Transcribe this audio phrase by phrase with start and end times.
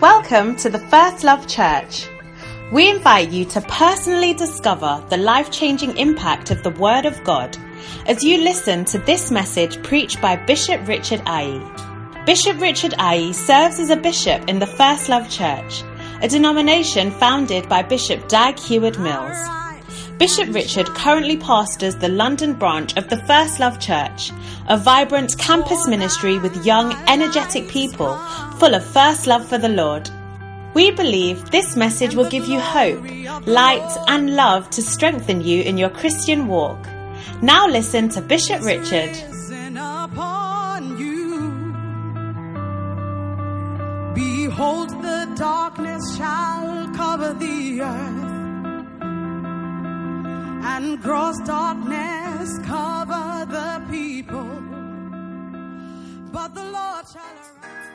[0.00, 2.06] Welcome to the First Love Church.
[2.70, 7.56] We invite you to personally discover the life changing impact of the Word of God
[8.06, 12.24] as you listen to this message preached by Bishop Richard Aye.
[12.26, 15.82] Bishop Richard Aye serves as a bishop in the First Love Church,
[16.20, 19.65] a denomination founded by Bishop Dag Heward Mills.
[20.18, 24.32] Bishop Richard currently pastors the London branch of the First Love Church,
[24.66, 28.16] a vibrant campus ministry with young, energetic people
[28.58, 30.08] full of first love for the Lord.
[30.72, 33.02] We believe this message will give you hope,
[33.46, 36.88] light, and love to strengthen you in your Christian walk.
[37.42, 39.12] Now listen to Bishop Richard.
[44.14, 48.25] Behold, the darkness shall cover the earth,
[50.68, 54.50] and gross darkness cover the people.
[56.32, 57.86] But the Lord shall arise.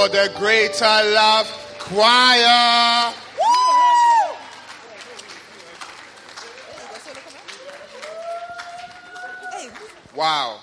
[0.00, 1.46] For the Greater Love
[1.78, 3.12] Choir.
[10.16, 10.60] Wow.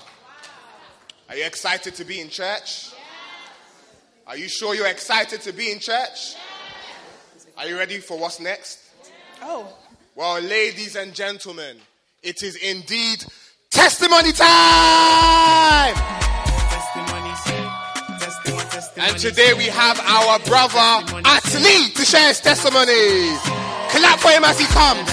[1.29, 2.93] Are you excited to be in church?
[4.25, 6.35] Are you sure you're excited to be in church?
[7.59, 8.79] Are you ready for what's next?
[9.43, 9.71] Oh.
[10.15, 11.77] Well, ladies and gentlemen,
[12.23, 13.23] it is indeed
[13.69, 16.16] testimony time!
[19.17, 23.39] Today we have our brother Atlee to share his testimonies.
[23.89, 25.09] Clap for him as he comes.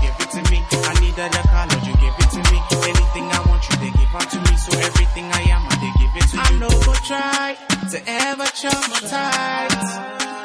[0.00, 0.62] Give it to me.
[0.86, 2.58] I need a car, you give it to me.
[2.86, 4.56] Anything I want you, they give unto me.
[4.56, 6.42] So everything I am, I they give it to you.
[6.42, 7.56] I no go try
[7.90, 9.88] to ever traumatize.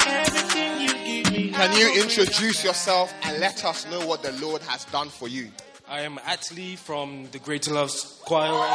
[0.08, 1.51] Everything you give me.
[1.51, 5.50] Can you introduce yourself and let us know what the Lord has done for you?
[5.88, 8.68] I am Atlee from the Greater Loves Choir.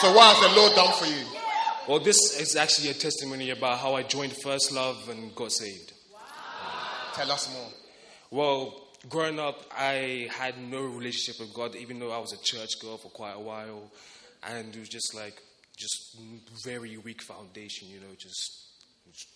[0.00, 1.26] So, what has the Lord done for you?
[1.86, 5.92] Well, this is actually a testimony about how I joined First Love and got saved.
[7.12, 7.68] Tell us more.
[8.30, 12.80] Well, growing up, I had no relationship with God, even though I was a church
[12.80, 13.92] girl for quite a while.
[14.42, 15.34] And it was just like,
[15.76, 16.16] just
[16.64, 18.68] very weak foundation, you know, just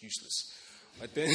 [0.00, 0.54] useless.
[0.98, 1.28] But then,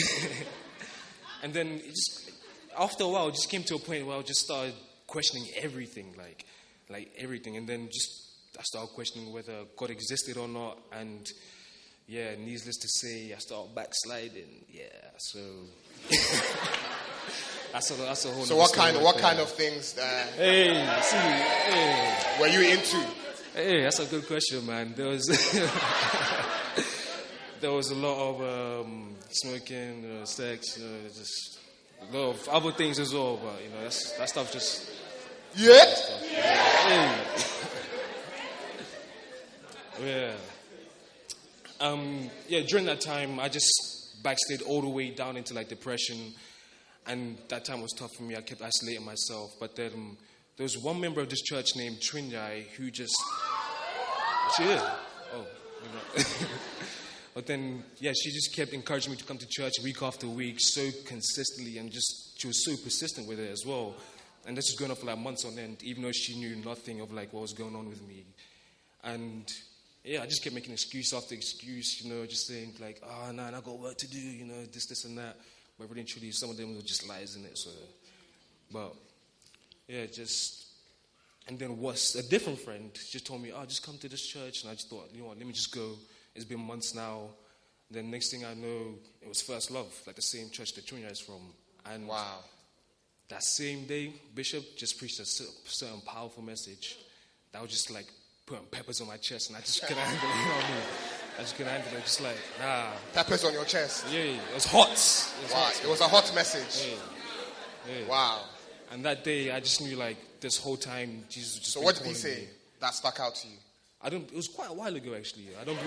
[1.44, 2.32] and then just
[2.80, 4.74] after a while, it just came to a point where I just started
[5.06, 6.46] questioning everything, like
[6.90, 8.29] like everything, and then just
[8.60, 11.26] I started questioning whether God existed or not, and
[12.08, 14.66] yeah, needless to say, I started backsliding.
[14.70, 14.84] Yeah,
[15.18, 15.40] so.
[17.72, 18.46] that's a that's a whole.
[18.46, 19.24] So what kind right what there.
[19.24, 22.36] kind of things uh, Hey, see, hey.
[22.40, 22.98] were you into?
[23.56, 24.94] Hey, that's a good question, man.
[24.96, 25.26] There was
[27.62, 28.42] there was a lot of
[28.86, 31.60] um, smoking, you know, sex, you know, just
[32.02, 33.38] a lot of other things as well.
[33.42, 34.90] But you know, that's that stuff just
[35.56, 35.74] Yeah.
[35.74, 36.90] hey.
[36.90, 37.26] yeah.
[41.82, 46.34] Um, yeah, during that time, I just backslid all the way down into like depression,
[47.08, 48.36] and that time was tough for me.
[48.36, 50.18] I kept isolating myself, but then um,
[50.58, 53.16] there was one member of this church named Trinyai who just
[54.58, 54.82] she is.
[55.34, 55.46] Oh,
[57.34, 60.58] but then, yeah, she just kept encouraging me to come to church week after week
[60.60, 63.96] so consistently, and just she was so persistent with it as well.
[64.46, 67.02] And this was going on for like months on end, even though she knew nothing
[67.02, 68.26] of like what was going on with me.
[69.04, 69.46] And
[70.04, 73.32] yeah, I just kept making excuse after excuse, you know, just saying like, ah, oh,
[73.32, 75.38] no, I got work to do, you know, this, this, and that.
[75.78, 77.58] But really, and truly, some of them were just lies in it.
[77.58, 77.70] So,
[78.72, 78.94] but
[79.88, 80.66] yeah, just
[81.48, 84.62] and then was a different friend just told me, oh, just come to this church.
[84.64, 85.96] And I just thought, you know what, let me just go.
[86.36, 87.30] It's been months now.
[87.90, 91.08] Then next thing I know, it was First Love, like the same church that Junior
[91.08, 91.42] is from.
[91.92, 92.44] And Wow.
[93.30, 97.00] that same day, Bishop just preached a certain powerful message
[97.52, 98.06] that was just like
[98.50, 100.36] putting peppers on my chest, and I just couldn't handle it.
[100.36, 100.84] You know what I mean?
[101.38, 102.04] I just couldn't handle it.
[102.04, 104.06] Just like, nah, Peppers on your chest.
[104.12, 104.90] yeah, it was hot.
[104.90, 105.60] It was Wow.
[105.60, 105.82] hot.
[105.84, 106.90] It was a hot message.
[107.88, 108.08] Yeah, yeah.
[108.10, 108.42] Wow.
[108.92, 111.74] And that day, I just knew like this whole time Jesus was just.
[111.74, 112.48] So what did he say me.
[112.82, 113.54] that stuck out to you?
[114.02, 114.24] I don't.
[114.32, 115.48] It was quite a while ago, actually.
[115.62, 115.78] I don't.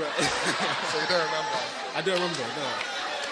[0.93, 1.59] So you don't remember.
[1.97, 2.39] I don't remember.
[2.39, 2.69] No.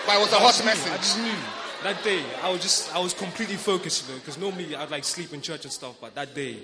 [0.06, 1.38] But it was a I hot just knew, I just knew
[1.84, 2.22] that day.
[2.42, 2.94] I was just.
[2.94, 5.94] I was completely focused, you know, because normally I'd like sleep in church and stuff,
[6.00, 6.56] but that day,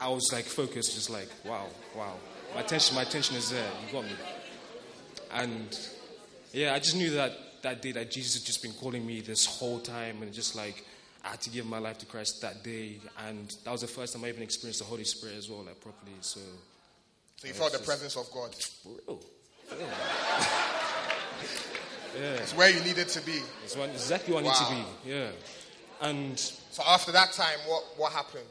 [0.00, 2.14] I was like focused, just like wow, wow.
[2.54, 3.68] My attention, my attention is there.
[3.86, 4.10] You got me.
[5.32, 5.78] And
[6.52, 9.44] yeah, I just knew that that day that Jesus had just been calling me this
[9.46, 10.84] whole time, and just like
[11.24, 14.12] I had to give my life to Christ that day, and that was the first
[14.14, 16.12] time I even experienced the Holy Spirit as well, like properly.
[16.20, 16.40] So
[17.38, 18.54] So you felt the presence of God.
[18.54, 19.20] for real.
[22.18, 23.40] It's where you needed to be.
[23.64, 24.52] It's exactly what I Wow.
[24.70, 25.10] need to be.
[25.10, 25.30] Yeah.
[26.00, 28.44] And So after that time, what, what happened?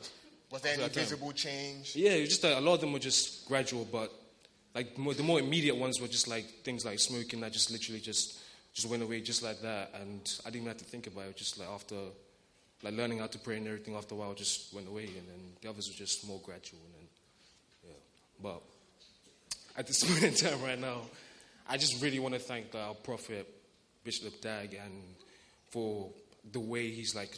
[0.56, 1.98] Was there any visible change?
[1.98, 4.10] yeah, it was just like, a lot of them were just gradual, but
[4.74, 8.00] like more, the more immediate ones were just like things like smoking that just literally
[8.00, 8.40] just
[8.74, 11.36] just went away just like that, and I didn't even have to think about it.
[11.36, 11.96] Just like after
[12.84, 15.42] like learning how to pray and everything, after a while, just went away, and then
[15.62, 16.80] the others were just more gradual.
[16.86, 17.08] And then,
[17.90, 18.62] yeah, but
[19.78, 21.02] at this point in time right now,
[21.68, 23.46] I just really want to thank our prophet
[24.06, 25.04] Bishop Dag and
[25.70, 26.12] for
[26.50, 27.38] the way he's like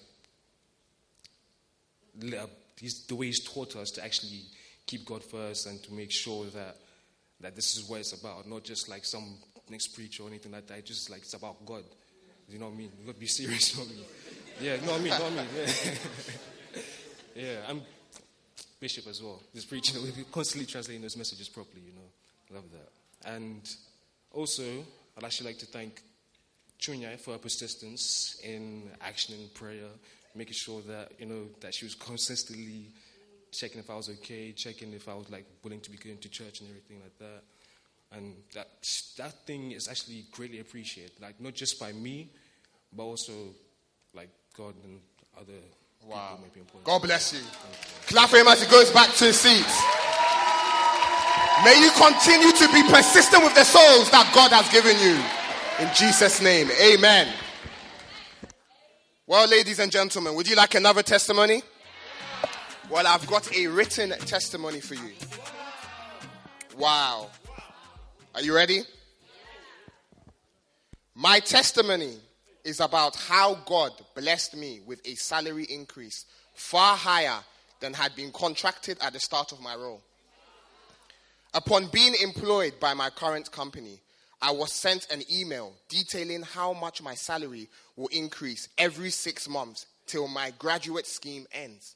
[2.79, 4.41] he's, the way he's taught us to actually
[4.85, 6.77] keep God first and to make sure that
[7.39, 9.37] that this is what it's about, not just like some
[9.69, 10.79] next preacher or anything like that.
[10.79, 11.83] It's just like it's about God.
[12.49, 12.91] You know what I mean?
[13.05, 13.77] You be serious.
[13.77, 13.91] You know?
[14.59, 15.13] Yeah, you know what I mean?
[15.13, 15.45] You know what I mean?
[16.75, 16.81] Yeah.
[17.35, 17.81] yeah, I'm
[18.79, 19.41] bishop as well.
[19.53, 21.81] Just preaching, we're constantly translating those messages properly.
[21.85, 23.31] You know, love that.
[23.31, 23.61] And
[24.31, 24.63] also,
[25.17, 26.01] I'd actually like to thank
[26.79, 29.89] Chunya for her persistence in action and prayer,
[30.37, 32.87] making sure that you know that she was consistently
[33.51, 36.29] checking if I was okay, checking if I was like willing to be going to
[36.29, 37.43] church and everything like that.
[38.17, 38.67] And that
[39.17, 42.29] that thing is actually greatly appreciated, like not just by me,
[42.93, 43.33] but also
[44.13, 44.99] like God and
[45.37, 45.59] other
[46.05, 46.37] Wow.
[46.37, 46.83] people may important.
[46.85, 47.39] God bless you.
[48.07, 49.65] Clap for him as he goes back to his seat.
[51.65, 55.17] May you continue to be persistent with the souls that God has given you.
[55.83, 57.27] In Jesus' name, amen.
[59.29, 61.61] Well, ladies and gentlemen, would you like another testimony?
[62.89, 65.11] Well, I've got a written testimony for you.
[66.77, 67.29] Wow.
[68.33, 68.83] Are you ready?
[71.13, 72.15] My testimony
[72.63, 77.39] is about how God blessed me with a salary increase far higher
[77.81, 80.01] than had been contracted at the start of my role.
[81.53, 83.99] Upon being employed by my current company,
[84.41, 89.87] I was sent an email detailing how much my salary will increase every six months
[90.05, 91.95] till my graduate scheme ends.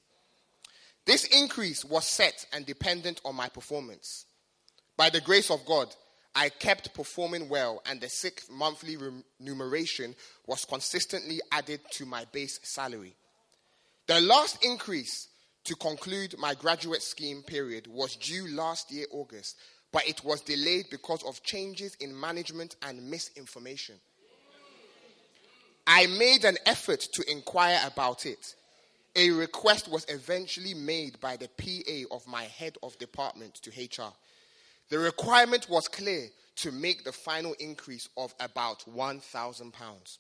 [1.06, 4.26] This increase was set and dependent on my performance.
[4.98, 5.88] By the grace of God,
[6.34, 10.16] I kept performing well, and the sixth monthly remuneration
[10.48, 13.16] was consistently added to my base salary.
[14.08, 15.28] The last increase
[15.66, 19.58] to conclude my graduate scheme period was due last year, August,
[19.92, 23.96] but it was delayed because of changes in management and misinformation.
[25.86, 28.56] I made an effort to inquire about it.
[29.16, 34.14] A request was eventually made by the PA of my head of department to HR.
[34.90, 40.18] The requirement was clear to make the final increase of about £1,000.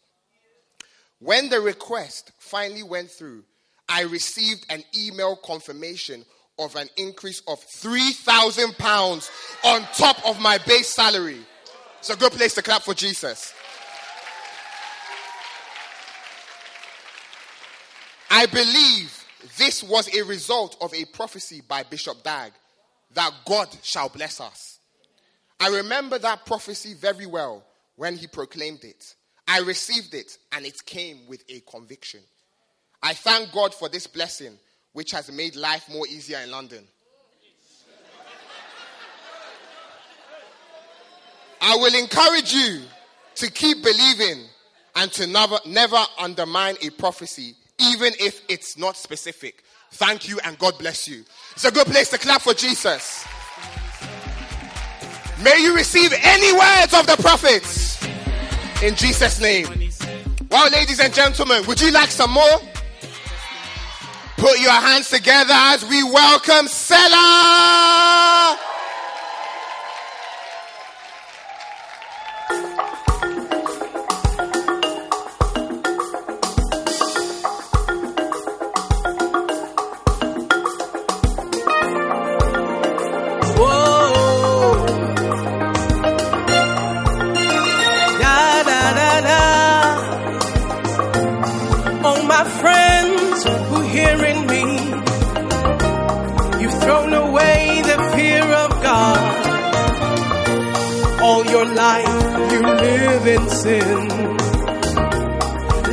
[1.19, 3.43] When the request finally went through,
[3.87, 6.25] I received an email confirmation
[6.61, 9.29] of an increase of £3,000
[9.65, 11.39] on top of my base salary.
[11.99, 13.53] It's a good place to clap for Jesus.
[18.29, 19.25] I believe
[19.57, 22.53] this was a result of a prophecy by Bishop Dag
[23.13, 24.79] that God shall bless us.
[25.59, 27.63] I remember that prophecy very well
[27.97, 29.15] when he proclaimed it.
[29.47, 32.21] I received it and it came with a conviction.
[33.03, 34.57] I thank God for this blessing,
[34.93, 36.85] which has made life more easier in London.
[41.61, 42.81] I will encourage you
[43.35, 44.45] to keep believing
[44.95, 49.63] and to never, never undermine a prophecy, even if it's not specific.
[49.91, 51.23] Thank you and God bless you.
[51.53, 53.25] It's a good place to clap for Jesus.
[55.43, 58.03] May you receive any words of the prophets
[58.81, 59.67] in Jesus' name.
[60.49, 62.59] Well, ladies and gentlemen, would you like some more?
[64.41, 68.57] Put your hands together as we welcome Selah.
[103.41, 104.07] In sin.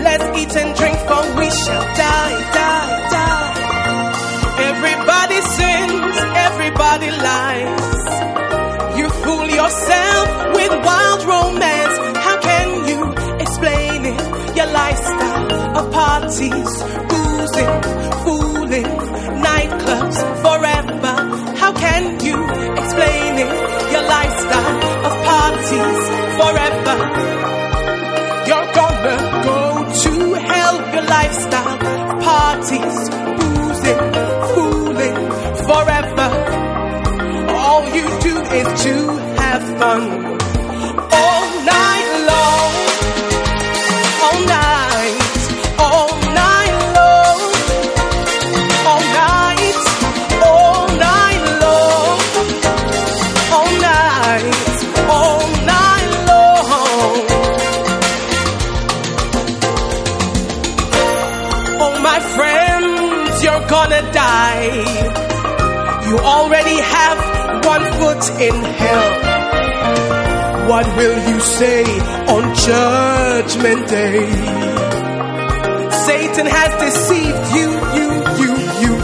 [0.07, 3.53] Let's eat and drink, for we shall die, die, die.
[4.71, 6.17] Everybody sins,
[6.49, 7.99] everybody lies.
[8.99, 11.97] You fool yourself with wild romance.
[12.27, 13.01] How can you
[13.45, 14.21] explain it?
[14.57, 15.47] Your lifestyle
[15.79, 16.73] of parties,
[17.11, 17.75] boozing,
[18.25, 18.91] fooling,
[19.49, 21.17] nightclubs forever.
[21.63, 22.37] How can you
[22.81, 23.53] explain it?
[23.93, 26.08] Your lifestyle of parties
[39.81, 39.95] All
[41.65, 42.73] night long.
[44.25, 45.17] All night.
[45.79, 47.39] All night long.
[48.91, 49.79] All night.
[50.43, 52.19] All night long.
[53.55, 54.57] All night.
[55.09, 57.17] All night long.
[61.81, 64.85] Oh, my friends, you're gonna die.
[66.09, 67.19] You already have
[67.65, 69.18] one foot in hell.
[70.79, 71.83] What will you say
[72.31, 74.31] on Judgment Day?
[76.07, 78.95] Satan has deceived you, you, you, you.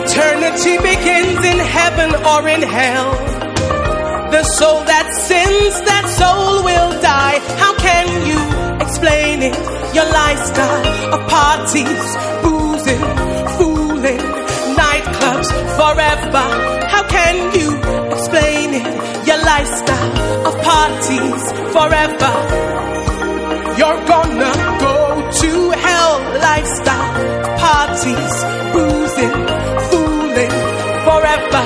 [0.00, 3.12] Eternity begins in heaven or in hell.
[4.32, 7.38] The soul that sins, that soul will die.
[7.60, 8.40] How can you
[8.80, 9.52] explain it?
[9.94, 12.16] Your lifestyle of parties,
[28.14, 29.32] parties, boozing,
[29.90, 30.50] fooling
[31.06, 31.64] forever.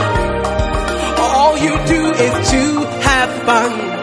[1.21, 3.94] All you do is to have fun.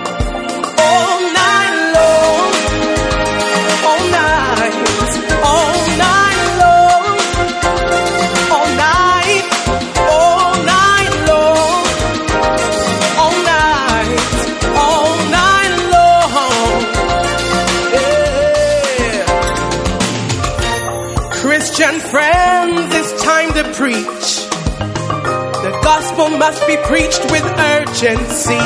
[26.38, 27.44] Must be preached with
[27.76, 28.64] urgency.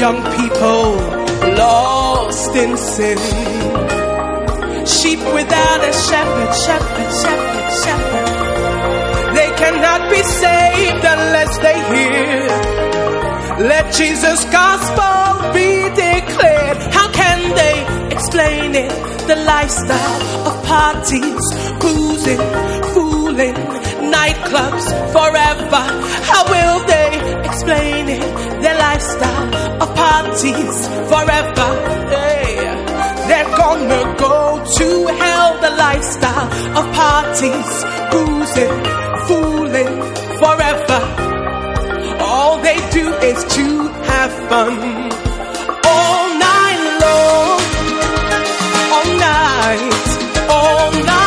[0.00, 0.96] Young people
[1.56, 3.18] lost in sin.
[4.86, 9.34] Sheep without a shepherd, shepherd, shepherd, shepherd.
[9.36, 12.84] They cannot be saved unless they hear.
[13.68, 16.76] Let Jesus' gospel be declared.
[16.92, 17.76] How can they
[18.14, 18.90] explain it?
[19.26, 21.44] The lifestyle of parties,
[21.80, 22.42] boozing,
[22.92, 23.54] fooling,
[24.24, 25.84] nightclubs forever.
[26.30, 27.10] How will they
[27.48, 28.24] explain it?
[28.62, 30.76] Their lifestyle of parties
[31.12, 31.68] forever.
[32.12, 32.54] Hey.
[33.28, 34.88] They're gonna go to
[35.20, 35.50] hell.
[35.64, 37.70] The lifestyle of parties,
[38.12, 38.76] boozing,
[39.26, 39.94] fooling
[40.40, 41.00] forever.
[42.30, 43.66] All they do is to
[44.10, 44.74] have fun.
[45.92, 47.60] All night long,
[48.94, 50.04] all night,
[50.56, 51.23] all night.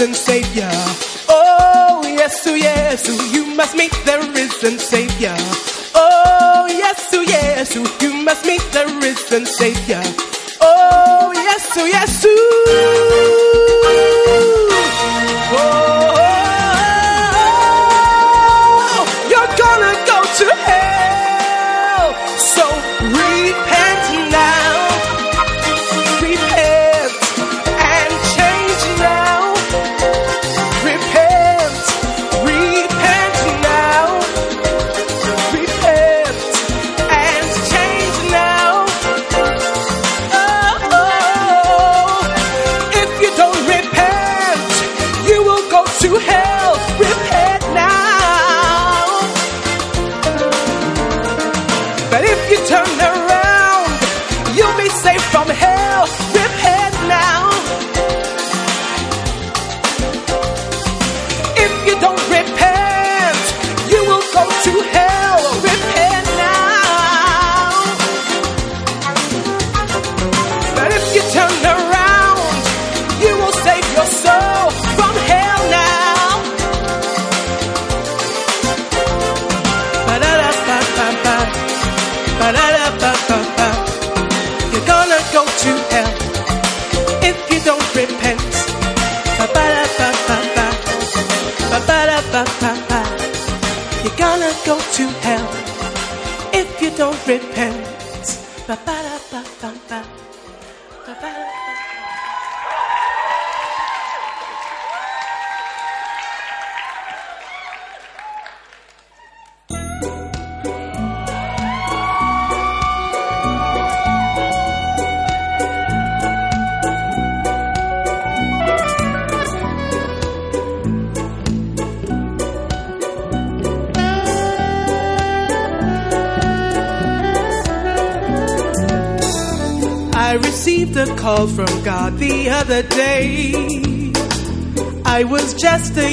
[0.00, 0.70] Risen Savior.
[1.28, 5.36] Oh, yes, oh, yes, oh, you must meet the risen Savior.
[5.94, 9.79] Oh, yes, oh, yes, oh, you must meet the risen Savior.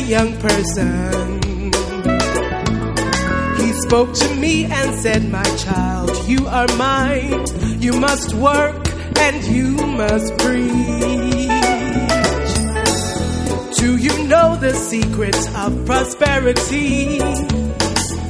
[0.08, 1.42] Young person.
[3.58, 7.46] He spoke to me and said, My child, you are mine.
[7.82, 8.88] You must work
[9.20, 11.50] and you must preach.
[13.78, 17.20] Do you know the secret of prosperity?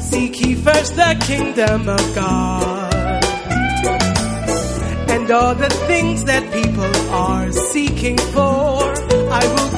[0.02, 2.88] Seek ye first the kingdom of God
[5.28, 8.80] and all the things that people are seeking for,
[9.30, 9.77] I will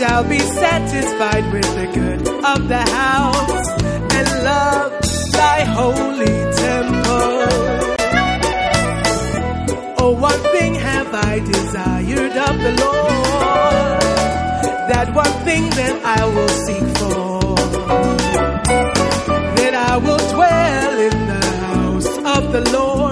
[0.00, 2.20] shall be satisfied with the good
[2.52, 3.68] of the house
[4.16, 4.90] and love
[5.32, 7.42] thy holy temple.
[10.00, 14.00] Oh, one thing have I desired of the Lord,
[14.90, 17.56] that one thing that I will seek for
[19.58, 23.09] that I will dwell in the house of the Lord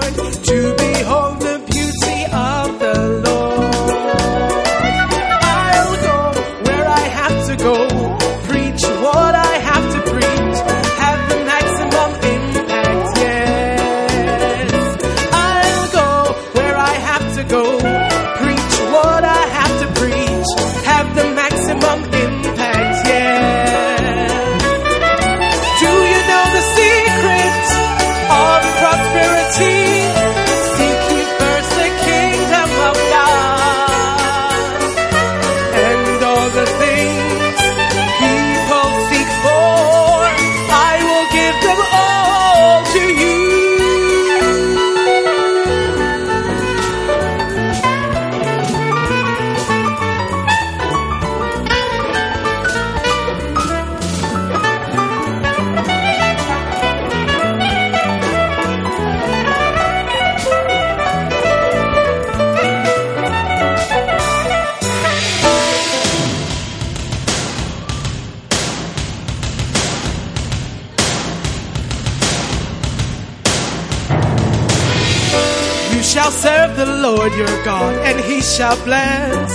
[78.59, 79.51] shall bless.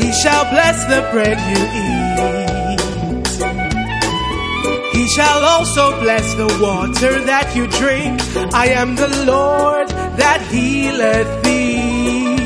[0.00, 2.80] He shall bless the bread you eat.
[4.94, 8.20] He shall also bless the water that you drink.
[8.54, 12.36] I am the Lord that healeth thee.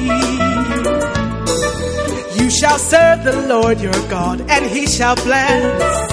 [2.42, 6.10] You shall serve the Lord your God, and he shall bless.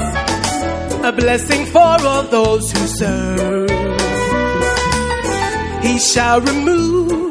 [1.05, 3.69] A blessing for all those who serve.
[5.81, 7.24] He shall remove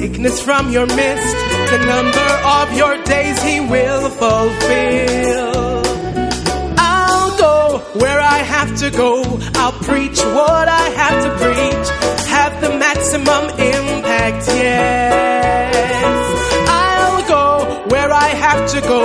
[0.00, 1.36] sickness from your midst.
[1.72, 5.82] The number of your days he will fulfill.
[6.78, 7.56] I'll go
[8.02, 9.12] where I have to go.
[9.60, 11.86] I'll preach what I have to preach.
[12.36, 16.32] Have the maximum impact, yes.
[16.82, 17.44] I'll go
[17.92, 19.02] where I have to go.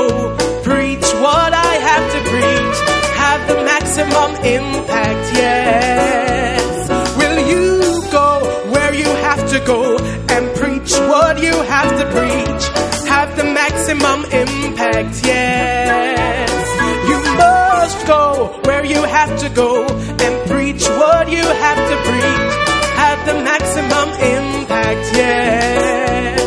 [0.63, 2.77] Preach what I have to preach.
[3.23, 6.24] Have the maximum impact, yes.
[11.85, 12.63] Have to preach?
[13.09, 16.49] Have the maximum impact, yes.
[17.09, 18.21] You must go
[18.65, 19.85] where you have to go
[20.23, 22.53] and preach what you have to preach.
[23.03, 26.41] Have the maximum impact, yes.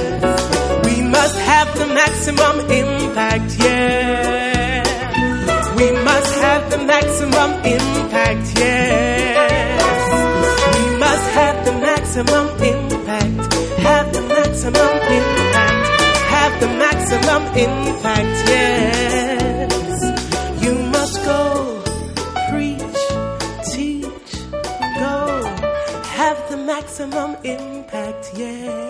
[0.86, 4.82] We must have the maximum impact, yeah.
[5.76, 9.78] We must have the maximum impact, yeah.
[10.74, 12.77] We must have the maximum impact.
[14.58, 16.00] Maximum impact.
[16.34, 20.02] Have the maximum impact, yes.
[20.64, 21.80] You must go,
[22.50, 22.82] preach,
[23.72, 24.50] teach,
[24.98, 25.44] go.
[26.16, 28.87] Have the maximum impact, yes.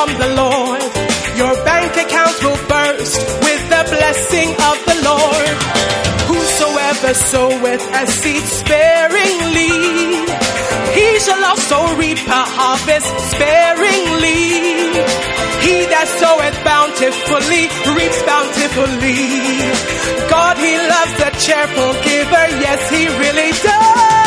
[0.00, 0.80] from the Lord.
[1.36, 5.56] Your bank account will burst with the blessing of the Lord.
[6.30, 9.76] Whosoever soweth a seed sparingly,
[10.96, 14.40] he shall also reap a harvest sparingly.
[15.64, 17.64] He that soweth bountifully
[17.96, 19.20] reaps bountifully.
[20.32, 22.46] God, he loves a cheerful giver.
[22.64, 24.19] Yes, he really does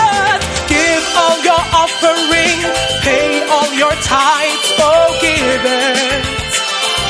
[1.22, 2.60] all your offering,
[3.06, 6.24] pay all your tithes, oh give it,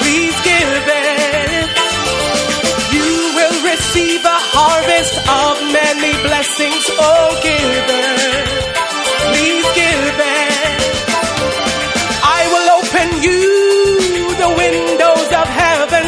[0.02, 1.68] please give it.
[2.96, 8.46] You will receive a harvest of many blessings, oh give it,
[9.32, 10.80] please give it.
[12.26, 13.42] I will open you
[14.44, 16.08] the windows of heaven,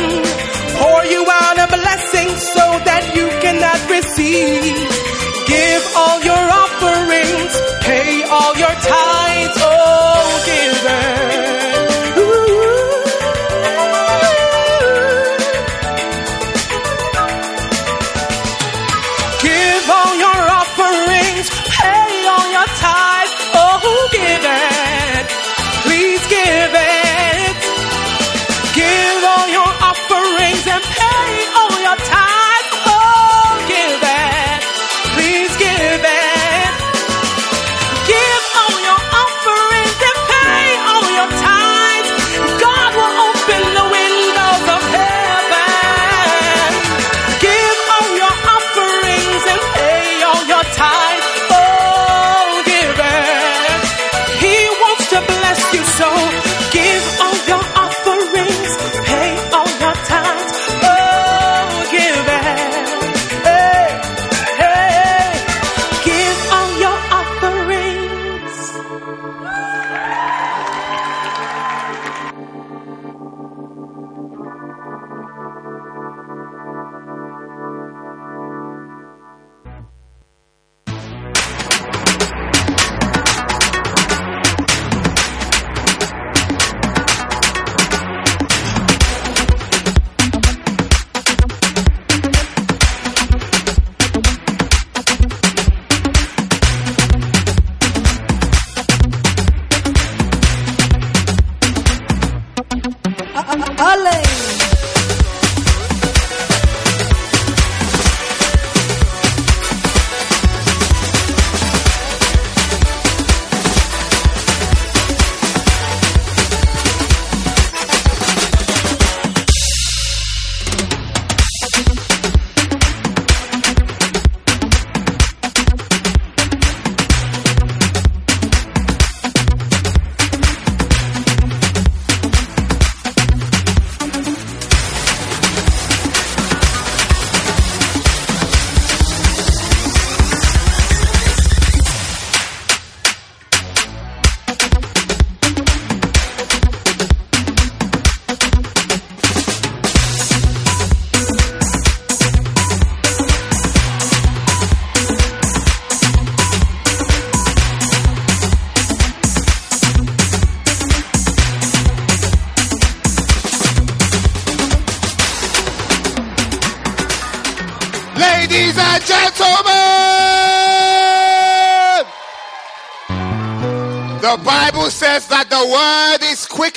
[0.80, 4.95] pour you out a blessing so that you cannot receive.
[5.48, 9.58] Give all your offerings, pay all your tithes.
[9.58, 9.85] Oh.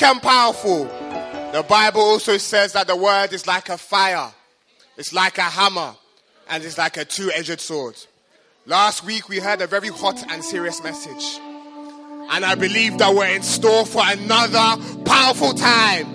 [0.08, 0.84] And powerful.
[1.52, 4.30] The Bible also says that the word is like a fire,
[4.96, 5.94] it's like a hammer,
[6.48, 7.94] and it's like a two edged sword.
[8.64, 11.38] Last week we heard a very hot and serious message.
[12.30, 16.06] And I believe that we're in store for another powerful time.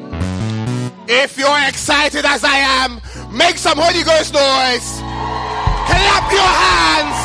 [1.08, 3.02] If you're excited as I am,
[3.36, 4.90] make some Holy Ghost noise.
[5.86, 7.20] Clap your hands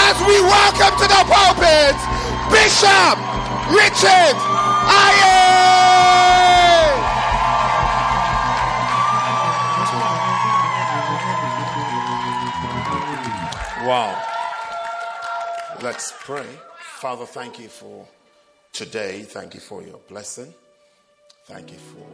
[0.00, 1.96] as we welcome to the pulpit
[2.52, 3.16] Bishop
[3.72, 4.36] Richard
[4.86, 5.43] Aye.
[13.84, 14.18] Wow.
[15.82, 16.46] Let's pray.
[16.78, 18.08] Father, thank you for
[18.72, 19.20] today.
[19.22, 20.54] Thank you for your blessing.
[21.44, 22.06] Thank you for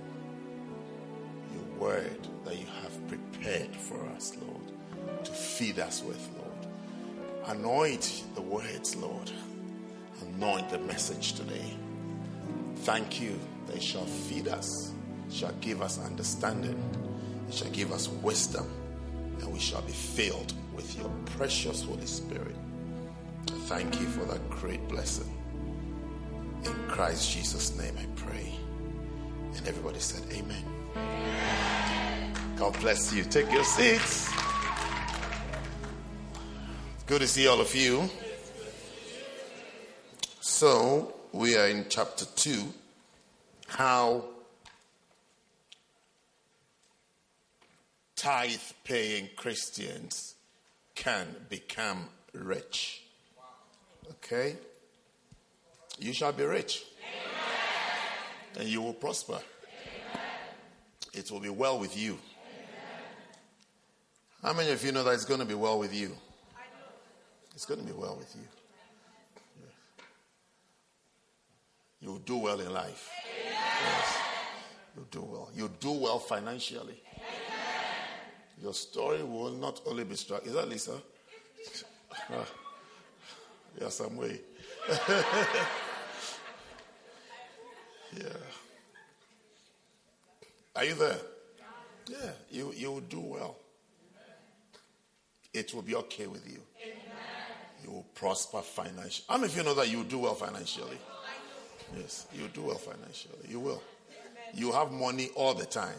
[1.54, 7.56] your word that you have prepared for us, Lord, to feed us with, Lord.
[7.56, 9.30] Anoint the words, Lord.
[10.22, 11.76] Anoint the message today.
[12.78, 14.92] Thank you They shall feed us,
[15.30, 16.82] shall give us understanding,
[17.48, 18.68] it shall give us wisdom,
[19.40, 22.56] and we shall be filled with your precious Holy Spirit.
[23.66, 25.32] Thank you for that great blessing.
[26.64, 28.54] In Christ Jesus' name I pray.
[29.56, 30.64] And everybody said, Amen.
[32.56, 33.24] God bless you.
[33.24, 34.30] Take your seats.
[36.94, 38.08] It's Good to see all of you.
[40.40, 42.74] So, we are in chapter 2
[43.66, 44.24] how
[48.20, 50.34] tithe paying Christians
[50.94, 52.04] can become
[52.34, 53.02] rich.
[54.10, 54.56] Okay?
[55.98, 56.84] You shall be rich.
[58.58, 59.38] And you will prosper.
[61.14, 62.18] It will be well with you.
[64.42, 66.14] How many of you know that it's going to be well with you?
[67.54, 68.42] It's going to be well with you.
[72.02, 73.10] You'll do well in life.
[73.82, 74.18] Yes.
[74.94, 75.50] You'll do well.
[75.54, 77.00] You'll do well financially.
[78.62, 80.46] Your story will not only be struck.
[80.46, 81.00] Is that Lisa?
[82.30, 82.46] Ah.
[83.80, 84.40] Yeah, some way.
[88.16, 88.24] yeah.
[90.76, 91.16] Are you there?
[92.08, 93.56] Yeah, you, you will do well.
[95.52, 96.60] It will be okay with you.
[97.82, 99.24] You will prosper financially.
[99.28, 100.98] How many of you know that you will do well financially?
[101.96, 103.38] Yes, you will do well financially.
[103.48, 103.82] You will.
[104.54, 105.94] You have money all the time.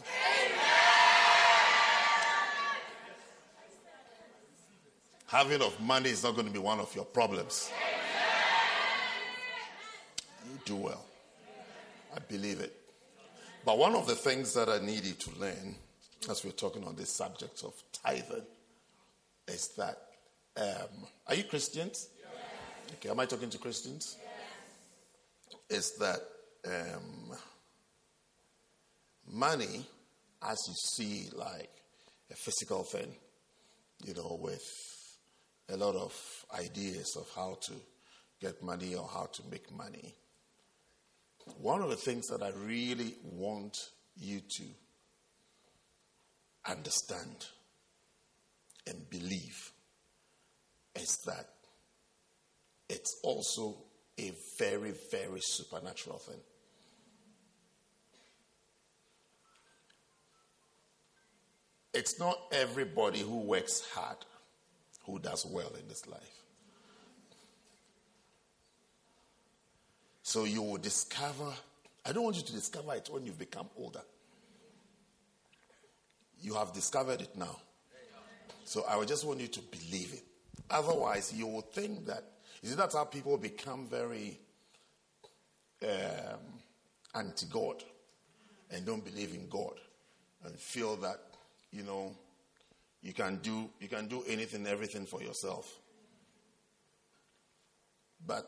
[5.32, 7.72] Having of money is not going to be one of your problems.
[10.44, 11.06] You do well.
[12.14, 12.76] I believe it.
[13.64, 15.74] But one of the things that I need you to learn,
[16.28, 18.44] as we're talking on this subject of tithing,
[19.48, 19.96] is that
[20.58, 22.10] um, are you Christians?
[22.96, 24.18] Okay, am I talking to Christians?
[25.70, 26.20] Is that
[26.66, 27.34] um,
[29.32, 29.86] money,
[30.42, 31.70] as you see, like
[32.30, 33.14] a physical thing,
[34.04, 34.91] you know, with
[35.68, 36.14] a lot of
[36.58, 37.72] ideas of how to
[38.40, 40.14] get money or how to make money.
[41.58, 43.76] One of the things that I really want
[44.16, 44.64] you to
[46.66, 47.46] understand
[48.86, 49.72] and believe
[50.94, 51.48] is that
[52.88, 53.76] it's also
[54.18, 56.40] a very, very supernatural thing.
[61.94, 64.16] It's not everybody who works hard
[65.04, 66.42] who does well in this life.
[70.22, 71.52] So you will discover,
[72.06, 74.02] I don't want you to discover it when you've become older.
[76.40, 77.56] You have discovered it now.
[78.64, 80.24] So I just want you to believe it.
[80.70, 82.24] Otherwise, you will think that,
[82.62, 84.38] you see, that's how people become very
[85.82, 86.38] um,
[87.14, 87.82] anti God
[88.70, 89.74] and don't believe in God
[90.44, 91.18] and feel that,
[91.72, 92.14] you know,
[93.02, 95.66] you can do you can do anything, everything for yourself.
[98.24, 98.46] But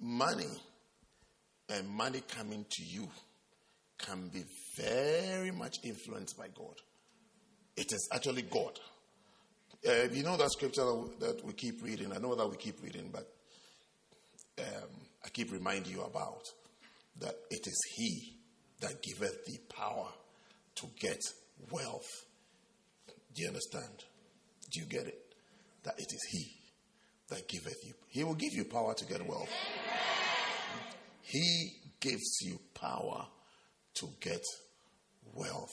[0.00, 0.50] money
[1.68, 3.08] and money coming to you
[3.98, 4.44] can be
[4.76, 6.74] very much influenced by God.
[7.76, 8.78] It is actually God.
[9.88, 10.84] Uh, you know that scripture
[11.20, 12.12] that we keep reading.
[12.12, 13.26] I know that we keep reading, but
[14.58, 14.90] um,
[15.24, 16.42] I keep reminding you about
[17.20, 18.36] that it is He
[18.80, 20.08] that giveth the power
[20.76, 21.18] to get
[21.70, 22.08] wealth
[23.34, 24.04] do you understand?
[24.70, 25.18] Do you get it?
[25.84, 26.62] That it is He
[27.28, 27.94] that giveth you.
[28.08, 29.50] He will give you power to get wealth.
[31.22, 33.26] He gives you power
[33.94, 34.42] to get
[35.34, 35.70] wealth.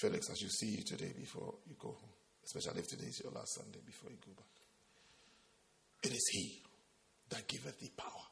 [0.00, 2.10] Felix, I should see you today before you go home,
[2.44, 4.46] especially if today is your last Sunday before you go back.
[6.02, 6.60] It is He
[7.30, 8.26] that giveth thee power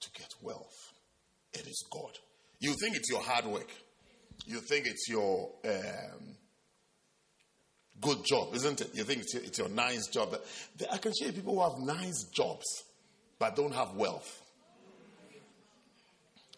[0.00, 0.92] to get wealth.
[1.52, 2.16] It is God.
[2.60, 3.70] You think it's your hard work.
[4.46, 6.36] You think it's your um,
[8.00, 8.90] good job, isn't it?
[8.94, 10.36] You think it's your, it's your nice job.
[10.92, 12.64] I can show you people who have nice jobs
[13.38, 14.42] but don't have wealth.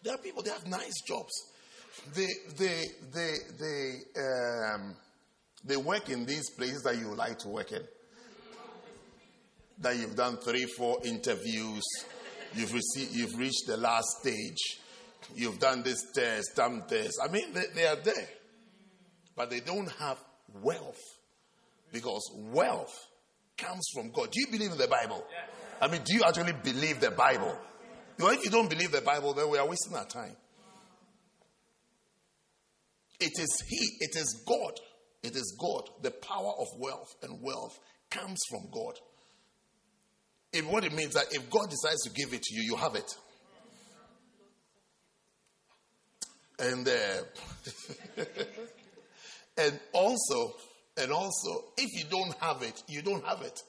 [0.03, 1.33] There are people, they have nice jobs.
[2.15, 2.27] They,
[2.57, 4.95] they, they, they, um,
[5.65, 7.81] they work in these places that you like to work in.
[9.79, 11.83] That you've done three, four interviews,
[12.55, 14.79] you've, received, you've reached the last stage,
[15.35, 17.11] you've done this test, done this.
[17.23, 18.29] I mean, they, they are there,
[19.35, 20.17] but they don't have
[20.61, 21.01] wealth
[21.91, 22.93] because wealth
[23.57, 24.31] comes from God.
[24.31, 25.23] Do you believe in the Bible?
[25.81, 27.57] I mean, do you actually believe the Bible?
[28.19, 30.35] Well, if you don't believe the Bible, then we are wasting our time.
[33.19, 34.73] It is He, it is God.
[35.23, 35.89] It is God.
[36.01, 37.77] The power of wealth and wealth
[38.09, 38.93] comes from God.
[40.53, 42.95] If what it means that if God decides to give it to you, you have
[42.95, 43.15] it.
[46.59, 48.23] And uh,
[49.57, 50.55] and also,
[50.97, 53.61] and also, if you don't have it, you don't have it.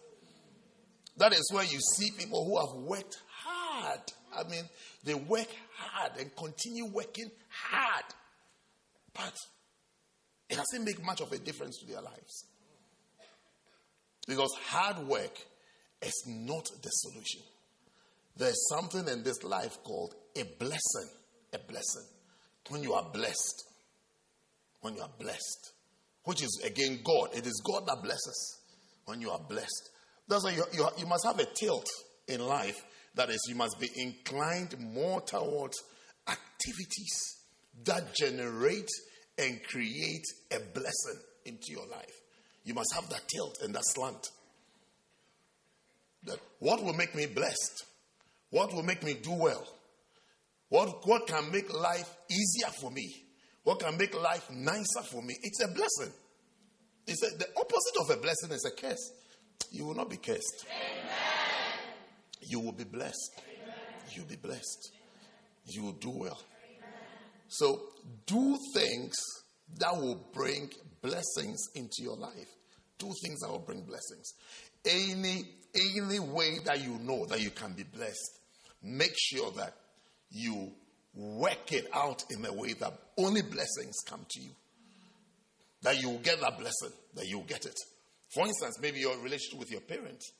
[1.19, 4.01] That is where you see people who have worked hard.
[4.35, 4.65] I mean,
[5.05, 8.05] they work hard and continue working hard.
[9.13, 9.35] But
[10.49, 12.47] it doesn't make much of a difference to their lives.
[14.27, 15.37] Because hard work
[16.01, 17.43] is not the solution.
[18.37, 21.11] There's something in this life called a blessing.
[21.53, 22.07] A blessing.
[22.69, 23.65] When you are blessed.
[24.81, 25.73] When you are blessed.
[26.29, 27.31] Which is again God.
[27.35, 28.59] It is God that blesses.
[29.07, 29.89] When you are blessed.
[30.29, 31.89] That's why you, you, you must have a tilt
[32.27, 32.85] in life.
[33.15, 35.83] That is, you must be inclined more towards
[36.29, 37.39] activities
[37.85, 38.91] that generate
[39.39, 42.21] and create a blessing into your life.
[42.63, 44.29] You must have that tilt and that slant.
[46.25, 47.87] That what will make me blessed?
[48.51, 49.67] What will make me do well?
[50.69, 53.28] What, what can make life easier for me?
[53.69, 55.37] What can make life nicer for me?
[55.43, 56.11] It's a blessing.
[57.07, 59.13] It's a, the opposite of a blessing is a curse.
[59.71, 60.65] You will not be cursed.
[60.65, 61.13] Amen.
[62.41, 63.33] You will be blessed.
[63.37, 63.75] Amen.
[64.13, 64.93] You'll be blessed.
[65.67, 66.41] You will do well.
[66.79, 66.95] Amen.
[67.49, 67.83] So
[68.25, 69.15] do things
[69.77, 70.71] that will bring
[71.03, 72.49] blessings into your life.
[72.97, 74.33] Do things that will bring blessings.
[74.87, 75.45] Any
[75.75, 78.41] any way that you know that you can be blessed,
[78.83, 79.75] make sure that
[80.31, 80.73] you
[81.15, 84.51] work it out in a way that only blessings come to you.
[85.83, 87.79] That you will get that blessing, that you will get it.
[88.35, 90.33] For instance, maybe your relationship with your parents.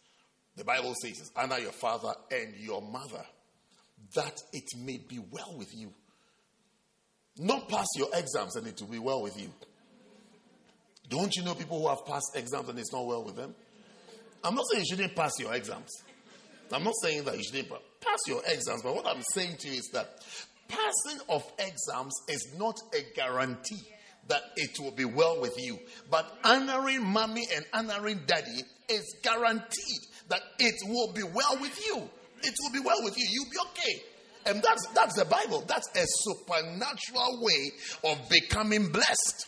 [0.57, 3.25] The Bible says, honor your father and your mother,
[4.15, 5.93] that it may be well with you.
[7.39, 9.53] Not pass your exams and it will be well with you.
[11.09, 13.55] Don't you know people who have passed exams and it's not well with them?
[14.45, 15.91] I'm not saying you shouldn't pass your exams.
[16.73, 17.69] I'm not saying that you shouldn't
[18.01, 20.23] pass your exams, but what I'm saying to you is that
[20.69, 23.83] passing of exams is not a guarantee
[24.29, 25.79] that it will be well with you.
[26.11, 32.09] But honoring mommy and honoring daddy is guaranteed that it will be well with you.
[32.43, 33.27] It will be well with you.
[33.31, 34.03] You'll be okay.
[34.47, 35.65] And that's that's the Bible.
[35.67, 37.73] That's a supernatural way
[38.05, 39.47] of becoming blessed.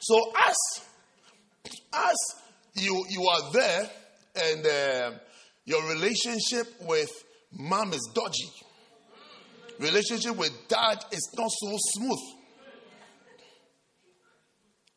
[0.00, 0.56] So as
[1.92, 2.16] as
[2.74, 3.90] you you are there
[4.36, 5.18] and uh,
[5.64, 7.10] your relationship with
[7.52, 8.50] mom is dodgy,
[9.78, 12.18] relationship with dad is not so smooth.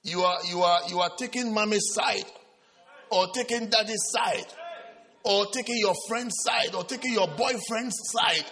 [0.04, 2.26] You are you are you are taking mommy's side
[3.12, 4.48] or taking daddy's side
[5.24, 8.46] or taking your friend's side or taking your boyfriend's side.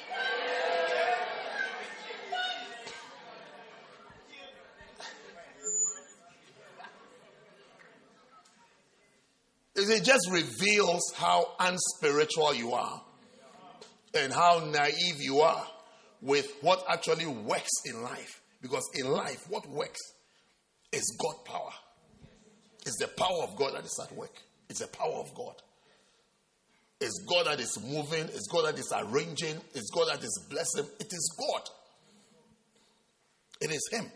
[9.76, 13.02] It just reveals how unspiritual you are
[14.14, 15.66] and how naive you are
[16.22, 18.42] with what actually works in life.
[18.62, 20.00] Because in life, what works
[20.92, 21.72] is God power.
[22.86, 24.36] It's the power of God that is at work.
[24.70, 25.56] It's the power of God.
[27.02, 28.26] It's God that is moving.
[28.26, 29.56] It's God that is arranging.
[29.74, 30.86] It's God that is blessing.
[31.00, 31.62] It is God.
[33.62, 34.12] It is Him.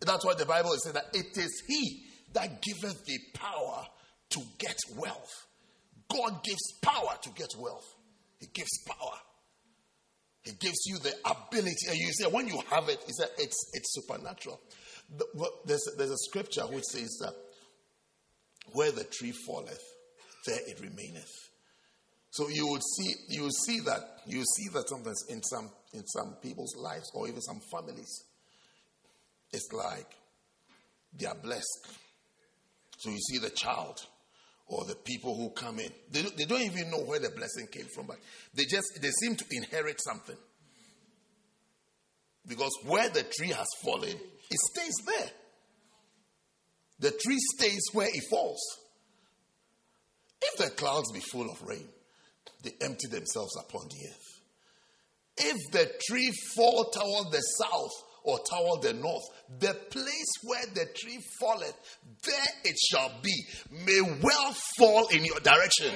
[0.00, 3.84] That's why the Bible saying that it is He that giveth the power
[4.30, 5.46] to get wealth.
[6.08, 7.86] God gives power to get wealth.
[8.38, 9.18] He gives power.
[10.42, 11.86] He gives you the ability.
[11.88, 14.60] And you say, when you have it, he said, it's, it's supernatural.
[15.66, 17.34] There's, there's a scripture which says that
[18.72, 19.82] where the tree falleth,
[20.46, 21.50] there it remaineth.
[22.30, 26.06] So you would see, you will see that you see that sometimes in some in
[26.06, 28.24] some people's lives or even some families,
[29.52, 30.06] it's like
[31.18, 31.88] they are blessed.
[32.98, 33.98] So you see the child
[34.70, 37.86] or the people who come in, they they don't even know where the blessing came
[37.94, 38.16] from, but
[38.54, 40.36] they just they seem to inherit something.
[42.46, 44.16] Because where the tree has fallen,
[44.50, 45.30] it stays there.
[47.00, 48.60] The tree stays where it falls.
[50.42, 51.88] If the clouds be full of rain,
[52.62, 54.40] they empty themselves upon the earth.
[55.36, 59.22] If the tree fall toward the south or toward the north,
[59.58, 61.74] the place where the tree falleth,
[62.24, 63.34] there it shall be.
[63.70, 65.92] May well fall in your direction.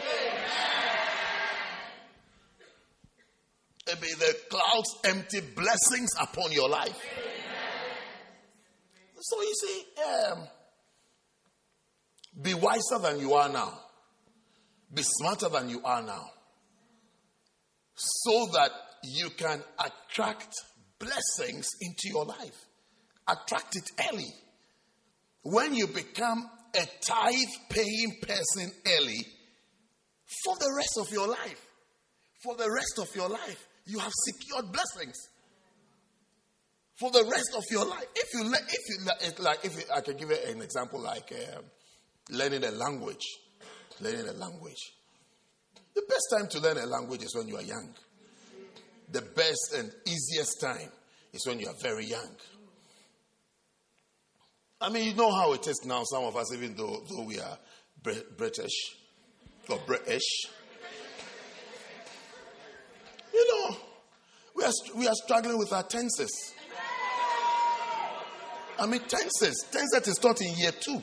[3.91, 6.99] And may the clouds empty blessings upon your life.
[9.21, 10.49] So you see, um,
[12.43, 13.79] be wiser than you are now.
[14.93, 16.31] Be smarter than you are now.
[17.95, 18.71] So that
[19.03, 20.55] you can attract
[20.99, 22.67] blessings into your life.
[23.29, 24.33] Attract it early.
[25.43, 27.35] When you become a tithe
[27.69, 29.27] paying person early,
[30.45, 31.67] for the rest of your life,
[32.43, 35.17] for the rest of your life, you have secured blessings.
[36.99, 40.17] For the rest of your life, if you if you like, if you, I can
[40.17, 41.65] give you an example, like um,
[42.31, 43.27] learning a language,
[44.01, 44.93] learning a language.
[45.95, 47.95] The best time to learn a language is when you are young.
[49.11, 50.91] The best and easiest time
[51.33, 52.31] is when you are very young.
[54.81, 57.39] I mean, you know how it is now, some of us, even though, though we
[57.39, 57.59] are
[58.03, 58.95] British
[59.69, 60.47] or British.
[63.33, 63.77] You know,
[64.55, 66.53] we are, we are struggling with our tenses.
[68.79, 69.65] I mean, tenses.
[69.71, 71.03] Tenses is taught in year two.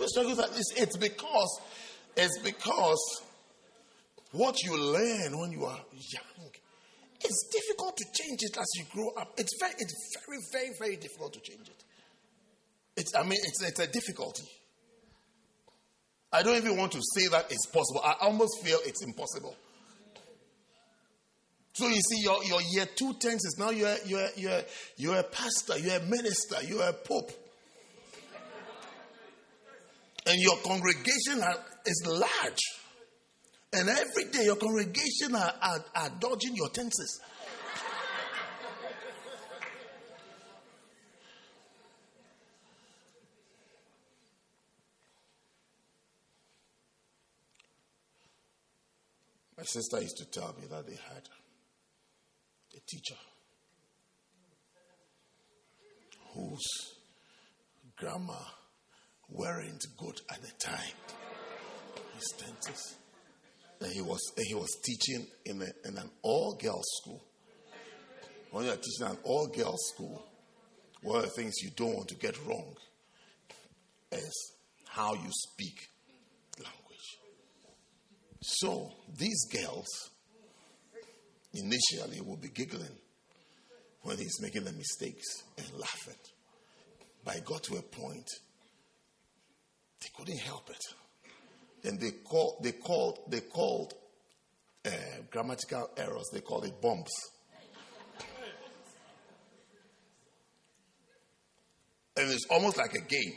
[0.00, 1.60] It's because
[2.16, 3.22] it's because
[4.32, 6.50] what you learn when you are young,
[7.20, 9.34] it's difficult to change it as you grow up.
[9.38, 11.84] It's very, it's very, very, very difficult to change it.
[12.96, 14.44] It's, I mean, it's, it's a difficulty.
[16.32, 18.02] I don't even want to say that it's possible.
[18.04, 19.56] I almost feel it's impossible.
[21.72, 24.62] So you see, your, your year two tenses now you're, you're, you're,
[24.96, 27.30] you're a pastor, you're a minister, you're a pope.
[30.28, 31.42] And your congregation
[31.86, 32.60] is large.
[33.72, 37.20] And every day your congregation are, are, are dodging your tenses.
[49.56, 51.28] My sister used to tell me that they had
[52.76, 53.16] a teacher
[56.34, 56.66] whose
[57.96, 58.44] grammar
[59.30, 60.96] weren't good at the time.
[62.14, 62.96] His tenses.
[63.80, 67.22] And he was, and he was teaching in, a, in an all girls school.
[68.50, 70.24] When you're teaching an all girls school,
[71.02, 72.74] one of the things you don't want to get wrong
[74.10, 74.52] is
[74.88, 75.88] how you speak
[76.58, 77.18] language.
[78.40, 80.10] so these girls
[81.54, 82.96] initially will be giggling
[84.02, 86.14] when he's making the mistakes and laughing.
[87.24, 88.28] But it got to a point
[90.00, 90.84] they couldn't help it.
[91.82, 93.94] Then they called they called they called
[94.84, 94.90] uh,
[95.30, 97.10] grammatical errors, they called it bombs.
[102.16, 103.34] And it's almost like a game.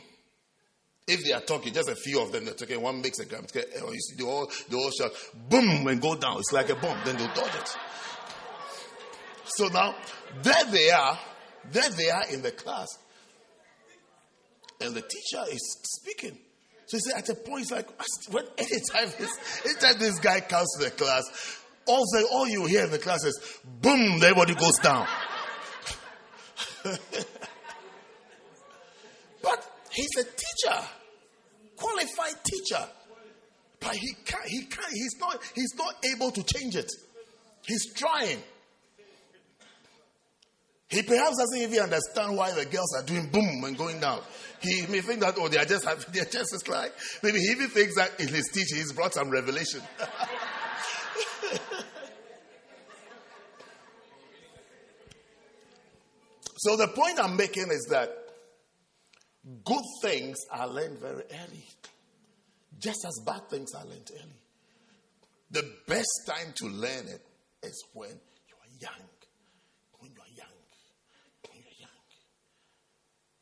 [1.06, 3.62] If they are talking, just a few of them, they're talking, one makes a grammatical
[3.74, 3.92] error.
[3.92, 5.12] You see, they all, they all shout,
[5.48, 6.38] boom, and go down.
[6.38, 6.98] It's like a bomb.
[7.04, 7.76] Then they'll dodge it.
[9.44, 9.94] So now,
[10.42, 11.18] there they are.
[11.70, 12.88] There they are in the class.
[14.80, 16.38] And the teacher is speaking.
[16.92, 17.88] So he said, at a point, it's like,
[18.30, 19.30] when anytime this,
[19.64, 21.22] anytime this guy comes to the class,
[21.86, 25.06] all, say, all you hear in the class is, boom, everybody goes down.
[29.42, 30.86] but He's a teacher,
[31.76, 32.84] qualified teacher.
[33.80, 36.90] But he can't, he can't, he's not, he's not able to change it.
[37.66, 38.42] He's trying.
[40.92, 44.20] He perhaps doesn't even understand why the girls are doing boom and going down.
[44.60, 46.92] He may think that, oh, they are just having their chances like.
[47.22, 49.80] Maybe he even thinks that in his teaching he's brought some revelation.
[56.58, 58.22] so the point I'm making is that
[59.64, 61.66] Good things are learned very early,
[62.78, 64.40] just as bad things are learned early.
[65.50, 67.22] The best time to learn it
[67.64, 69.08] is when you are young.
[69.98, 70.46] When you are young.
[71.50, 72.06] When you are young.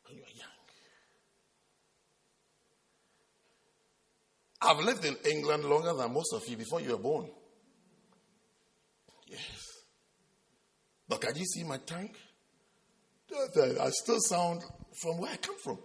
[0.07, 0.47] When you are young.
[4.61, 7.29] I've lived in England longer than most of you before you were born.
[9.27, 9.39] Yes.
[11.07, 12.15] But can you see my tank?
[13.33, 14.61] Uh, I still sound
[15.01, 15.79] from where I come from.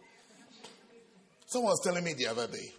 [1.46, 2.72] Someone was telling me the other day.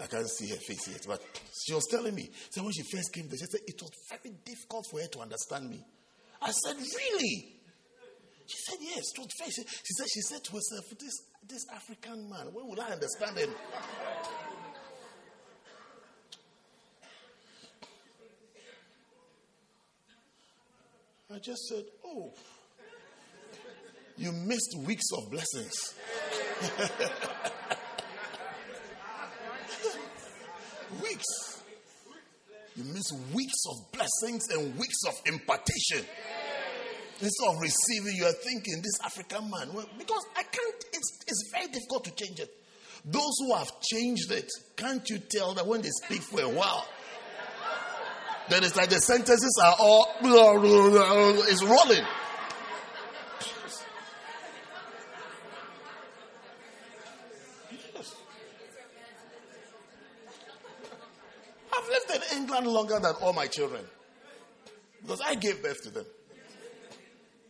[0.00, 1.20] I can't see her face yet, but
[1.66, 2.30] she was telling me.
[2.50, 5.20] So when she first came there, she said it was very difficult for her to
[5.20, 5.84] understand me.
[6.40, 7.56] I said, Really?
[8.46, 9.50] She said, Yes, it was very.
[9.50, 11.18] She said, she said to herself, This
[11.48, 13.50] this African man, when will I understand him?
[21.30, 22.32] I just said, Oh,
[24.16, 25.94] you missed weeks of blessings.
[31.02, 31.62] weeks.
[32.76, 36.06] You miss weeks of blessings and weeks of impartation.
[37.20, 39.74] Instead of receiving, you are thinking, this African man.
[39.74, 42.48] Well, because I can't, it's, it's very difficult to change it.
[43.04, 46.86] Those who have changed it, can't you tell that when they speak for a while,
[48.50, 52.04] then it's like the sentences are all, it's rolling.
[61.72, 63.84] I've lived in England longer than all my children
[65.02, 66.06] because I gave birth to them.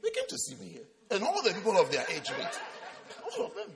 [0.03, 0.83] They came to see me here.
[1.11, 2.61] And all the people of their age mate,
[3.39, 3.71] all of them.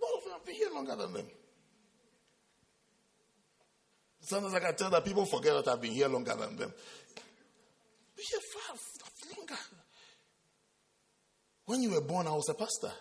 [0.00, 1.26] All of them have been here longer than them.
[4.28, 6.70] Sometimes I can tell that people forget that I've been here longer than them.
[8.14, 8.76] But here far
[9.34, 9.60] longer.
[11.64, 12.92] When you were born, I was a pastor.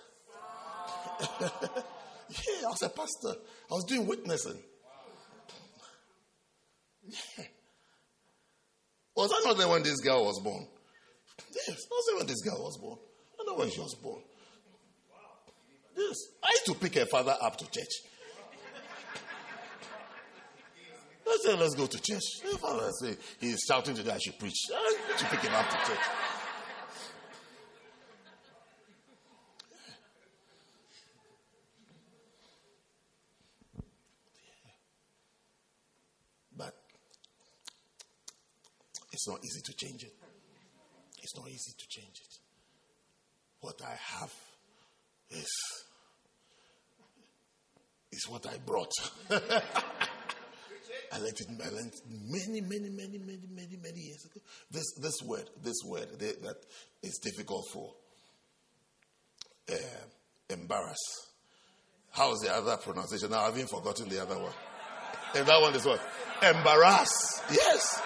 [1.42, 3.34] yeah, I was a pastor.
[3.70, 4.58] I was doing witnessing.
[7.10, 7.44] Yeah.
[9.14, 10.66] Was I not there when this girl was born?
[11.54, 13.00] Yes, I was there when this girl was born.
[13.38, 14.22] I know when she was born.
[15.98, 18.07] Yes, I used to pick her father up to church.
[21.28, 22.24] I said, let's go to church.
[22.44, 24.56] Her father said, he's shouting today, I should preach.
[24.74, 26.00] I to pick him up to church.
[36.56, 36.74] But
[39.12, 40.14] it's not easy to change it.
[41.22, 42.38] It's not easy to change it.
[43.60, 44.34] What I have
[45.30, 45.50] is,
[48.14, 48.94] is what I brought.
[51.12, 54.40] I learned it I learned many, many, many, many, many, many years ago.
[54.72, 56.56] This this word, this word that, that
[57.04, 57.94] is difficult for
[59.72, 59.76] uh,
[60.50, 60.98] embarrass.
[62.12, 63.32] How is the other pronunciation?
[63.32, 64.54] Now I've even forgotten the other one.
[65.36, 66.02] And that one is what?
[66.42, 67.42] Embarrass.
[67.52, 68.02] Yes.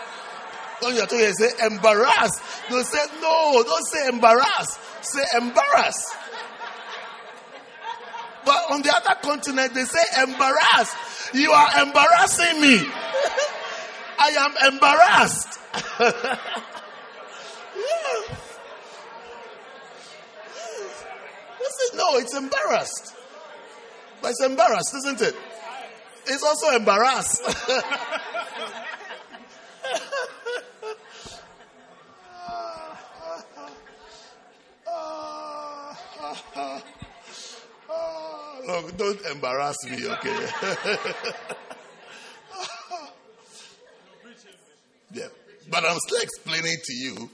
[0.82, 2.32] When you're talking, you say embarrass.
[2.69, 3.63] Don't say no.
[3.63, 4.79] Don't say embarrass.
[5.01, 6.15] Say embarrass.
[8.43, 10.95] But on the other continent, they say embarrass.
[11.34, 12.86] You are embarrassing me.
[14.19, 15.59] I am embarrassed.
[15.99, 16.11] yeah.
[21.59, 23.15] Listen, no, it's embarrassed.
[24.21, 25.36] But it's embarrassed, isn't it?
[26.27, 27.41] It's also embarrassed.
[38.68, 40.47] Look, don't embarrass me, okay?
[45.14, 45.28] yeah.
[45.70, 47.30] But I'm still explaining to you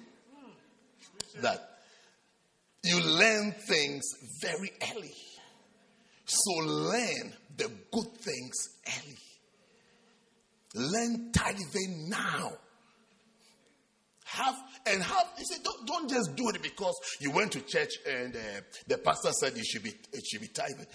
[1.42, 1.80] that
[2.84, 4.04] you learn things
[4.42, 5.14] very early.
[6.26, 8.56] So learn the good things
[8.88, 9.18] early.
[10.76, 12.52] Learn tithing now.
[14.26, 14.56] Have
[14.86, 15.28] and have.
[15.40, 18.40] You see, don't, don't just do it because you went to church and uh,
[18.86, 20.86] the pastor said you should be it should be tithing.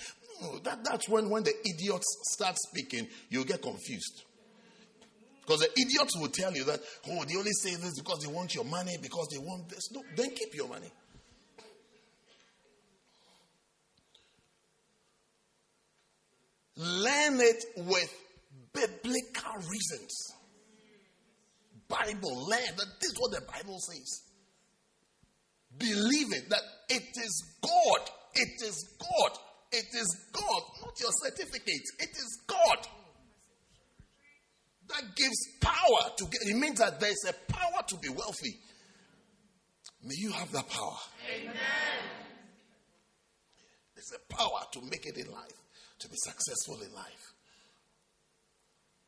[0.41, 4.24] No, that, that's when when the idiots start speaking, you get confused.
[5.41, 6.80] Because the idiots will tell you that,
[7.11, 9.91] oh, they only say this because they want your money, because they want this.
[9.93, 10.91] No, then keep your money.
[16.76, 18.14] Learn it with
[18.72, 20.33] biblical reasons.
[21.89, 24.22] Bible, learn that this is what the Bible says.
[25.76, 28.11] Believe it that it is God.
[28.35, 29.39] It is God.
[29.73, 31.83] It is God, not your certificate.
[31.99, 32.87] It is God
[34.89, 36.41] that gives power to get.
[36.43, 38.59] It means that there is a power to be wealthy.
[40.05, 40.97] May you have that power.
[41.35, 41.55] Amen.
[43.95, 45.62] There's a power to make it in life,
[46.01, 47.33] to be successful in life.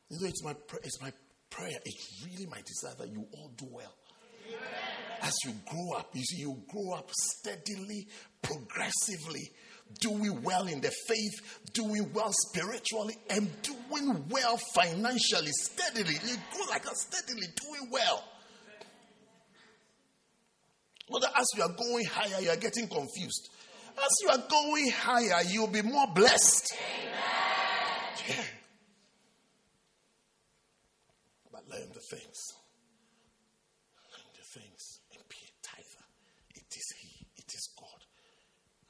[0.09, 1.11] You know, it's my it's my
[1.49, 1.77] prayer.
[1.83, 3.93] It's really my desire that you all do well.
[4.47, 4.59] Amen.
[5.21, 8.07] As you grow up, you see, you grow up steadily,
[8.41, 9.51] progressively,
[9.99, 16.15] doing well in the faith, doing well spiritually, and doing well financially, steadily.
[16.25, 18.23] You go like a steadily doing well.
[21.09, 23.49] But as you are going higher, you are getting confused.
[23.97, 26.73] As you are going higher, you'll be more blessed.
[28.27, 28.43] Yeah.
[31.51, 32.39] But learn the things.
[34.11, 36.05] Learn the things and be a tither.
[36.55, 38.01] It is He, it is God.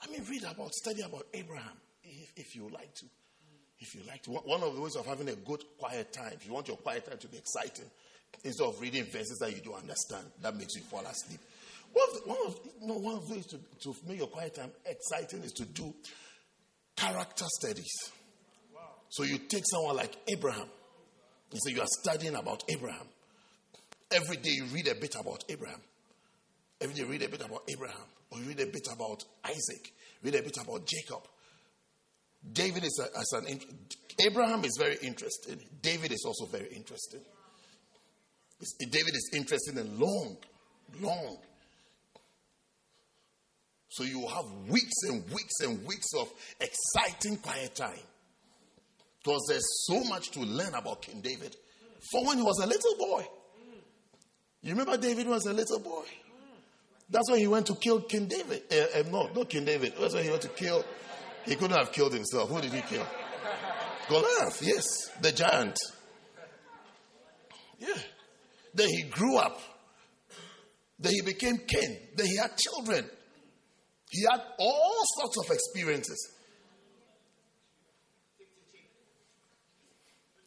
[0.05, 3.05] I mean, read about, study about Abraham if, if you like to.
[3.79, 4.31] If you like to.
[4.31, 7.05] One of the ways of having a good quiet time, if you want your quiet
[7.05, 7.85] time to be exciting,
[8.43, 11.39] instead of reading verses that you don't understand, that makes you fall asleep.
[11.93, 14.27] One of, the, one of, you know, one of the ways to, to make your
[14.27, 15.93] quiet time exciting is to do
[16.95, 18.11] character studies.
[19.09, 20.67] So you take someone like Abraham
[21.51, 23.07] and say you are studying about Abraham.
[24.11, 25.79] Every day you read a bit about Abraham.
[26.81, 28.07] Every day you read a bit about Abraham.
[28.31, 29.93] Or you read a bit about Isaac.
[30.25, 31.23] Read a bit about Jacob.
[32.51, 33.59] David is a, as an
[34.25, 35.59] Abraham is very interesting.
[35.81, 37.21] David is also very interesting.
[38.89, 40.37] David is interested in long,
[41.01, 41.37] long
[43.95, 48.05] so you have weeks and weeks and weeks of exciting quiet time.
[49.23, 51.55] Because there's so much to learn about King David.
[52.11, 53.25] For when he was a little boy.
[54.63, 56.03] You remember David was a little boy?
[57.09, 58.63] That's when he went to kill King David.
[58.71, 59.93] Uh, uh, no, not King David.
[59.99, 60.83] That's when he went to kill.
[61.45, 62.49] He couldn't have killed himself.
[62.49, 63.05] Who did he kill?
[64.09, 64.85] Goliath, yes,
[65.21, 65.77] the giant.
[67.79, 67.97] Yeah.
[68.73, 69.59] Then he grew up.
[70.99, 71.97] Then he became king.
[72.15, 73.09] Then he had children.
[74.09, 76.34] He had all sorts of experiences.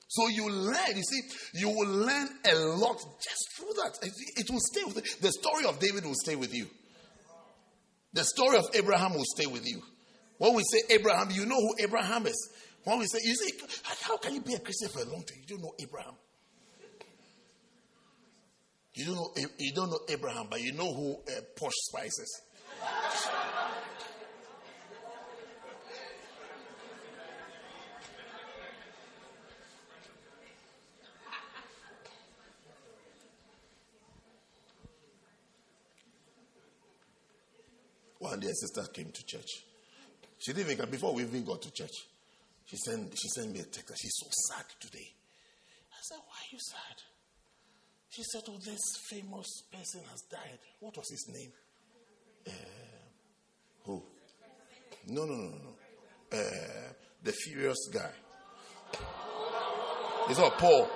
[0.09, 1.21] So you learn, you see,
[1.53, 3.99] you will learn a lot just through that.
[4.03, 5.03] It will stay with you.
[5.21, 6.67] The story of David will stay with you.
[8.15, 9.83] The story of Abraham will stay with you.
[10.39, 12.51] When we say Abraham, you know who Abraham is.
[12.85, 13.53] When we say, you see,
[14.03, 15.39] how can you be a Christian for a long time?
[15.43, 16.15] You don't know Abraham.
[18.95, 22.43] You don't know, you don't know Abraham, but you know who uh, Posh Spice is.
[38.29, 39.65] One day, a sister came to church.
[40.39, 41.95] She didn't even come before we even got to church.
[42.67, 43.95] She sent, she sent me a text.
[44.03, 45.09] She's so sad today.
[45.91, 46.97] I said, Why are you sad?
[48.11, 50.59] She said, Oh, this famous person has died.
[50.81, 51.53] What was his name?
[52.47, 52.51] Uh,
[53.85, 54.03] who?
[55.07, 56.39] No, no, no, no.
[56.39, 56.93] Uh,
[57.25, 58.11] the furious guy.
[60.29, 60.87] It's not Paul.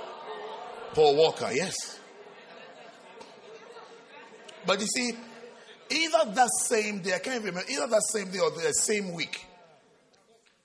[0.93, 1.99] Paul Walker, yes.
[4.67, 5.17] But you see,
[5.93, 9.45] either that same day, I can't remember, either that same day or the same week,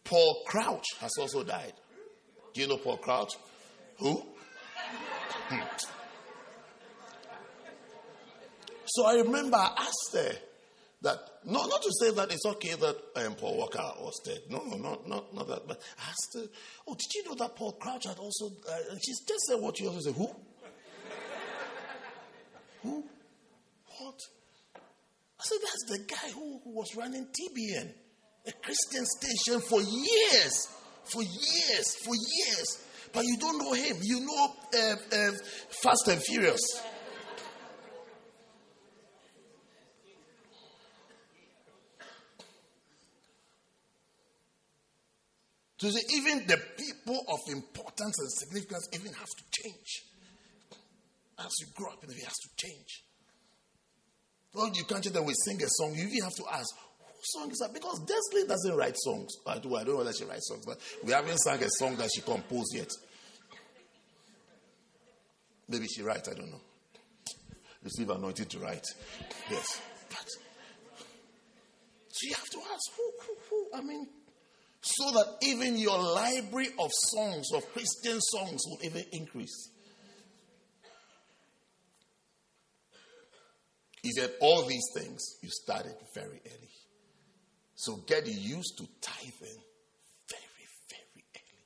[0.03, 1.73] Paul Crouch has also died.
[2.53, 3.33] Do you know Paul Crouch?
[3.97, 4.23] Who?
[5.49, 5.59] Hmm.
[8.85, 10.31] So I remember I asked her
[11.01, 14.39] that, not, not to say that it's okay that um, Paul Walker was dead.
[14.49, 15.67] No, no, not, not, not that.
[15.67, 16.47] But I asked her,
[16.87, 19.79] oh, did you know that Paul Crouch had also, uh, and she just said what
[19.79, 20.15] you also said.
[20.15, 20.29] Who?
[22.81, 23.03] who?
[23.99, 24.19] What?
[25.39, 27.91] I said, that's the guy who, who was running TBN,
[28.47, 30.67] a Christian station for years.
[31.05, 32.83] For years, for years.
[33.13, 33.97] But you don't know him.
[34.01, 35.31] You know uh, uh,
[35.81, 36.61] Fast and Furious.
[45.79, 50.03] So even the people of importance and significance even have to change.
[51.39, 53.03] As you grow up, it has to change.
[54.57, 55.93] Well, you can't tell them we sing a song.
[55.93, 56.75] You even have to ask,
[57.21, 57.73] song is that?
[57.73, 59.35] Because Desley doesn't write songs.
[59.45, 59.75] I do.
[59.75, 62.21] I don't know whether she writes songs, but we haven't sung a song that she
[62.21, 62.89] composed yet.
[65.69, 66.27] Maybe she writes.
[66.29, 66.61] I don't know.
[67.83, 68.85] Receive anointing to write.
[69.51, 69.79] Yes,
[70.09, 70.25] but
[72.09, 73.77] so you have to ask who, who, who.
[73.77, 74.07] I mean,
[74.81, 79.69] so that even your library of songs, of Christian songs, will even increase.
[84.07, 86.71] He said, All these things you started very early.
[87.75, 89.59] So get used to tithing
[90.31, 91.65] very, very early.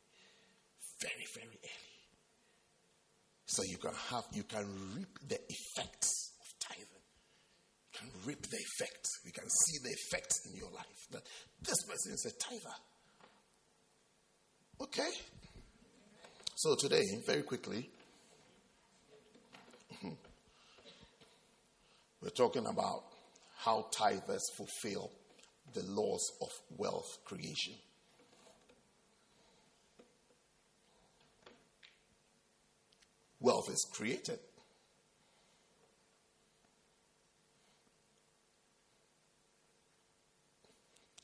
[1.00, 2.02] Very, very early.
[3.46, 4.66] So you can have, you can
[4.96, 7.06] reap the effects of tithing.
[7.94, 9.20] You can reap the effects.
[9.24, 11.02] You can see the effects in your life.
[11.12, 11.22] That
[11.62, 12.76] this person is a tither.
[14.82, 15.12] Okay?
[16.56, 17.88] So today, very quickly,
[22.22, 23.04] we're talking about
[23.58, 25.12] how tithers fulfill
[25.74, 27.74] the laws of wealth creation.
[33.40, 34.40] Wealth is created.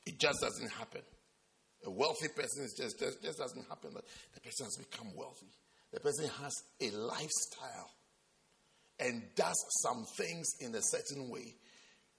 [0.04, 1.02] It just doesn't happen.
[1.86, 5.46] A wealthy person is just, just, just doesn't happen that the person has become wealthy.
[5.92, 7.90] The person has a lifestyle
[9.00, 11.54] and does some things in a certain way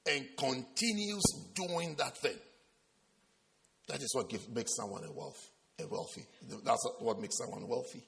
[0.09, 1.23] and continues
[1.53, 2.37] doing that thing.
[3.87, 5.49] That is what gives, makes someone a wealth,
[5.79, 6.25] a wealthy.
[6.63, 8.03] That's what makes someone wealthy.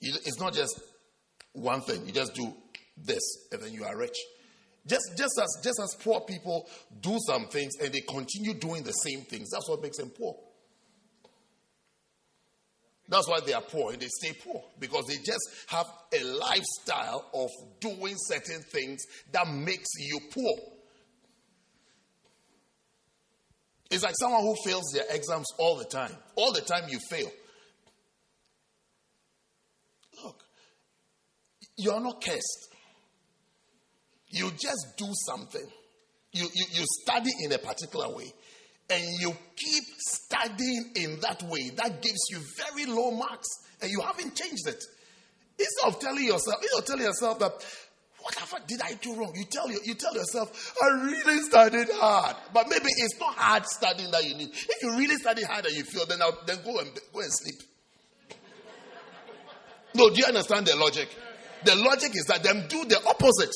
[0.00, 0.80] It's not just
[1.52, 2.06] one thing.
[2.06, 2.52] You just do
[2.96, 4.16] this and then you are rich.
[4.86, 6.68] Just, just, as, just as poor people
[7.00, 10.36] do some things and they continue doing the same things, that's what makes them poor.
[13.10, 17.28] That's why they are poor and they stay poor because they just have a lifestyle
[17.34, 17.50] of
[17.80, 20.54] doing certain things that makes you poor.
[23.90, 26.12] It's like someone who fails their exams all the time.
[26.36, 27.28] All the time you fail.
[30.22, 30.44] Look,
[31.76, 32.68] you are not cursed.
[34.28, 35.66] You just do something.
[36.30, 38.32] You, you, you study in a particular way
[38.90, 41.70] and you keep studying in that way.
[41.76, 43.48] That gives you very low marks
[43.80, 44.82] and you haven't changed it.
[45.58, 47.52] Instead of telling yourself, instead of telling yourself that
[48.22, 49.32] whatever did I do wrong?
[49.34, 52.36] You tell you, you tell yourself, I really studied hard.
[52.52, 54.50] But maybe it's not hard studying that you need.
[54.52, 57.32] If you really study hard and you feel, then I'll, then go and go and
[57.32, 57.60] sleep.
[59.94, 61.08] No, do you understand the logic?
[61.64, 63.54] The logic is that them do the opposite.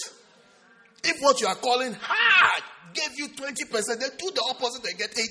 [1.05, 2.63] If what you are calling hard
[2.95, 5.29] gave you 20%, then do the opposite and get 80.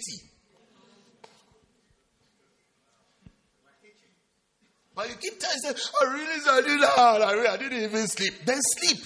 [4.95, 7.21] But you keep telling yourself, I really studied hard.
[7.23, 8.33] I, really, I didn't even sleep.
[8.45, 9.03] Then sleep.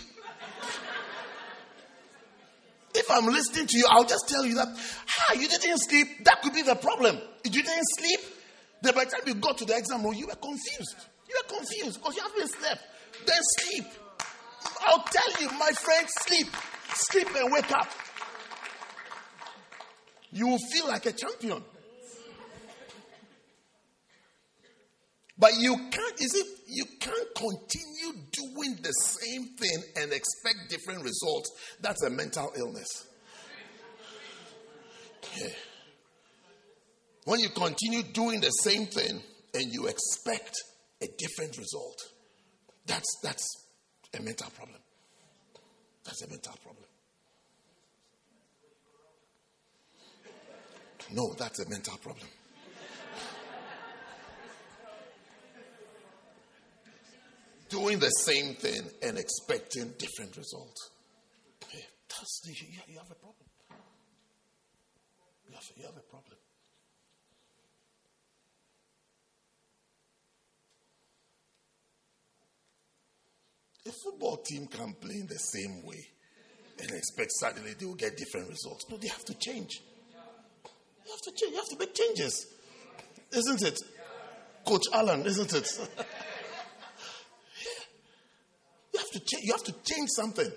[2.93, 6.25] if I'm listening to you, I'll just tell you that, ah, you didn't sleep.
[6.25, 7.17] That could be the problem.
[7.45, 8.19] If you didn't sleep.
[8.81, 10.95] Then by the time you got to the exam room, you were confused.
[11.29, 12.81] You were confused because you haven't slept.
[13.25, 13.85] Then sleep.
[14.85, 16.47] I'll tell you, my friend, sleep.
[16.93, 17.87] Sleep and wake up.
[20.37, 21.63] You will feel like a champion.
[25.39, 31.03] But you can't, is it, you can't continue doing the same thing and expect different
[31.03, 31.51] results.
[31.81, 33.07] That's a mental illness.
[35.39, 35.47] Yeah.
[37.25, 39.19] When you continue doing the same thing
[39.55, 40.53] and you expect
[41.01, 41.97] a different result,
[42.85, 43.43] that's, that's
[44.15, 44.79] a mental problem.
[46.05, 46.85] That's a mental problem.
[51.11, 52.27] No, that's a mental problem.
[57.69, 60.89] Doing the same thing and expecting different results.
[62.09, 63.47] that's the, you, you have a problem.
[65.47, 66.37] You have, you have a problem.
[73.85, 76.05] A football team can play in the same way
[76.79, 78.85] and expect suddenly they will get different results.
[78.89, 79.81] No, they have to change.
[81.07, 81.53] You have to change.
[81.53, 82.47] You have to make changes,
[83.31, 83.79] isn't it,
[84.65, 85.25] Coach Allen?
[85.25, 85.65] Isn't it?
[88.93, 89.43] you have to change.
[89.45, 90.51] You have to change something.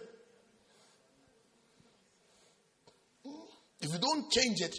[3.81, 4.75] If you don't change it.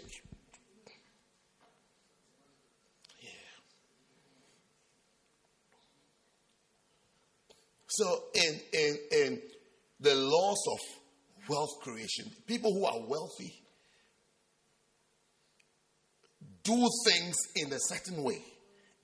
[7.87, 9.41] So in in in
[10.01, 10.79] the laws of
[11.47, 13.60] wealth creation, people who are wealthy
[16.63, 18.41] do things in a certain way.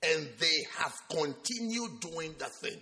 [0.02, 2.80] And they have continued doing that thing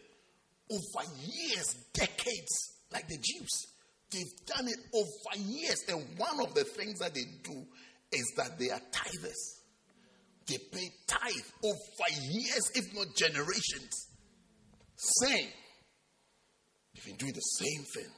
[0.71, 3.67] over years, decades, like the Jews.
[4.11, 5.83] They've done it over years.
[5.89, 7.65] And one of the things that they do
[8.13, 9.57] is that they are tithers.
[10.47, 14.09] They pay tithe over years, if not generations.
[14.97, 15.49] Same.
[16.95, 18.11] They've been doing the same thing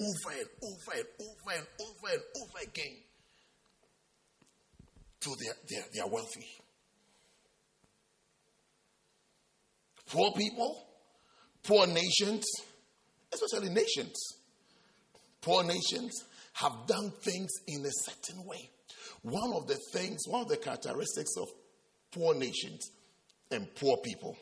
[0.00, 2.96] over and over and over and over and over again
[5.20, 6.46] to their, their, their wealthy.
[10.06, 10.86] Poor people,
[11.62, 12.44] poor nations,
[13.32, 14.16] especially nations,
[15.40, 16.24] poor nations
[16.54, 18.70] have done things in a certain way.
[19.22, 21.48] One of the things, one of the characteristics of
[22.10, 22.90] poor nations
[23.50, 24.36] and poor people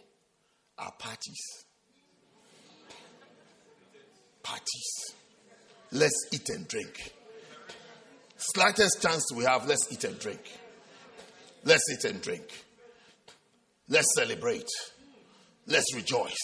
[0.78, 1.64] are parties.
[4.42, 5.14] Parties.
[5.92, 7.12] Let's eat and drink.
[8.36, 10.40] Slightest chance we have, let's eat and drink.
[11.64, 12.44] Let's eat and drink.
[13.88, 14.68] Let's celebrate.
[15.66, 16.34] Let's rejoice.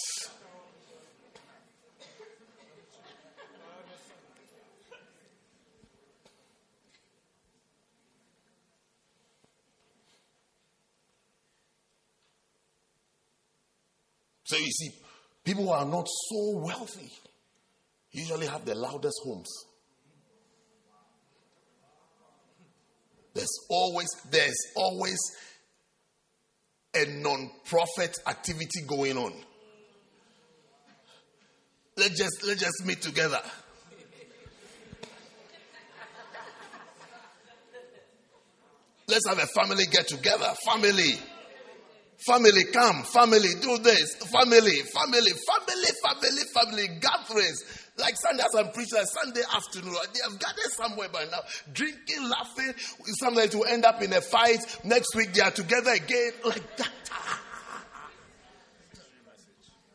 [14.44, 14.90] So you see,
[15.42, 17.10] people who are not so wealthy
[18.12, 19.50] usually have the loudest homes.
[23.34, 25.18] There's always there's always
[26.94, 29.32] a non-profit activity going on.
[31.96, 33.40] Let's just let's just meet together.
[39.06, 40.52] Let's have a family get together.
[40.64, 41.14] Family.
[42.26, 43.02] Family, come.
[43.02, 44.14] Family, do this.
[44.32, 47.83] Family, family, family, family, family, gatherings.
[47.96, 51.38] Like Sunday, as I'm preaching, Sunday afternoon, they have gathered somewhere by now,
[51.72, 52.74] drinking, laughing.
[53.20, 54.58] Sometimes will end up in a fight.
[54.82, 56.32] Next week, they are together again.
[56.44, 56.90] Like that.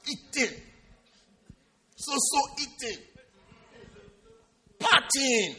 [0.08, 0.56] Eating.
[1.98, 3.04] So, so eating.
[4.80, 5.56] Partying.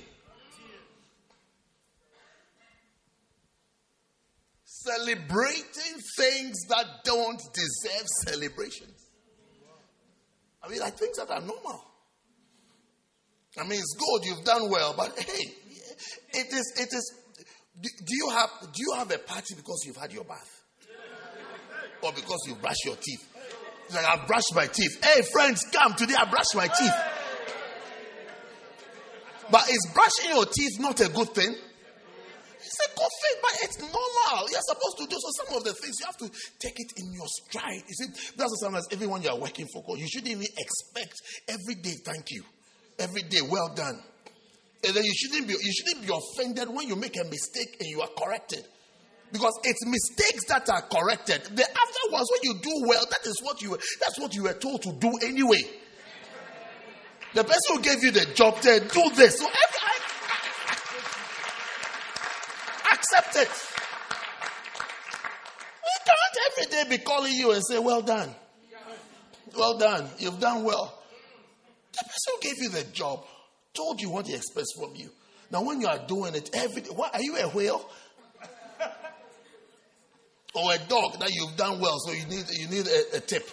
[4.83, 9.11] celebrating things that don't deserve celebrations.
[10.63, 11.90] I mean, like things that are normal.
[13.59, 15.45] I mean, it's good, you've done well, but hey,
[16.33, 17.15] it is, it is,
[17.81, 20.63] do you have, do you have a party because you've had your bath?
[22.03, 23.27] Or because you brushed your teeth?
[23.93, 25.05] Like, I've brushed my teeth.
[25.05, 26.95] Hey, friends, come, today I brushed my teeth.
[29.51, 31.53] But is brushing your teeth not a good thing?
[32.63, 34.49] It's a good thing, but it's normal.
[34.51, 35.45] You're supposed to do so.
[35.45, 37.83] Some of the things you have to take it in your stride.
[37.89, 38.07] You see,
[38.37, 41.15] that's the sometimes everyone you are working for God, you shouldn't even expect
[41.49, 42.45] every day, thank you.
[43.01, 43.99] Every day, well done.
[44.85, 47.89] And then you shouldn't be you shouldn't be offended when you make a mistake and
[47.89, 48.65] you are corrected.
[49.33, 51.43] Because it's mistakes that are corrected.
[51.45, 54.83] The afterwards, when you do well, that is what you that's what you were told
[54.83, 55.63] to do anyway.
[57.33, 59.39] The person who gave you the job said, do this.
[59.39, 59.81] So every,
[62.93, 63.49] accept it.
[65.85, 68.35] We can't every day be calling you and say, Well done.
[69.57, 70.09] Well done.
[70.19, 71.00] You've done well.
[71.93, 73.25] The person who gave you the job
[73.75, 75.11] told you what he expects from you.
[75.51, 77.89] Now, when you are doing it every day, what, are you a whale?
[80.55, 83.49] or a dog that you've done well, so you need, you need a, a tip?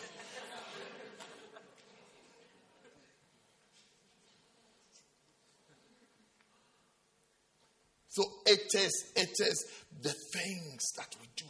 [8.09, 9.65] So it is, it is
[10.01, 11.45] the things that we do,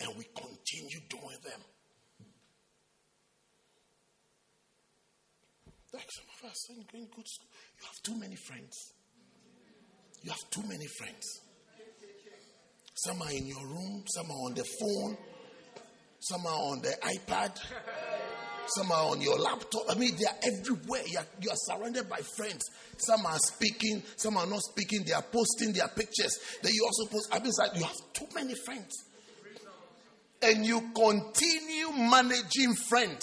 [0.00, 1.60] and we continue doing them.
[5.94, 7.48] Like some of us in going good school,
[7.78, 8.92] you have too many friends.
[10.22, 11.40] You have too many friends.
[12.94, 15.16] Some are in your room, some are on the phone,
[16.18, 17.60] some are on the iPad.
[18.66, 19.82] Some are on your laptop.
[19.90, 21.02] I mean, they are everywhere.
[21.06, 22.62] You are, you are surrounded by friends.
[22.96, 25.04] Some are speaking, some are not speaking.
[25.04, 26.38] They are posting their pictures.
[26.62, 27.28] Then you also post.
[27.30, 29.04] I mean, like you have too many friends.
[30.40, 33.22] And you continue managing friends.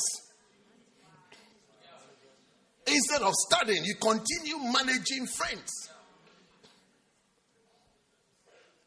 [2.87, 5.89] Instead of studying, you continue managing friends.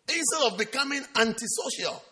[0.09, 2.03] Instead of becoming antisocial.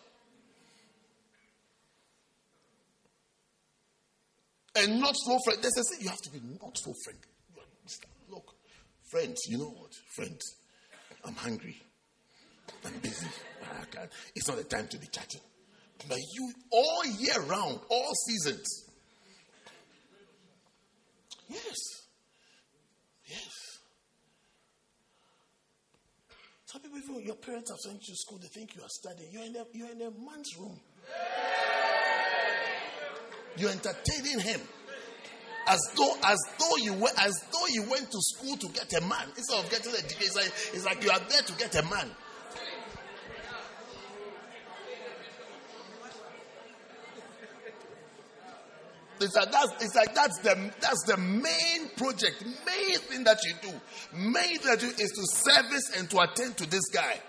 [4.75, 5.37] and not so.
[5.45, 7.21] There's a saying you have to be not so friendly.
[8.29, 8.55] Look,
[9.11, 9.93] friends, you know what?
[10.15, 10.55] Friends,
[11.23, 11.81] I'm hungry.
[12.85, 13.27] I'm busy.
[14.35, 15.41] It's not the time to be chatting.
[16.09, 18.82] But you, all year round, all seasons.
[21.49, 21.77] Yes.
[23.25, 23.51] Yes.
[26.65, 29.29] Some people, if your parents have sent you to school, they think you are studying.
[29.31, 30.79] You're in a, you're in a man's room.
[33.57, 34.61] You're entertaining him.
[35.67, 39.01] As though, as though you were, as though you went to school to get a
[39.01, 40.25] man instead of getting a degree.
[40.25, 42.09] It's like, it's like you are there to get a man.
[49.23, 53.53] It's like that's it's like that's the that's the main project, main thing that you
[53.61, 53.71] do.
[54.17, 57.19] Main thing that you is to service and to attend to this guy.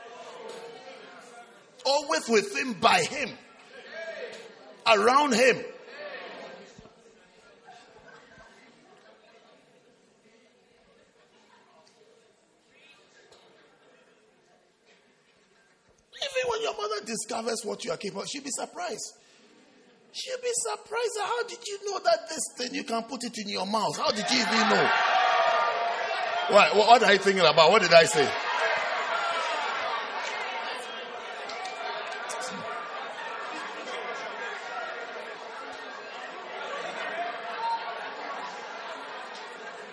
[1.86, 3.30] Always with him, by him,
[4.86, 5.56] around him.
[16.16, 19.12] Even when your mother discovers what you are capable, she'll be surprised.
[20.14, 21.18] She'll be surprised.
[21.20, 23.96] How did you know that this thing you can put it in your mouth?
[23.96, 24.90] How did you even know?
[26.50, 27.68] What, what are you thinking about?
[27.72, 28.30] What did I say?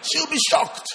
[0.03, 0.88] She'll be shocked.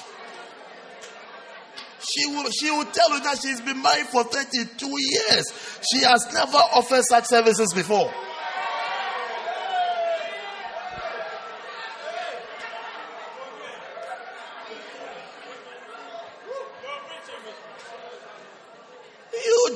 [1.99, 5.81] She will, she will tell you that she's been married for 32 years.
[5.91, 8.13] She has never offered such services before.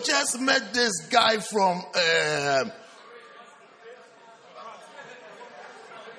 [0.04, 2.72] just met this guy from um,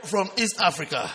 [0.03, 1.09] from East Africa.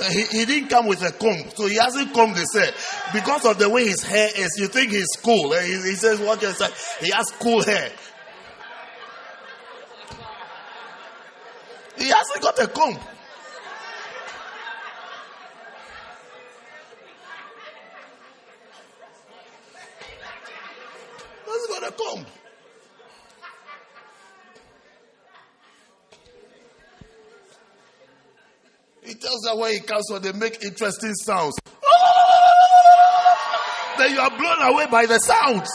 [0.00, 2.72] Uh, He, he didn't come with a comb, so he hasn't combed his hair.
[3.12, 5.54] Because of the way his hair is, you think he's cool.
[5.54, 5.64] eh?
[5.64, 6.68] He, he says, what you say?
[7.00, 7.92] He has cool hair.
[11.98, 12.98] He hasn't got a comb.
[21.44, 22.26] He hasn't got a comb.
[29.52, 31.54] Tells when he comes from, they make interesting sounds.
[33.98, 35.68] then you are blown away by the sounds.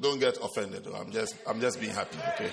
[0.00, 0.86] Don't get offended.
[0.94, 2.18] I'm just, I'm just being happy.
[2.34, 2.52] Okay.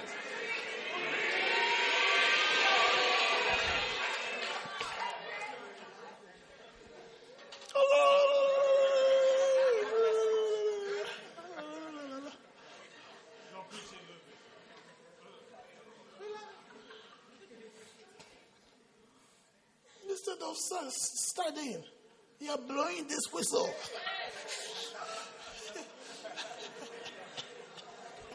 [20.27, 21.83] Instead of stu- studying,
[22.39, 23.69] you are blowing this whistle.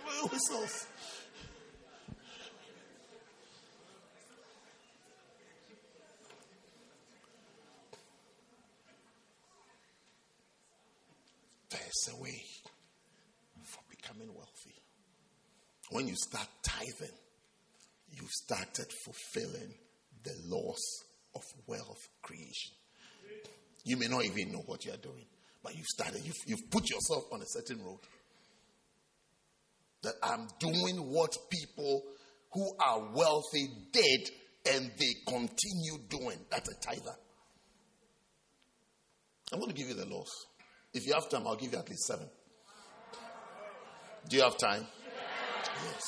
[0.05, 0.87] blowing whistles.
[11.71, 12.45] There's a way
[13.65, 14.75] for becoming wealthy.
[15.91, 17.17] When you start tithing,
[18.13, 18.27] you
[18.73, 19.75] started fulfilling
[20.25, 20.81] the laws
[21.35, 22.73] of wealth creation.
[23.85, 25.25] You may not even know what you are doing,
[25.63, 28.01] but you've started, you've, you've put yourself on a certain road.
[30.03, 32.03] That I'm doing what people
[32.53, 34.31] who are wealthy did
[34.73, 36.39] and they continue doing.
[36.51, 37.17] That's a tither.
[39.53, 40.31] I'm going to give you the laws.
[40.93, 42.29] If you have time, I'll give you at least seven.
[44.29, 44.87] Do you have time?
[45.85, 46.03] Yes.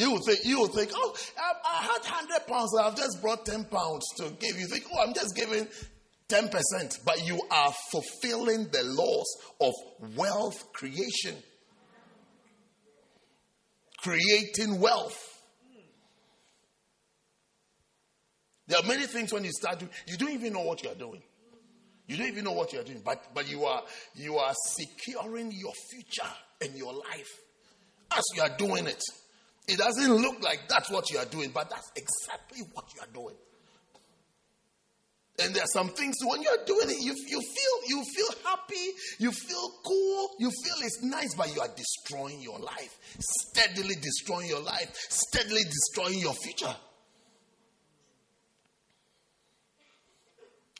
[0.00, 3.20] You will think, you will think, oh, I, I had 100 pounds, and I've just
[3.20, 4.58] brought 10 pounds to give.
[4.58, 5.68] You think, oh, I'm just giving
[6.28, 7.04] 10%.
[7.04, 9.74] But you are fulfilling the laws of
[10.16, 11.36] wealth creation,
[13.98, 15.18] creating wealth.
[18.68, 20.94] There are many things when you start doing, you don't even know what you are
[20.94, 21.22] doing.
[22.06, 23.82] You don't even know what you are doing, but, but you are
[24.16, 27.30] you are securing your future and your life
[28.10, 29.00] as you are doing it.
[29.70, 33.12] It doesn't look like that's what you are doing, but that's exactly what you are
[33.14, 33.36] doing.
[35.38, 38.90] And there are some things when you're doing it, you, you feel you feel happy,
[39.20, 44.48] you feel cool, you feel it's nice, but you are destroying your life, steadily destroying
[44.48, 46.74] your life, steadily destroying your future.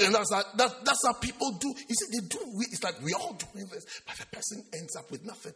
[0.00, 1.68] And that's how, that, that's how people do.
[1.68, 2.38] You see, they do.
[2.72, 5.52] It's like we all doing this, but the person ends up with nothing.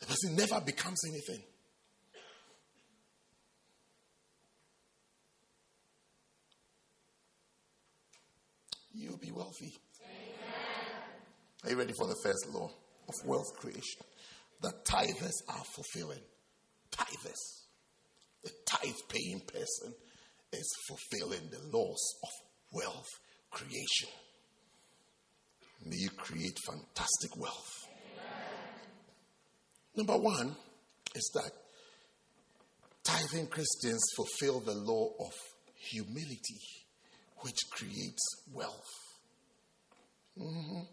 [0.00, 1.44] The person never becomes anything.
[8.92, 9.72] You'll be wealthy.
[10.04, 11.00] Amen.
[11.64, 12.70] Are you ready for the first law
[13.08, 14.02] of wealth creation?
[14.62, 16.20] That tithers are fulfilling.
[16.90, 17.60] Tithers.
[18.42, 19.94] The tithe paying person
[20.52, 22.30] is fulfilling the laws of
[22.72, 23.08] wealth
[23.50, 24.08] creation.
[25.86, 27.79] May you create fantastic wealth.
[29.94, 30.56] Number one
[31.14, 31.50] is that
[33.02, 35.32] tithing Christians fulfill the law of
[35.74, 36.60] humility,
[37.38, 38.22] which creates
[38.52, 38.86] wealth.
[40.38, 40.86] Mhm.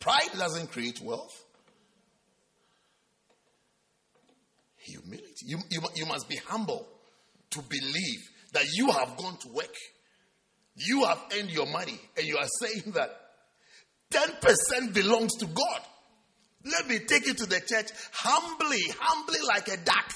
[0.00, 1.44] Pride doesn't create wealth.
[4.78, 5.46] Humility.
[5.46, 6.88] You, you, you must be humble
[7.50, 8.20] to believe
[8.52, 9.74] that you have gone to work.
[10.74, 13.10] You have earned your money, and you are saying that
[14.12, 15.80] 10% belongs to God.
[16.64, 20.12] Let me take you to the church humbly, humbly like a duck,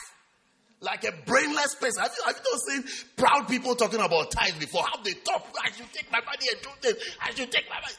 [0.81, 2.03] like a brainless person.
[2.03, 4.83] Have you, have you not seen proud people talking about tithes before?
[4.83, 5.47] How they talk?
[5.49, 7.17] Oh, I should take my money and do this.
[7.21, 7.95] I should take my money.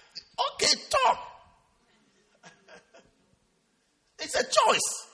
[0.53, 1.19] Okay, talk.
[4.19, 5.07] it's a choice.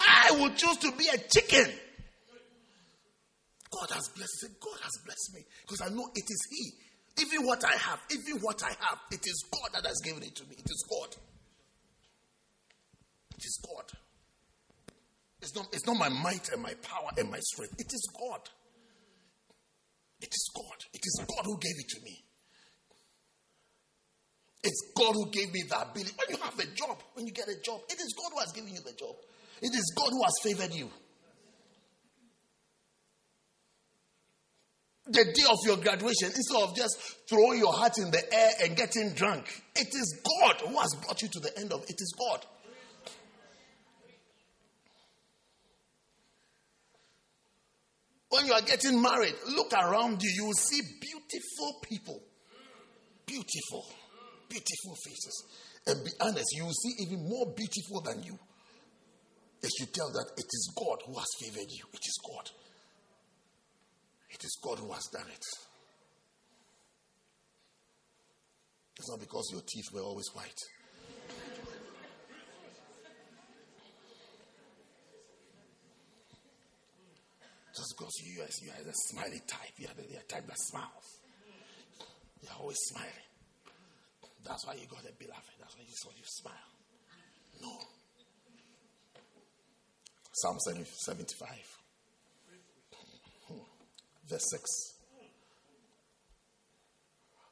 [0.00, 1.70] I will choose to be a chicken.
[3.72, 4.36] God has blessed.
[4.36, 6.72] He said, God has blessed me because I know it is He.
[7.24, 10.34] Even what I have, even what I have, it is God that has given it
[10.36, 10.56] to me.
[10.56, 11.16] It is God.
[13.36, 13.84] It is God.
[15.42, 17.74] It's not, it's not my might and my power and my strength.
[17.78, 18.48] It is God.
[20.20, 20.78] It is God.
[20.94, 22.24] It is God who gave it to me.
[24.62, 26.12] It's God who gave me the ability.
[26.16, 28.52] When you have a job, when you get a job, it is God who has
[28.52, 29.16] given you the job.
[29.60, 30.88] It is God who has favored you.
[35.06, 36.96] The day of your graduation, instead of just
[37.28, 41.20] throwing your heart in the air and getting drunk, it is God who has brought
[41.22, 41.90] you to the end of it.
[41.90, 42.46] It is God.
[48.30, 52.22] When you are getting married, look around you, you will see beautiful people.
[53.26, 53.86] Beautiful,
[54.48, 55.44] beautiful faces.
[55.86, 58.38] And be honest, you will see even more beautiful than you.
[59.60, 61.84] They should tell that it is God who has favored you.
[61.92, 62.50] It is God.
[64.32, 65.44] It is God who has done it.
[68.96, 70.60] It's not because your teeth were always white.
[77.74, 80.58] Just because you are, you are the smiley type, you are the, the type that
[80.58, 81.20] smiles.
[82.42, 83.28] You're always smiling.
[84.44, 85.56] That's why you got a beloved.
[85.58, 86.54] That's why you saw you smile.
[87.62, 87.78] No.
[90.32, 91.81] Psalm 75, hmm.
[94.32, 94.70] Verse 6.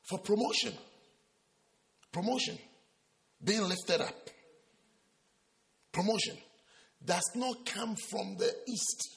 [0.09, 0.73] For promotion,
[2.11, 2.59] promotion,
[3.43, 4.31] being lifted up,
[5.93, 6.37] promotion
[7.05, 9.17] does not come from the east.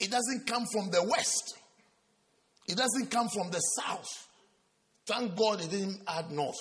[0.00, 1.56] It doesn't come from the west.
[2.68, 4.06] It doesn't come from the south.
[5.06, 6.60] Thank God it didn't add north.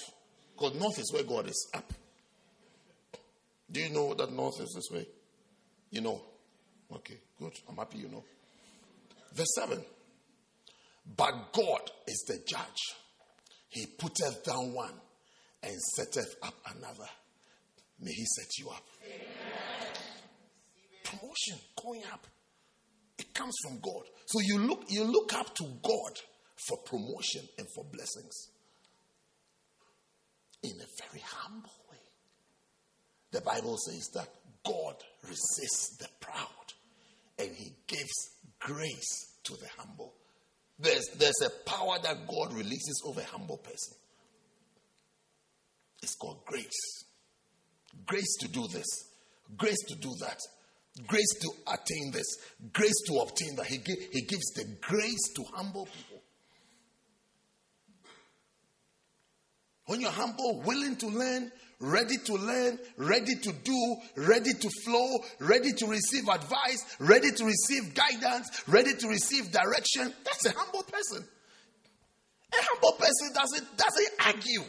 [0.54, 1.94] Because north is where God is up.
[3.70, 5.06] Do you know that north is this way?
[5.92, 6.22] You know.
[6.92, 7.54] Okay, good.
[7.70, 8.24] I'm happy you know.
[9.34, 9.84] Verse 7.
[11.16, 12.96] But God is the judge.
[13.70, 14.94] He putteth down one
[15.64, 17.10] and setteth up another.
[18.00, 18.84] May he set you up.
[19.04, 19.28] Amen.
[21.04, 22.28] Promotion, going up.
[23.18, 24.04] It comes from God.
[24.26, 26.14] So you look, you look up to God
[26.68, 28.50] for promotion and for blessings.
[30.64, 31.98] In a very humble way.
[33.32, 34.28] The Bible says that
[34.66, 36.67] God resists the proud
[37.40, 38.14] and he gives
[38.60, 40.14] grace to the humble.
[40.80, 43.98] There's, there's a power that God releases over a humble person.
[46.04, 47.04] It's called grace.
[48.06, 48.86] Grace to do this,
[49.58, 50.40] grace to do that,
[51.08, 52.26] grace to attain this,
[52.74, 53.66] grace to obtain that.
[53.66, 56.22] He, give, he gives the grace to humble people.
[59.88, 65.08] When you're humble, willing to learn, ready to learn, ready to do, ready to flow,
[65.40, 70.84] ready to receive advice, ready to receive guidance, ready to receive direction, that's a humble
[70.84, 71.24] person.
[72.54, 74.64] A humble person doesn't, doesn't argue.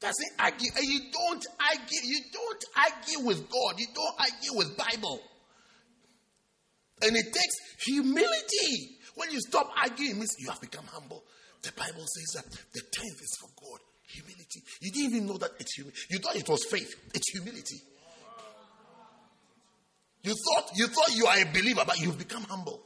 [0.00, 0.70] Doesn't argue.
[0.76, 2.00] And you don't argue.
[2.04, 3.78] You don't argue with God.
[3.78, 5.20] You don't argue with Bible.
[7.02, 8.98] And it takes humility.
[9.14, 11.24] When you stop arguing, it means you have become humble.
[11.62, 13.80] The Bible says that the tenth is for God.
[14.06, 14.62] Humility.
[14.80, 16.00] You didn't even know that it's humility.
[16.10, 16.94] You thought it was faith.
[17.14, 17.80] It's humility.
[20.22, 22.80] You thought you thought you are a believer, but you've become humble.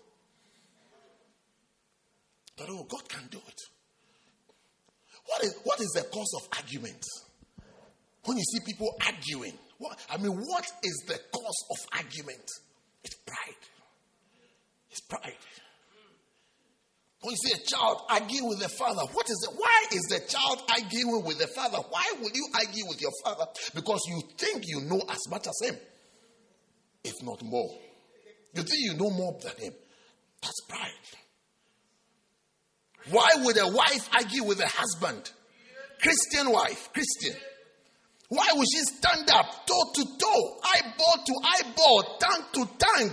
[2.57, 3.61] But oh, God can do it.
[5.27, 7.05] What is, what is the cause of argument?
[8.25, 12.51] When you see people arguing, what, I mean, what is the cause of argument?
[13.05, 13.65] It's pride.
[14.91, 15.37] It's pride.
[17.21, 19.57] When you see a child arguing with the father, what is it?
[19.57, 21.79] Why is the child arguing with the father?
[21.91, 23.45] Why would you argue with your father?
[23.75, 25.77] Because you think you know as much as him,
[27.03, 27.71] if not more.
[28.55, 29.73] You think you know more than him.
[30.41, 30.91] That's pride.
[33.11, 35.31] Why would a wife argue with a husband?
[36.01, 37.35] Christian wife, Christian.
[38.29, 43.11] Why would she stand up toe to toe, eyeball to eyeball, tongue to tongue,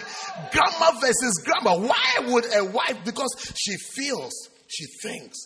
[0.51, 1.87] grammar versus grammar?
[1.87, 2.97] Why would a wife?
[3.05, 4.33] Because she feels,
[4.67, 5.37] she thinks,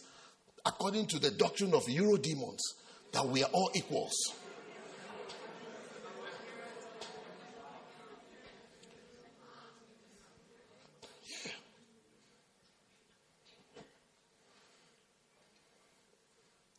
[0.66, 2.62] according to the doctrine of Eurodemons,
[3.12, 4.16] that we are all equals.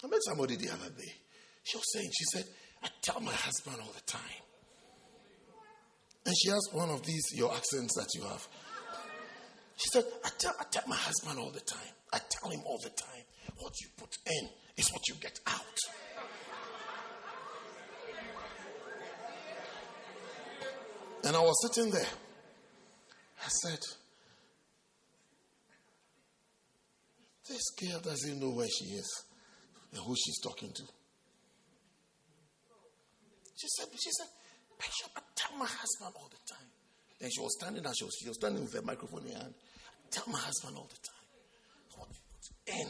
[0.02, 1.12] I met somebody the other day.
[1.62, 2.44] She was saying, she said,
[2.82, 4.20] I tell my husband all the time.
[6.26, 8.46] And she has one of these, your accents that you have.
[9.76, 11.92] She said, I tell, I tell my husband all the time.
[12.12, 13.24] I tell him all the time,
[13.58, 15.78] what you put in is what you get out.
[21.24, 22.08] And I was sitting there.
[23.44, 23.78] I said,
[27.48, 29.24] This girl doesn't know where she is
[29.92, 30.82] and who she's talking to.
[33.60, 34.26] She said, she said,
[34.78, 36.66] Bishop, I tell my husband all the time.
[37.20, 39.38] Then she was standing and she was, she was standing with a microphone in her
[39.38, 39.52] hand.
[39.52, 41.24] I tell my husband all the time.
[41.98, 42.08] What
[42.48, 42.88] you in?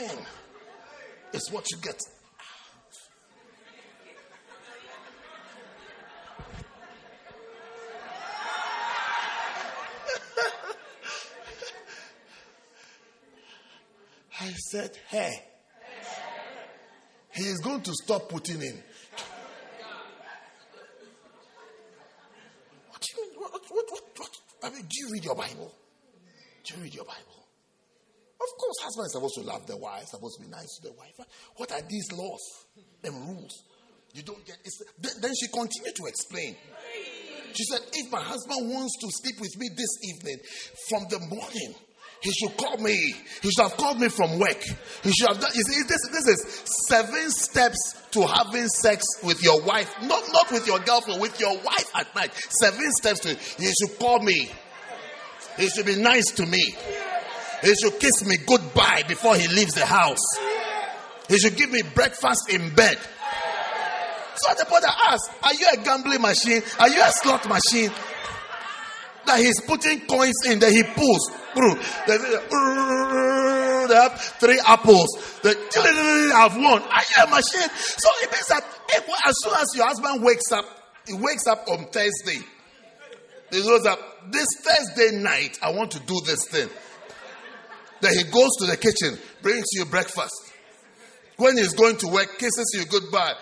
[0.00, 0.24] Mm.
[1.32, 1.98] It's what you get.
[14.40, 15.51] I said, hey.
[17.42, 18.78] He is going to stop putting in.
[22.88, 23.34] What do you mean?
[23.40, 23.86] What, what,
[24.16, 24.30] what?
[24.62, 25.74] I mean, do you read your Bible?
[26.62, 27.42] Do you read your Bible?
[28.40, 30.94] Of course, husband is supposed to love the wife, supposed to be nice to the
[30.94, 31.18] wife.
[31.56, 32.42] What are these laws
[33.02, 33.64] and rules?
[34.14, 34.58] You don't get.
[34.64, 34.72] it.
[35.20, 36.54] then she continued to explain.
[37.54, 40.38] She said, "If my husband wants to sleep with me this evening,
[40.88, 41.74] from the morning,
[42.22, 43.14] he should call me.
[43.42, 44.62] He should have called me from work.
[45.02, 45.50] He should have done.
[45.54, 50.50] You see, this, this is seven steps to having sex with your wife, not not
[50.52, 52.32] with your girlfriend, with your wife at night.
[52.60, 53.34] Seven steps to.
[53.34, 54.50] He should call me.
[55.58, 56.62] He should be nice to me.
[57.62, 60.24] He should kiss me goodbye before he leaves the house.
[61.28, 62.98] He should give me breakfast in bed.
[64.36, 66.62] So the brother asked, Are you a gambling machine?
[66.78, 67.90] Are you a slot machine?
[69.26, 71.30] That he's putting coins in, that he pulls.
[73.88, 75.40] They have three apples.
[75.42, 75.56] The
[76.34, 76.82] I've won.
[76.82, 77.68] Are you a machine?
[77.76, 80.64] So it means that if, as soon as your husband wakes up,
[81.06, 82.40] he wakes up on Thursday.
[83.50, 83.98] He goes up,
[84.32, 86.68] This Thursday night, I want to do this thing.
[88.00, 90.52] Then he goes to the kitchen, brings you breakfast.
[91.36, 93.34] When he's going to work, kisses you goodbye.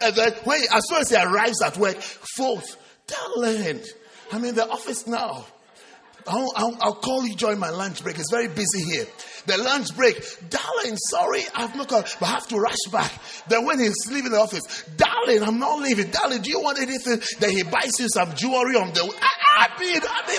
[0.00, 1.96] And then when as soon as he arrives at work,
[2.36, 2.76] fourth,
[3.06, 3.80] darling,
[4.32, 5.44] I'm in the office now.
[6.26, 8.18] I'll, I'll, I'll, call you during my lunch break.
[8.18, 9.06] It's very busy here.
[9.46, 10.16] The lunch break,
[10.48, 13.12] darling, sorry, I've not got, but I have to rush back.
[13.48, 16.10] Then when he's leaving the office, darling, I'm not leaving.
[16.10, 17.20] Darling, do you want anything?
[17.40, 19.02] Then he buys you some jewelry on the.
[19.20, 20.38] I, I mean, I mean.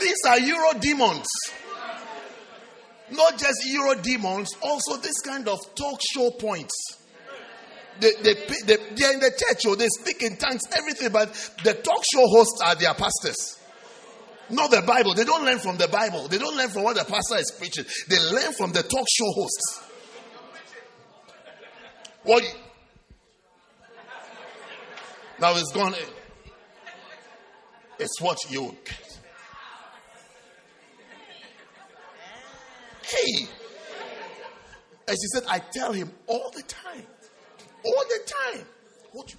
[0.00, 1.28] These are Euro demons.
[3.12, 6.74] Not just Euro demons, also this kind of talk show points.
[7.98, 8.34] They, they,
[8.66, 11.32] they, they're in the church, or oh, they speak in tongues, everything, but
[11.64, 13.58] the talk show hosts are their pastors.
[14.48, 15.14] Not the Bible.
[15.14, 16.26] They don't learn from the Bible.
[16.28, 17.84] They don't learn from what the pastor is preaching.
[18.08, 19.82] They learn from the talk show hosts.
[22.22, 22.42] What?
[25.40, 25.94] Now it's gone.
[27.98, 29.19] It's what you get.
[33.10, 33.48] Hey!
[35.08, 37.06] As he said, I tell him all the time.
[37.84, 38.64] All the time.
[39.12, 39.38] What you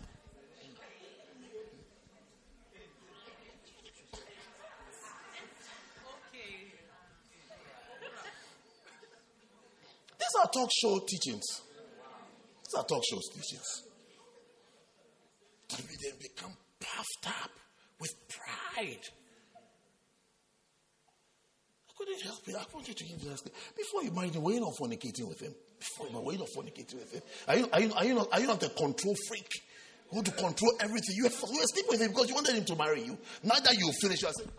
[10.20, 11.62] These are talk show teachings.
[12.64, 13.84] These are talk show teachings.
[15.72, 17.52] we then become puffed up
[18.00, 19.08] with pride
[22.02, 22.56] couldn't help it.
[22.56, 23.42] I wanted to give that.
[23.78, 25.54] Before you married him, were you not fornicating with him?
[25.78, 27.22] Before you married, were you not fornicating with him?
[27.48, 29.62] Are you, are you, are you, not, are you not a control freak?
[30.12, 31.16] You want to control everything.
[31.16, 33.18] You were, sleeping with him because you wanted him to marry you.
[33.44, 34.50] Now that you finish, you are saying,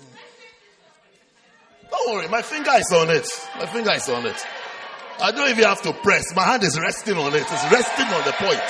[0.00, 0.16] hmm.
[1.90, 3.28] Don't worry, my finger is on it.
[3.60, 4.46] My finger is on it.
[5.20, 6.34] I don't even have to press.
[6.34, 7.42] My hand is resting on it.
[7.42, 8.60] It's resting on the point.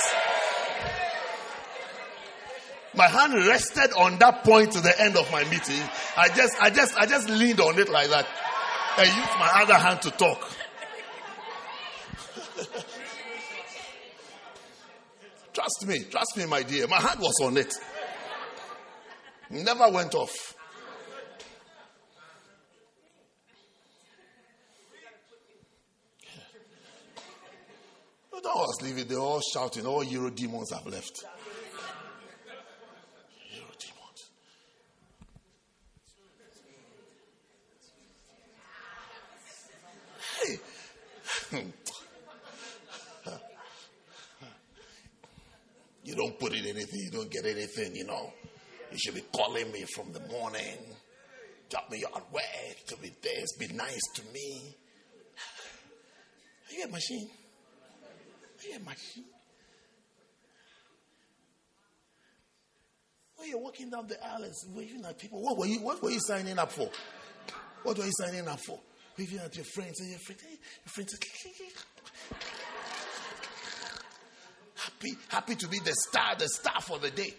[2.94, 5.82] My hand rested on that point to the end of my meeting.
[6.16, 8.26] I just, I just, I just leaned on it like that
[8.94, 10.50] I used my other hand to talk.
[15.54, 16.86] trust me, trust me, my dear.
[16.88, 17.72] My hand was on it.
[19.48, 20.54] Never went off.
[28.44, 31.24] I was leaving, they're all shouting, all Euro demons have left.
[33.54, 34.30] Euro demons.
[40.42, 40.58] Hey.
[46.04, 48.32] you don't put in anything, you don't get anything, you know.
[48.90, 50.78] You should be calling me from the morning.
[51.70, 54.76] Drop me at work to be this, be nice to me.
[56.70, 57.30] Are you a machine?
[58.70, 59.24] A machine?
[63.36, 66.20] When you're walking down the aisles, waving at people, what were you, what were you
[66.20, 66.88] signing up for?
[67.82, 68.78] What were you signing up for?
[69.18, 71.18] Waving at your friends and your friends, your friends.
[74.76, 77.34] Happy, happy to be the star, the star for the day.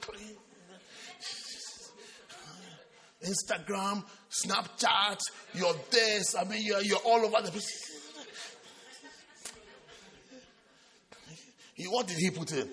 [3.23, 5.19] Instagram, Snapchat,
[5.53, 6.35] you're this.
[6.35, 8.02] I mean, you're, you're all over the place.
[11.89, 12.69] What did he put in?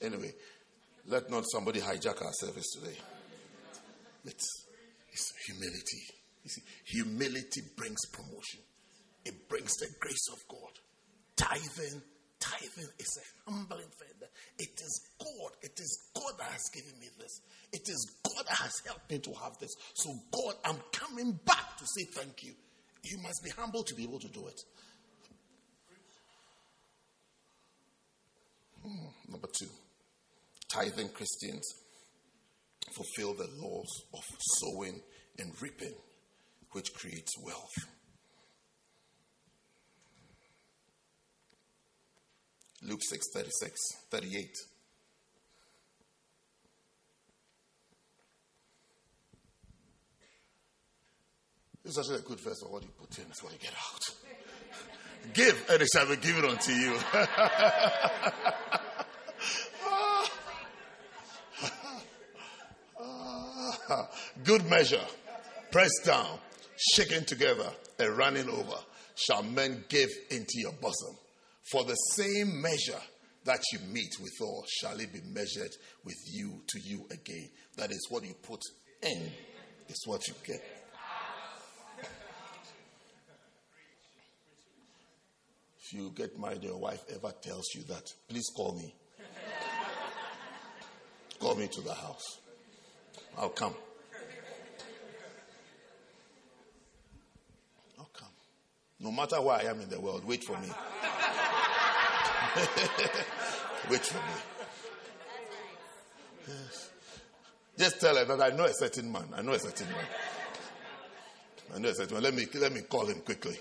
[0.00, 0.32] Anyway,
[1.06, 2.96] let not somebody hijack our service today.
[4.24, 4.66] It's,
[5.12, 6.02] it's humility.
[6.44, 8.60] You see, humility brings promotion.
[9.24, 10.72] It brings the grace of God.
[11.36, 12.02] Tithing,
[12.40, 14.28] tithing is a humbling thing.
[14.58, 15.52] It is God.
[15.62, 17.40] It is God that has given me this.
[17.72, 19.74] It is God that has helped me to have this.
[19.94, 22.52] So, God, I'm coming back to say thank you.
[23.04, 24.60] You must be humble to be able to do it.
[28.86, 29.68] Mm, number two,
[30.72, 31.62] tithing Christians
[32.92, 34.24] fulfill the laws of
[34.60, 35.00] sowing
[35.38, 35.94] and reaping,
[36.72, 37.70] which creates wealth.
[42.82, 43.80] Luke 6 36,
[44.10, 44.56] 38.
[51.84, 53.72] This is actually a good verse of what you put in, is what you get
[53.72, 54.00] out.
[55.34, 56.98] Give, and it shall be given unto you.
[64.44, 65.04] Good measure,
[65.70, 66.38] pressed down,
[66.94, 68.76] shaken together, and running over,
[69.14, 71.16] shall men give into your bosom.
[71.70, 73.00] For the same measure
[73.44, 75.70] that you meet withal shall it be measured
[76.04, 77.48] with you to you again.
[77.76, 78.60] That is what you put
[79.02, 79.30] in,
[79.88, 80.81] is what you get.
[85.92, 88.94] If you get married, your wife ever tells you that, please call me.
[91.38, 92.38] call me to the house.
[93.36, 93.74] I'll come.
[97.98, 98.28] I'll come.
[99.00, 100.68] No matter where I am in the world, wait for me.
[103.90, 104.34] wait for me.
[106.48, 106.90] Yes.
[107.76, 109.26] Just tell her that I know a certain man.
[109.36, 110.06] I know a certain man.
[111.74, 112.22] I know a certain man.
[112.22, 113.58] Let me, let me call him quickly.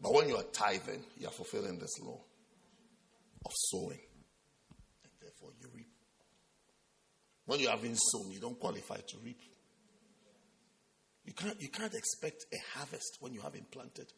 [0.00, 2.20] But when you are tithing, you are fulfilling this law
[3.44, 4.00] of sowing.
[5.02, 5.88] And therefore you reap.
[7.46, 9.40] When you haven't sown, you don't qualify to reap.
[11.24, 14.12] You can't, you can't expect a harvest when you haven't planted.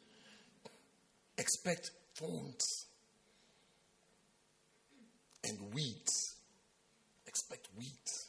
[1.38, 2.86] Expect thorns
[5.44, 6.36] and weeds.
[7.26, 8.28] Expect weeds.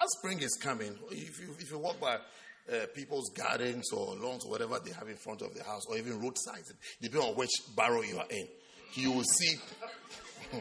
[0.00, 2.18] As spring is coming, if you, if you walk by
[2.72, 5.96] uh, people's gardens or lawns or whatever they have in front of the house, or
[5.96, 8.46] even roadsides, depending on which barrow you are in,
[8.94, 9.54] you will see.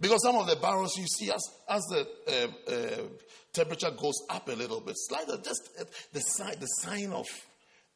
[0.00, 3.02] because some of the barrows you see as, as the uh, uh,
[3.52, 7.26] temperature goes up a little bit, slightly, just uh, the sign, the sign of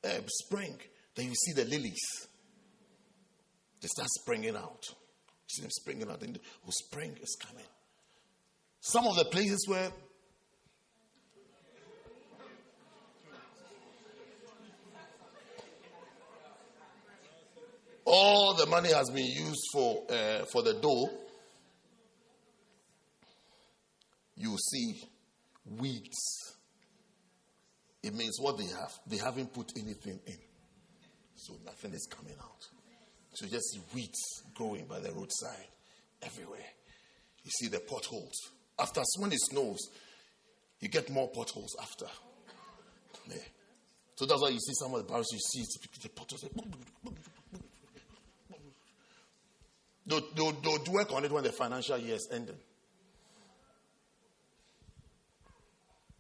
[0.05, 0.78] uh, spring,
[1.15, 2.28] then you see the lilies.
[3.81, 4.85] They start springing out.
[4.89, 6.23] You see them springing out.
[6.23, 7.65] And oh, spring is coming.
[8.81, 9.90] Some of the places where
[18.07, 21.11] all the money has been used for uh, for the dough,
[24.36, 25.02] you see
[25.78, 26.19] weeds.
[28.02, 30.39] It means what they have, they haven't put anything in.
[31.35, 32.66] So nothing is coming out.
[33.35, 35.69] So you just see weeds growing by the roadside
[36.23, 36.66] everywhere.
[37.44, 38.51] You see the potholes.
[38.81, 39.90] After when it snows,
[40.81, 42.07] you get more potholes after.
[44.20, 45.65] So that's why you see some of the barrels, you see
[46.02, 46.44] the potholes.
[50.07, 52.59] They'll work on it when the financial year is ending.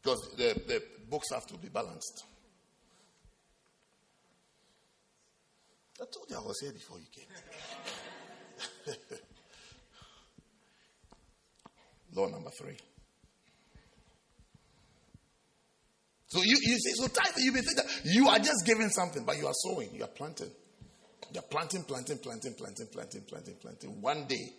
[0.02, 2.24] Because the, the books have to be balanced.
[6.00, 7.26] I told you I was here before you came.
[12.14, 12.76] Law number three.
[16.26, 19.24] So you, you see, so tithe, you may think that you are just giving something,
[19.24, 20.50] but you are sowing, you are planting.
[21.32, 24.00] You're planting, planting, planting, planting, planting, planting, planting.
[24.00, 24.52] One day,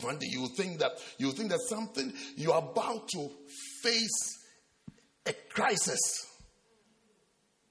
[0.00, 3.30] one day you think that you think that something you are about to
[3.82, 4.38] face
[5.26, 5.98] a crisis.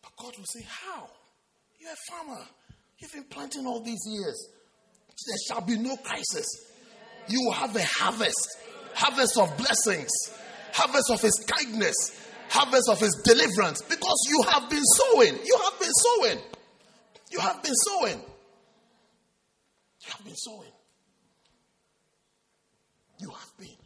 [0.01, 1.07] But God will say, How?
[1.79, 2.43] You're a farmer.
[2.99, 4.49] You've been planting all these years.
[5.27, 6.45] There shall be no crisis.
[7.27, 8.57] You will have a harvest
[8.97, 10.09] harvest of blessings,
[10.73, 11.95] harvest of His kindness,
[12.49, 15.37] harvest of His deliverance because you have been sowing.
[15.45, 16.39] You have been sowing.
[17.29, 18.19] You have been sowing.
[20.01, 20.71] You have been sowing.
[23.19, 23.77] You have been.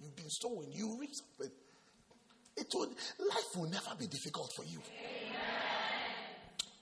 [0.00, 0.70] You've been sowing.
[0.72, 1.54] You reap something.
[2.56, 4.80] It will, life will never be difficult for you.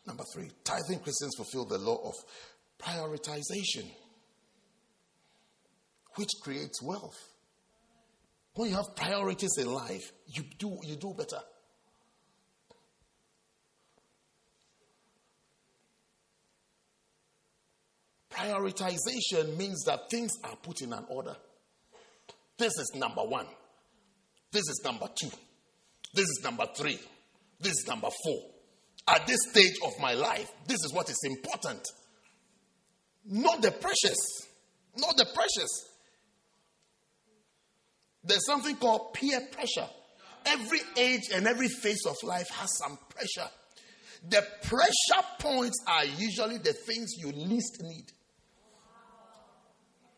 [0.07, 2.15] Number three, tithing Christians fulfill the law of
[2.79, 3.91] prioritization,
[6.17, 7.34] which creates wealth.
[8.55, 11.41] When you have priorities in life, you do, you do better.
[18.31, 21.37] Prioritization means that things are put in an order.
[22.57, 23.47] This is number one.
[24.53, 25.31] This is number two.
[26.15, 26.99] This is number three.
[27.61, 28.41] This is number four.
[29.09, 31.83] At this stage of my life, this is what is important.
[33.27, 34.17] Not the precious.
[34.97, 35.94] Not the precious.
[38.25, 39.89] There's something called peer pressure.
[40.47, 43.49] Every age and every phase of life has some pressure.
[44.29, 48.07] The pressure points are usually the things you least need.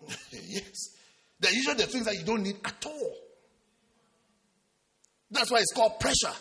[0.31, 0.97] yes.
[1.41, 3.15] They're usually the things that you don't need at all.
[5.31, 6.35] That's why it's called pressure.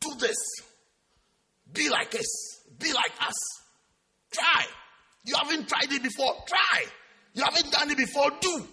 [0.00, 0.36] Do this.
[1.72, 2.60] Be like us.
[2.78, 3.34] Be like us.
[4.32, 4.64] Try.
[5.24, 6.34] You haven't tried it before.
[6.46, 6.84] Try.
[7.34, 8.30] You haven't done it before.
[8.40, 8.66] Do.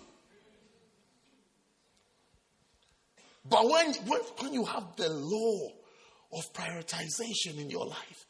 [3.50, 5.70] But when, when, when you have the law
[6.34, 8.26] of prioritization in your life,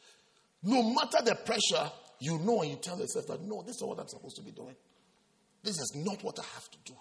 [0.63, 3.99] no matter the pressure, you know and you tell yourself that no, this is what
[3.99, 4.75] I'm supposed to be doing.
[5.63, 6.93] This is not what I have to do.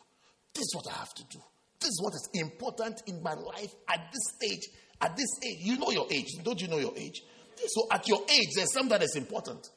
[0.54, 1.38] This is what I have to do.
[1.78, 4.68] This is what is important in my life at this stage.
[5.00, 6.26] At this age, you know your age.
[6.42, 7.22] Don't you know your age?
[7.68, 9.68] So at your age, there's something that is important.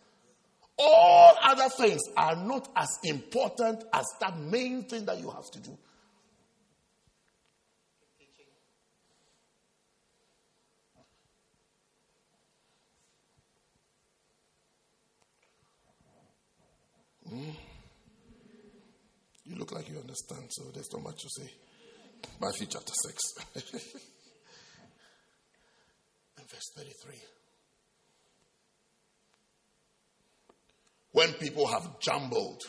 [0.78, 5.60] All other things are not as important as that main thing that you have to
[5.60, 5.78] do.
[17.34, 17.56] Mm.
[19.46, 21.50] You look like you understand, so there's not much to say.
[22.40, 23.22] Matthew chapter 6.
[26.38, 27.16] and verse 33.
[31.12, 32.62] When people have jumbled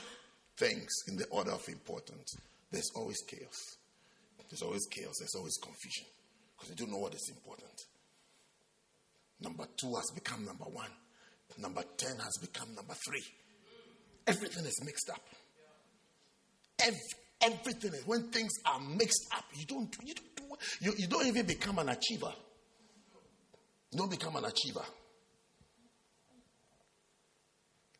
[0.56, 2.36] things in the order of importance,
[2.70, 3.76] there's always chaos.
[4.50, 5.14] There's always chaos.
[5.18, 6.06] There's always confusion
[6.54, 7.72] because they don't know what is important.
[9.40, 10.90] Number two has become number one.
[11.58, 13.24] Number 10 has become number three.
[14.26, 15.20] Everything is mixed up.
[16.80, 16.98] Every,
[17.42, 20.42] everything is, when things are mixed up, you don't, you don't, do,
[20.80, 22.32] you, you don't even become an achiever.
[23.92, 24.84] You don't become an achiever.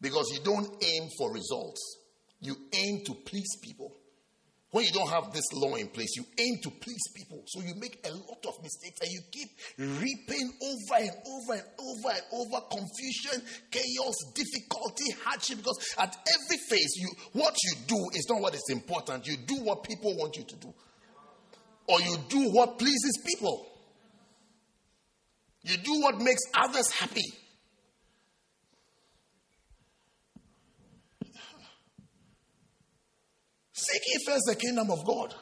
[0.00, 1.98] Because you don't aim for results,
[2.40, 3.94] you aim to please people.
[4.74, 7.44] When you don't have this law in place, you aim to please people.
[7.46, 9.48] So you make a lot of mistakes and you keep
[9.78, 13.40] reaping over and over and over and over confusion,
[13.70, 15.58] chaos, difficulty, hardship.
[15.58, 19.28] Because at every phase, you what you do is not what is important.
[19.28, 20.74] You do what people want you to do.
[21.86, 23.68] Or you do what pleases people.
[25.62, 27.43] You do what makes others happy.
[33.84, 35.34] Seek ye first the kingdom of God.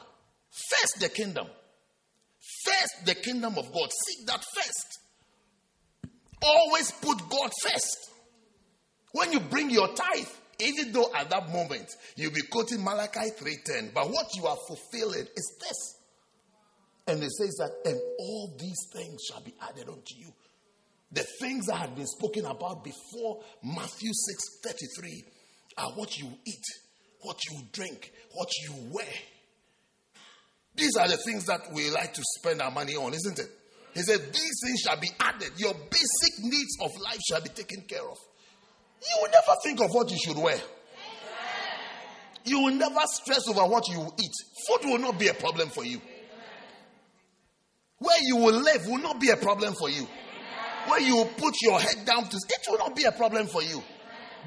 [0.69, 1.47] First the kingdom.
[2.65, 3.89] First the kingdom of God.
[4.05, 4.99] Seek that first.
[6.41, 7.97] Always put God first.
[9.13, 10.27] When you bring your tithe,
[10.59, 15.27] even though at that moment you'll be quoting Malachi 3:10, but what you are fulfilling
[15.35, 15.95] is this.
[17.07, 20.33] And it says that, and all these things shall be added unto you.
[21.11, 25.23] The things that had been spoken about before Matthew 6:33
[25.77, 26.65] are what you eat
[27.23, 29.05] what you drink, what you wear.
[30.75, 33.49] These are the things that we like to spend our money on, isn't it?
[33.93, 35.51] He said, These things shall be added.
[35.57, 38.17] Your basic needs of life shall be taken care of.
[39.01, 40.59] You will never think of what you should wear.
[42.45, 44.31] You will never stress over what you eat.
[44.67, 46.01] Food will not be a problem for you.
[47.99, 50.07] Where you will live will not be a problem for you.
[50.87, 53.63] Where you will put your head down to, it will not be a problem for
[53.63, 53.81] you.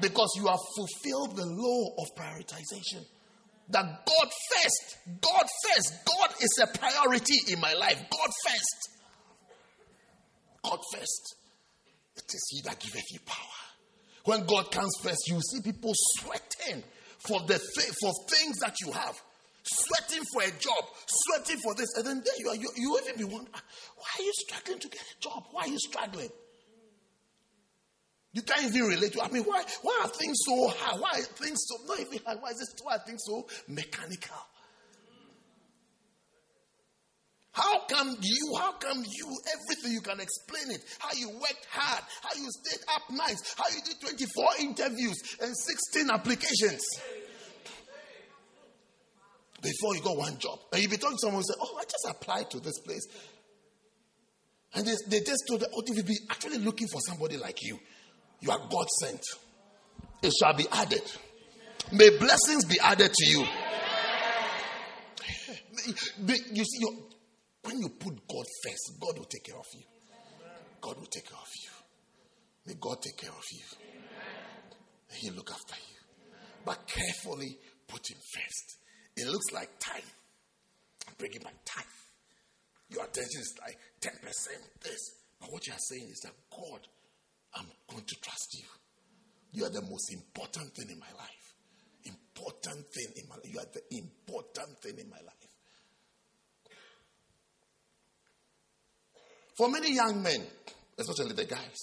[0.01, 3.05] Because you have fulfilled the law of prioritization.
[3.69, 7.97] That God first, God first, God is a priority in my life.
[8.09, 8.89] God first.
[10.63, 11.35] God first.
[12.15, 13.57] It is He that giveth you power.
[14.25, 16.83] When God comes first, you see people sweating
[17.19, 19.15] for the th- for things that you have,
[19.63, 22.55] sweating for a job, sweating for this, and then there you are.
[22.55, 23.63] You, you even be wondering, ah,
[23.95, 25.43] why are you struggling to get a job?
[25.51, 26.29] Why are you struggling?
[28.37, 29.23] You can't even relate to.
[29.23, 31.01] I mean, why why are things so hard?
[31.01, 32.37] Why are things so not even hard?
[32.39, 34.37] Why is this why are things so mechanical?
[37.51, 40.83] How come you, how come you, everything you can explain it?
[40.99, 45.57] How you worked hard, how you stayed up nights, how you did 24 interviews and
[45.57, 46.85] 16 applications.
[49.63, 50.59] Before you got one job.
[50.73, 53.07] And you be talking to someone and say, Oh, I just applied to this place.
[54.75, 57.79] And they, they just told oh, if we be actually looking for somebody like you,
[58.39, 59.21] you are God sent.
[60.21, 61.03] It shall be added.
[61.91, 63.45] May blessings be added to you.
[66.53, 66.85] You see,
[67.63, 69.83] when you put God first, God will take care of you.
[70.81, 71.69] God will take care of you.
[72.65, 73.63] May God take care of you.
[75.13, 75.97] He'll look after you.
[76.65, 77.57] But carefully
[77.87, 78.77] put Him first.
[79.15, 80.03] It looks like tithe.
[81.07, 81.85] I'm bringing my tithe.
[82.89, 84.21] Your attention is like 10%
[84.83, 85.11] this.
[85.39, 86.87] But what you are saying is that God,
[87.57, 88.65] I'm going to trust you.
[89.53, 91.53] You are the most important thing in my life.
[92.05, 93.45] Important thing in my life.
[93.45, 95.33] You are the important thing in my life.
[99.57, 100.45] For many young men,
[100.99, 101.79] especially the guys,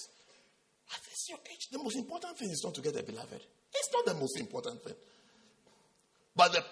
[0.93, 3.41] at this your age, the most important thing is not to get a beloved.
[3.73, 4.95] It's not the most important thing.
[6.35, 6.63] But the,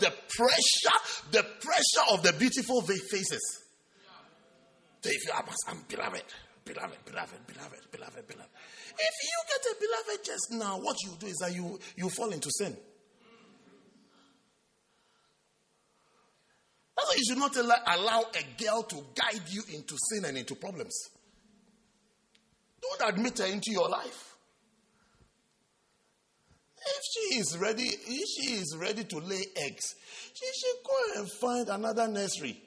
[0.00, 0.98] the pressure,
[1.32, 3.62] the pressure of the beautiful faces.
[5.00, 6.22] So if you are, I'm beloved,
[6.64, 8.50] beloved, beloved, beloved, beloved, beloved.
[8.98, 12.30] If you get a beloved just now, what you do is that you, you fall
[12.30, 12.76] into sin.
[16.96, 20.54] That's why you should not allow a girl to guide you into sin and into
[20.54, 20.94] problems.
[22.80, 24.34] Don't admit her into your life.
[26.84, 29.94] If she is ready, if she is ready to lay eggs,
[30.34, 32.60] she should go and find another nursery.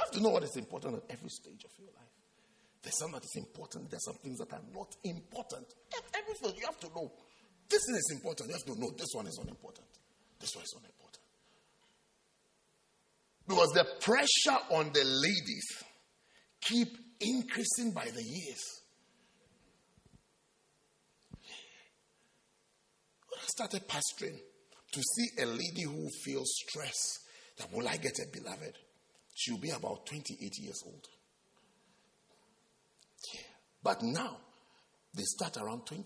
[0.00, 2.08] You have to know what is important at every stage of your life.
[2.82, 5.66] There's some that is important, there's some things that are not important.
[6.16, 7.12] Everything you have to know.
[7.68, 8.48] This thing is important.
[8.48, 9.86] You have to know this one is unimportant.
[10.40, 11.24] This one is unimportant.
[13.46, 15.66] Because the pressure on the ladies
[16.62, 18.62] keep increasing by the years.
[23.28, 24.38] When I started pastoring,
[24.92, 27.20] to see a lady who feels stress
[27.58, 28.76] that will I get a beloved,
[29.40, 31.06] she'll be about 28 years old.
[33.82, 34.36] But now,
[35.14, 36.02] they start around 20.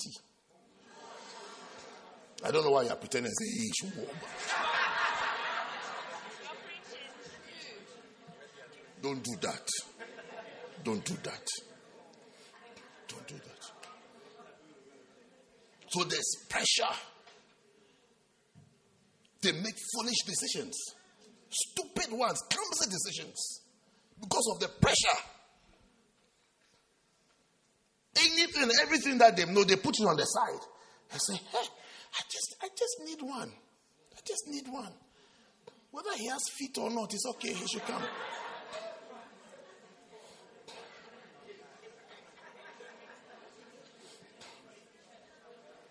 [2.44, 4.06] I don't know why you're pretending to say, hey,
[9.02, 9.68] Don't do that.
[10.84, 11.46] Don't do that.
[13.08, 13.70] Don't do that.
[15.88, 16.94] So there's pressure.
[19.42, 20.74] They make foolish decisions,
[21.54, 23.60] stupid ones, clumsy decisions
[24.20, 25.18] because of the pressure.
[28.16, 30.60] Anything, everything that they know, they put it on the side.
[31.12, 31.58] I say, hey,
[32.14, 33.50] I just, I just need one.
[34.16, 34.92] I just need one.
[35.90, 37.52] Whether he has feet or not, it's okay.
[37.52, 38.02] He should come.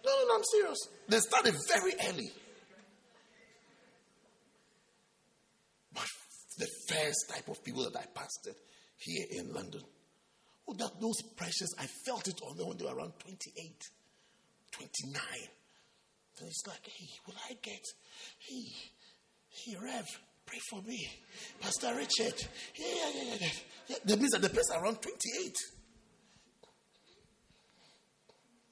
[0.05, 0.77] No, no, no, I'm serious.
[1.07, 2.31] They started very early.
[6.57, 8.55] The first type of people that I pastored
[8.97, 9.81] here in London,
[10.67, 13.83] oh, that those pressures, I felt it on them when they were around 28,
[14.71, 15.21] 29.
[16.39, 17.81] And it's like, hey, will I get,
[18.39, 18.65] hey,
[19.49, 20.05] hey, Rev,
[20.45, 21.09] pray for me.
[21.61, 22.35] Pastor Richard,
[22.75, 23.47] yeah, yeah, yeah, yeah.
[23.87, 23.95] yeah.
[24.05, 25.55] That means that the person around 28.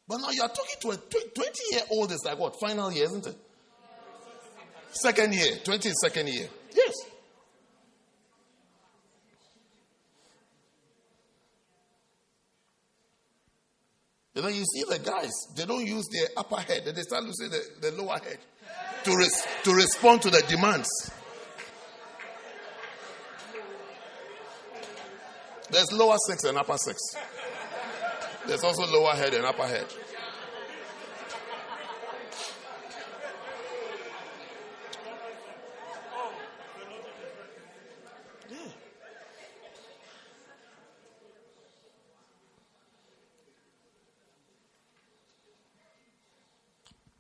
[0.07, 2.59] But now you're talking to a 20 year old, it's like what?
[2.59, 3.35] Final year, isn't it?
[4.91, 6.49] Second year, 20 is second year.
[6.75, 6.93] Yes.
[14.41, 17.49] Know, you see the guys, they don't use their upper head, and they start using
[17.49, 18.39] the, the lower head
[19.03, 20.89] to, res, to respond to the demands.
[25.69, 26.99] There's lower sex and upper sex.
[28.47, 29.85] There's also lower head and upper head.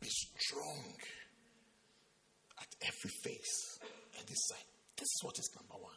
[0.01, 0.09] Be
[0.51, 0.83] strong
[2.59, 3.79] at every face
[4.17, 4.51] and this.
[4.97, 5.95] This is what is number one.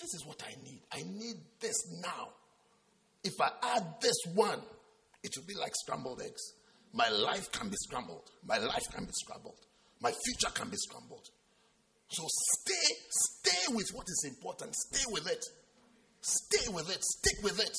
[0.00, 0.82] This is what I need.
[0.92, 2.28] I need this now.
[3.22, 4.60] If I add this one,
[5.22, 6.42] it will be like scrambled eggs.
[6.92, 8.30] My life can be scrambled.
[8.46, 9.58] My life can be scrambled.
[10.00, 11.28] My future can be scrambled.
[12.08, 14.74] So stay, stay with what is important.
[14.74, 15.44] Stay with it.
[16.20, 17.02] Stay with it.
[17.02, 17.76] Stick with it.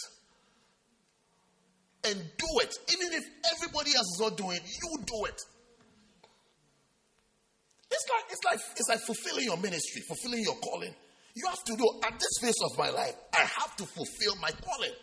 [2.08, 2.74] And do it.
[2.94, 3.24] Even if
[3.56, 5.42] everybody else is not doing it, you do it.
[7.92, 10.94] It's like it's like it's like fulfilling your ministry, fulfilling your calling.
[11.36, 14.52] You have to do at this phase of my life, I have to fulfill my
[14.52, 14.94] calling.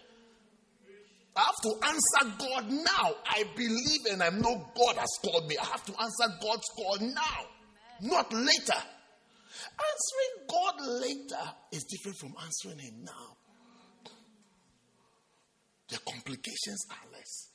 [1.35, 3.15] I have to answer God now.
[3.27, 5.57] I believe and I know God has called me.
[5.57, 7.47] I have to answer God's call now,
[8.03, 8.83] not later.
[9.79, 13.37] Answering God later is different from answering Him now.
[15.89, 17.49] The complications are less.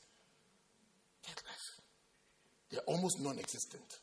[2.70, 3.98] They're almost non existent.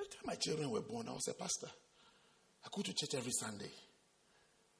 [0.00, 1.66] By the time my children were born, I was a pastor.
[2.64, 3.70] I go to church every Sunday.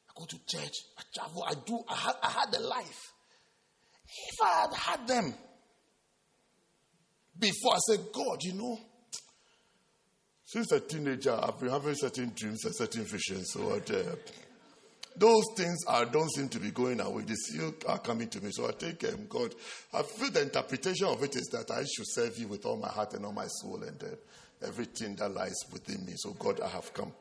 [0.08, 0.72] I go to church.
[0.96, 1.44] I travel.
[1.46, 1.78] I do.
[1.88, 3.12] I had, I had a life.
[4.06, 5.34] If I had had them
[7.38, 8.78] before, I said, God, you know,
[10.44, 13.50] since a teenager, I've been having certain dreams and certain visions.
[13.52, 13.80] So uh,
[15.16, 17.24] those things are, don't seem to be going away.
[17.24, 18.52] They still are coming to me.
[18.52, 19.54] So I think, um, God,
[19.92, 22.88] I feel the interpretation of it is that I should serve you with all my
[22.88, 24.16] heart and all my soul and uh,
[24.62, 26.12] everything that lies within me.
[26.16, 27.12] So, God, I have come.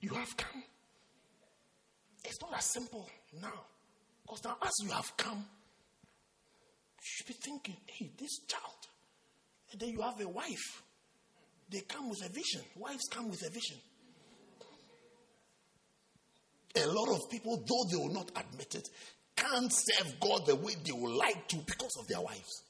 [0.00, 0.62] You have come.
[2.24, 3.08] It's not as simple
[3.40, 3.64] now.
[4.22, 8.62] Because now, as you have come, you should be thinking, hey, this child.
[9.72, 10.82] And then you have a wife.
[11.70, 12.62] They come with a vision.
[12.76, 13.76] Wives come with a vision.
[16.76, 18.88] A lot of people, though they will not admit it,
[19.34, 22.62] can't serve God the way they would like to because of their wives.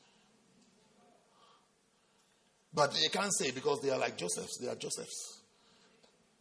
[2.76, 4.58] But they can't say because they are like Josephs.
[4.58, 5.40] They are Josephs.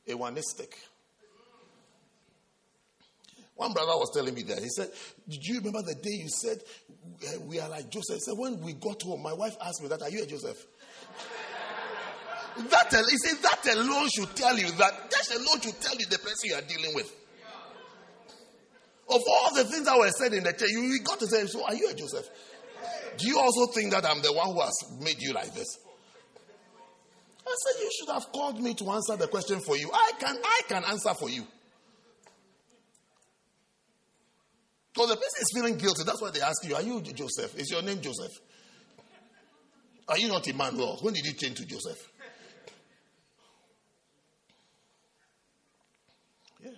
[0.10, 0.76] Awanistic.
[3.56, 4.60] One brother was telling me that.
[4.60, 4.90] He said,
[5.30, 6.58] Did you remember the day you said
[7.24, 8.16] uh, we are like Joseph?
[8.16, 10.58] He said, When we got home, my wife asked me that, Are you a Joseph?
[12.70, 16.20] that, he said, that alone should tell you that, that alone should tell you the
[16.20, 17.10] person you are dealing with.
[19.08, 21.66] Of all the things that were said in the church, you got to say, So
[21.66, 22.28] are you a Joseph?
[23.18, 25.80] Do you also think that I'm the one who has made you like this?
[27.48, 29.90] I said, You should have called me to answer the question for you.
[29.94, 31.46] I can, I can answer for you.
[34.94, 36.04] Because the person is feeling guilty.
[36.06, 37.58] That's why they ask you, Are you Joseph?
[37.60, 38.32] Is your name Joseph?
[40.08, 40.98] Are you not Emmanuel?
[41.02, 41.98] When did you change to Joseph?
[46.64, 46.70] Yeah.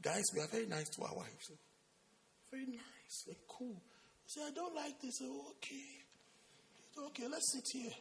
[0.00, 1.50] Guys, we are very nice to our wives.
[2.50, 3.24] Very nice.
[3.26, 3.82] They're cool.
[4.32, 5.20] Say, I don't like this.
[5.22, 7.04] Oh, okay.
[7.06, 7.92] Okay, let's sit here.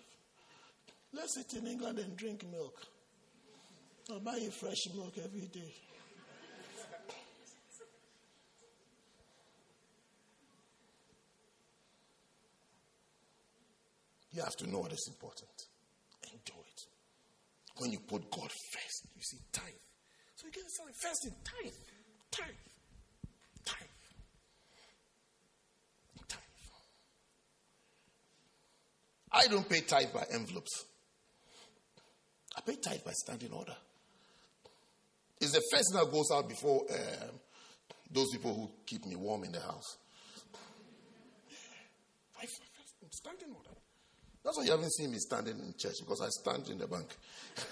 [1.11, 2.87] Let's sit in England and drink milk.
[4.09, 5.73] I'll buy you fresh milk every day.
[14.31, 15.51] You have to know what is important.
[16.23, 16.81] Enjoy it.
[17.75, 19.65] When you put God first, you see tithe.
[20.35, 21.73] So you get something first in tithe.
[22.31, 22.45] Tithe.
[22.47, 22.70] Tithe.
[29.31, 30.85] I don't pay tithe by envelopes.
[32.55, 33.75] I pay tithe by standing order.
[35.39, 37.39] It's the first thing that goes out before um,
[38.11, 39.97] those people who keep me warm in the house.
[42.41, 42.45] I
[43.09, 43.69] standing order.
[44.43, 47.15] That's why you haven't seen me standing in church because I stand in the bank.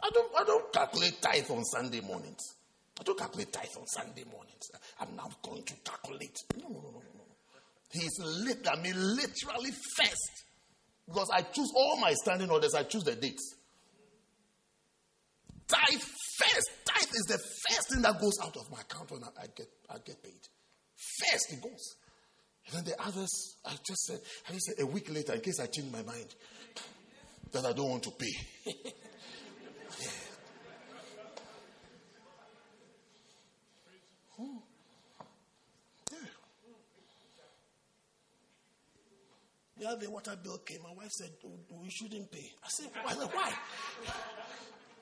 [0.00, 2.57] I don't, I don't calculate tithe on Sunday mornings.
[2.98, 4.70] I don't calculate tithe on Sunday mornings.
[5.00, 6.36] I'm now going to calculate.
[6.56, 7.24] No, no, no, no, no.
[7.90, 10.44] He's lit, I mean, literally first.
[11.06, 13.54] Because I choose all my standing orders, I choose the dates.
[15.68, 16.00] Tithe
[16.38, 16.70] first.
[16.84, 19.68] Tithe is the first thing that goes out of my account when I, I get
[19.88, 20.40] I get paid.
[21.20, 21.96] First it goes.
[22.66, 25.58] And then the others, I just said, I just said a week later, in case
[25.60, 26.34] I change my mind,
[27.52, 28.34] that I don't want to pay.
[28.66, 28.90] yeah.
[29.90, 30.28] Hmm.
[39.76, 40.82] Yeah, the water bill came.
[40.82, 42.50] My wife said, oh, We shouldn't pay.
[42.64, 43.12] I said, Why?
[43.14, 43.52] Why?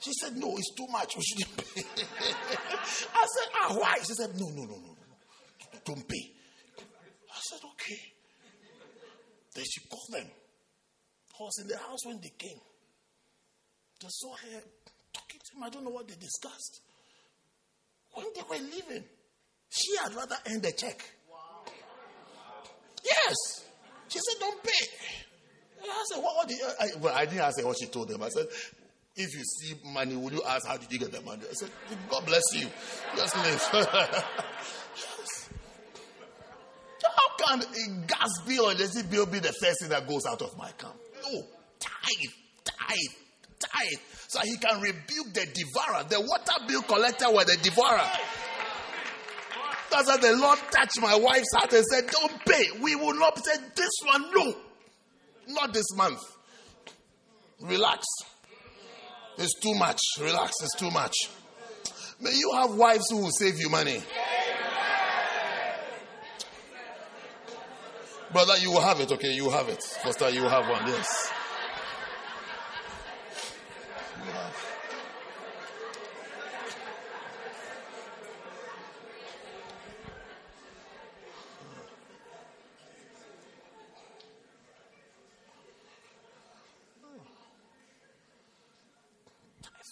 [0.00, 1.16] She said, No, it's too much.
[1.16, 1.82] We shouldn't pay.
[1.82, 3.96] I said, Ah, why?
[4.06, 5.78] She said, No, no, no, no, no.
[5.84, 6.30] Don't pay.
[6.78, 8.00] I said, Okay.
[9.54, 10.30] Then she called them.
[11.40, 12.60] I was in the house when they came.
[14.02, 14.60] They saw her
[15.14, 15.62] talking to him.
[15.62, 16.80] I don't know what they discussed.
[18.12, 19.04] When they were leaving,
[19.76, 21.04] she had rather end the check.
[23.04, 23.64] Yes.
[24.08, 24.86] She said, Don't pay.
[25.82, 28.08] I said, What, what did you, I, well, I didn't ask her what she told
[28.08, 28.22] them.
[28.22, 28.46] I said,
[29.16, 31.42] If you see money, will you ask, How did you get the money?
[31.48, 31.70] I said,
[32.08, 32.66] God bless you.
[33.16, 33.68] Just live.
[34.96, 35.50] yes.
[37.02, 40.40] How can a gas bill or electricity bill be the first thing that goes out
[40.40, 40.96] of my account?
[41.22, 41.42] No.
[41.78, 42.32] Tithe,
[42.64, 43.14] tithe,
[43.58, 44.00] tithe.
[44.28, 46.04] So he can rebuke the devourer.
[46.08, 48.10] The water bill collector was the devourer.
[49.94, 53.52] After the Lord touched my wife's heart and said, Don't pay, we will not say
[53.74, 54.54] this one, no,
[55.48, 56.20] not this month.
[57.60, 58.04] Relax.
[59.38, 60.00] It's too much.
[60.20, 61.14] Relax, it's too much.
[62.20, 64.02] May you have wives who will save you money.
[68.32, 69.32] Brother, you will have it, okay?
[69.32, 69.82] You will have it.
[69.82, 71.32] Foster, you will have one, yes.
[74.24, 74.56] You have.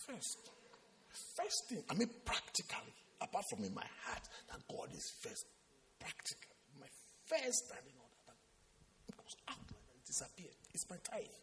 [0.06, 0.50] First,
[1.36, 5.46] first thing, I mean, practically, apart from in my heart, that God is first.
[6.00, 6.56] Practical.
[6.80, 6.86] My
[7.26, 8.34] first standing order.
[9.06, 10.56] That goes out that, it disappeared.
[10.72, 11.36] It's my tithe.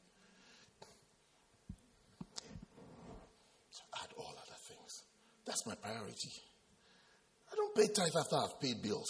[3.71, 5.03] So add all other things.
[5.45, 6.31] That's my priority.
[7.51, 9.09] I don't pay tithe after I've paid bills.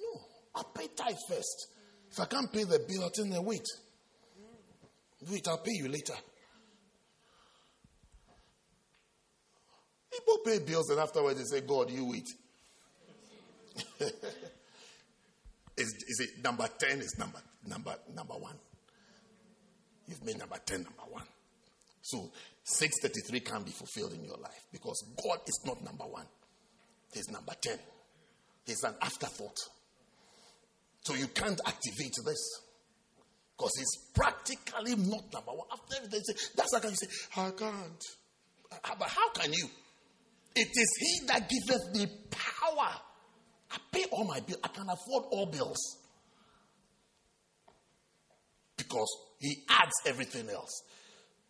[0.00, 0.20] No,
[0.54, 1.68] I pay tithe first.
[2.10, 3.66] If I can't pay the bill, I'll tell them, wait.
[5.30, 6.14] Wait, I'll pay you later.
[10.18, 12.28] People pay bills and afterwards they say, God, you wait.
[15.76, 18.56] is, is it number 10 is number number number one?
[20.06, 21.24] You've made number 10 number one.
[22.02, 22.30] So
[22.64, 26.26] 633 can't be fulfilled in your life because God is not number one.
[27.12, 27.78] He's number 10.
[28.66, 29.58] He's an afterthought.
[31.02, 32.60] So you can't activate this.
[33.56, 35.66] Because he's practically not number one.
[35.72, 36.22] After everything,
[36.56, 38.04] that's how can you say, I can't.
[38.98, 39.68] But how can you?
[40.54, 42.90] It is He that giveth me power.
[43.70, 44.60] I pay all my bills.
[44.62, 45.98] I can afford all bills.
[48.76, 50.82] Because He adds everything else.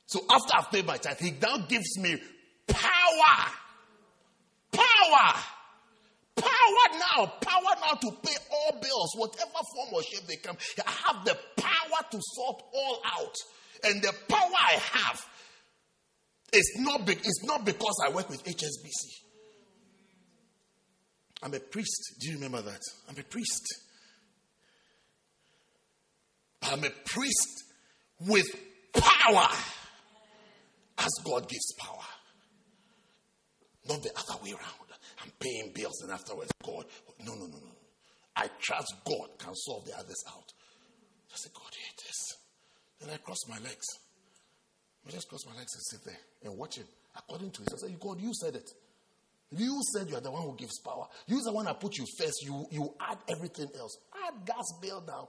[0.06, 2.16] So after I've paid my tithe, He now gives me
[2.66, 3.50] power.
[4.72, 5.34] Power.
[6.36, 7.26] Power now.
[7.40, 10.56] Power now to pay all bills, whatever form or shape they come.
[10.86, 13.36] I have the power to sort all out.
[13.84, 15.26] And the power I have
[16.54, 19.24] it's not, be, it's not because I work with HSBC.
[21.42, 22.14] I'm a priest.
[22.20, 22.80] Do you remember that?
[23.08, 23.62] I'm a priest.
[26.62, 27.64] I'm a priest
[28.20, 28.46] with
[28.94, 29.48] power
[30.98, 31.98] as God gives power.
[33.86, 34.84] Not the other way around.
[35.22, 36.86] I'm paying bills and afterwards, God.
[37.20, 37.72] No, no, no, no.
[38.36, 40.52] I trust God can solve the others out.
[41.30, 42.38] I said, God, hate this.
[43.00, 43.86] Then I cross my legs.
[45.06, 46.86] I just cross my legs and sit there and watch him.
[47.16, 48.70] According to his, I said, God, you said it.
[49.56, 51.06] You said you are the one who gives power.
[51.26, 52.42] You're the one I put you first.
[52.44, 53.98] You, you add everything else.
[54.26, 55.28] Add gas bill now.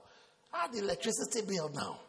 [0.54, 2.00] Add electricity bill now.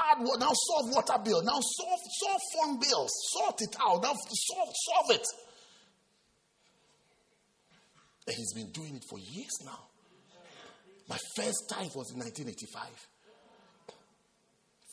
[0.00, 1.42] Add now solve water bill.
[1.42, 3.10] Now solve solve phone bills.
[3.32, 4.02] Sort it out.
[4.02, 5.26] Now solve solve it.
[8.26, 9.80] And he's been doing it for years now.
[11.08, 13.09] My first tithe was in 1985.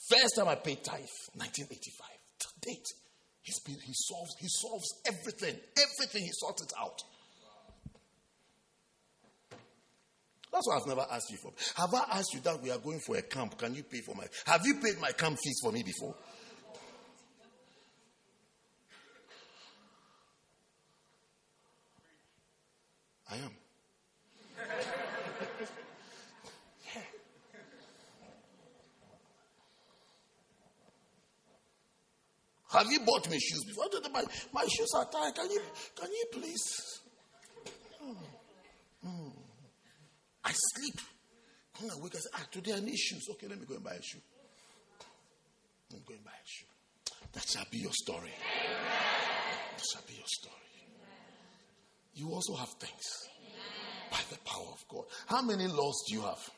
[0.09, 1.03] First time I paid tithe,
[1.35, 2.07] 1985.
[2.39, 2.85] To date,
[3.41, 5.59] he's been, he solves he solves everything.
[5.75, 7.03] Everything he sorts it out.
[10.51, 11.51] That's why I've never asked you for.
[11.75, 13.57] Have I asked you that we are going for a camp?
[13.57, 14.25] Can you pay for my?
[14.45, 16.15] Have you paid my camp fees for me before?
[23.29, 23.51] I am.
[32.77, 33.85] Have you bought me shoes before?
[34.13, 34.23] My,
[34.53, 35.33] my shoes are tight.
[35.35, 35.61] Can you,
[35.99, 37.01] can you please?
[37.99, 38.13] Hmm.
[39.07, 39.29] Hmm.
[40.43, 41.01] I sleep.
[41.79, 43.27] When I wake, I say, ah, today I need shoes.
[43.31, 44.19] Okay, let me go and buy a shoe.
[45.91, 46.65] Let me go and buy a shoe.
[47.33, 48.31] That shall be your story.
[49.75, 50.53] That shall be your story.
[52.13, 53.03] You also have things
[54.11, 55.03] by the power of God.
[55.27, 56.49] How many laws do you have?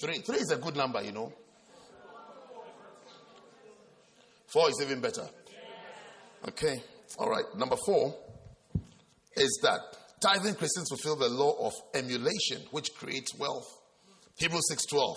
[0.00, 0.18] Three.
[0.18, 1.32] Three is a good number, you know.
[4.52, 5.28] Four is even better.
[6.48, 6.82] Okay.
[7.18, 7.44] All right.
[7.56, 8.14] Number four
[9.36, 9.80] is that
[10.20, 13.66] tithing Christians fulfill the law of emulation, which creates wealth.
[14.36, 15.16] Hebrews 6:12.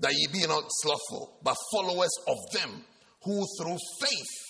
[0.00, 2.84] That ye be not slothful, but followers of them
[3.22, 4.46] who through faith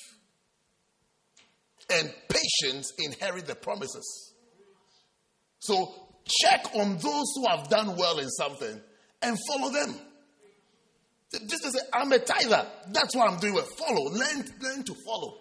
[1.91, 4.33] and patience inherit the promises.
[5.61, 8.81] So check on those who have done well in something
[9.23, 10.01] and follow them.
[11.33, 12.67] To say, I'm a tither.
[12.93, 13.55] That's what I'm doing.
[13.55, 14.11] Well, follow.
[14.11, 15.39] Learn, learn to follow.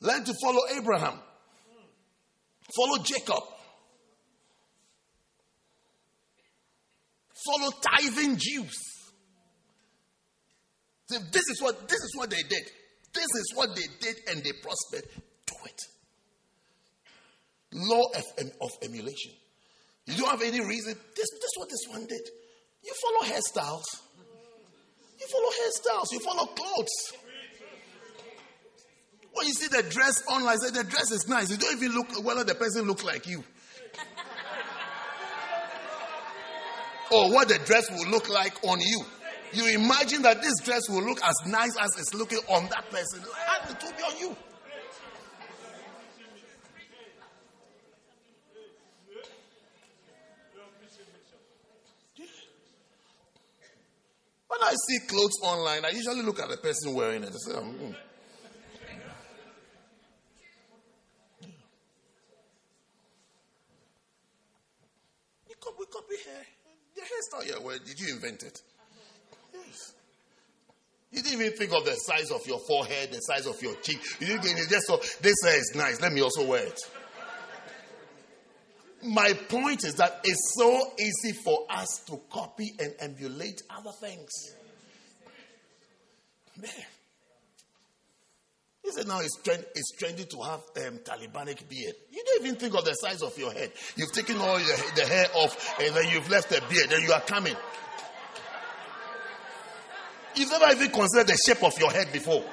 [0.00, 1.18] Learn to follow Abraham.
[2.76, 3.42] Follow Jacob.
[7.46, 8.72] Follow tithing Jews.
[11.08, 12.64] This is what this is what they did.
[13.12, 15.08] this is what they did and they prospered,
[15.46, 15.80] do it.
[17.72, 18.24] Law of,
[18.60, 19.32] of emulation.
[20.06, 20.94] You don't have any reason.
[20.94, 22.28] This, this is what this one did.
[22.84, 23.84] You follow hairstyles.
[25.18, 26.12] You follow hairstyles.
[26.12, 27.12] You follow clothes.
[29.32, 31.50] When you see the dress online, say the dress is nice.
[31.50, 33.42] You don't even look whether the person looks like you.
[37.10, 39.04] or what the dress will look like on you.
[39.52, 43.20] You imagine that this dress will look as nice as it's looking on that person,
[43.20, 44.36] it will be on you.
[54.64, 57.28] I see clothes online, I usually look at the person wearing it.
[57.28, 57.92] I say, hmm.
[65.48, 66.46] You copy, copy hair.
[66.94, 68.62] The hairstyle you wear, did you invent it?
[69.52, 69.92] Yes.
[71.12, 74.00] You didn't even think of the size of your forehead, the size of your cheek.
[74.20, 76.80] You didn't you just thought, this hair is nice, let me also wear it.
[79.04, 84.30] My point is that it's so easy for us to copy and emulate other things.
[86.60, 86.70] Man.
[88.82, 91.94] He now it's, trend, it's trendy to have um, Talibanic beard.
[92.12, 93.72] You don't even think of the size of your head.
[93.96, 97.12] You've taken all your, the hair off and then you've left the beard and you
[97.12, 97.56] are coming.
[100.34, 102.44] You've never even considered the shape of your head before.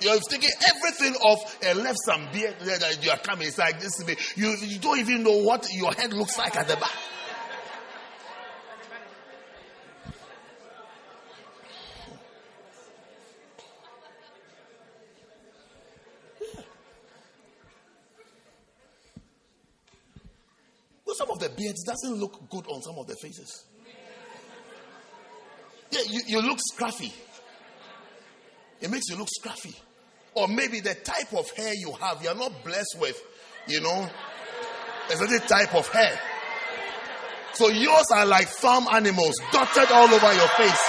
[0.00, 3.46] You've taken everything off and left some beard there that you are coming.
[3.46, 3.92] It's like this.
[4.34, 6.90] You, you don't even know what your head looks like at the back.
[21.12, 23.66] Some of the beards doesn't look good on some of the faces.
[25.90, 27.12] Yeah, you, you look scruffy.
[28.80, 29.74] It makes you look scruffy.
[30.34, 33.20] Or maybe the type of hair you have, you're not blessed with,
[33.66, 34.08] you know,
[35.10, 36.18] a certain type of hair.
[37.54, 40.86] So yours are like farm animals dotted all over your face.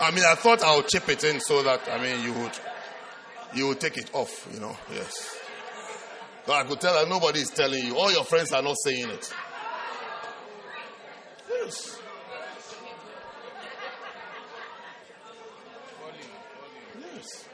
[0.00, 2.58] I mean, I thought I would chip it in so that I mean you would
[3.54, 4.76] you will take it off, you know.
[4.92, 5.36] Yes.
[6.46, 7.96] But I could tell that nobody is telling you.
[7.96, 9.32] All your friends are not saying it.
[11.48, 11.98] Yes.
[17.14, 17.44] Yes.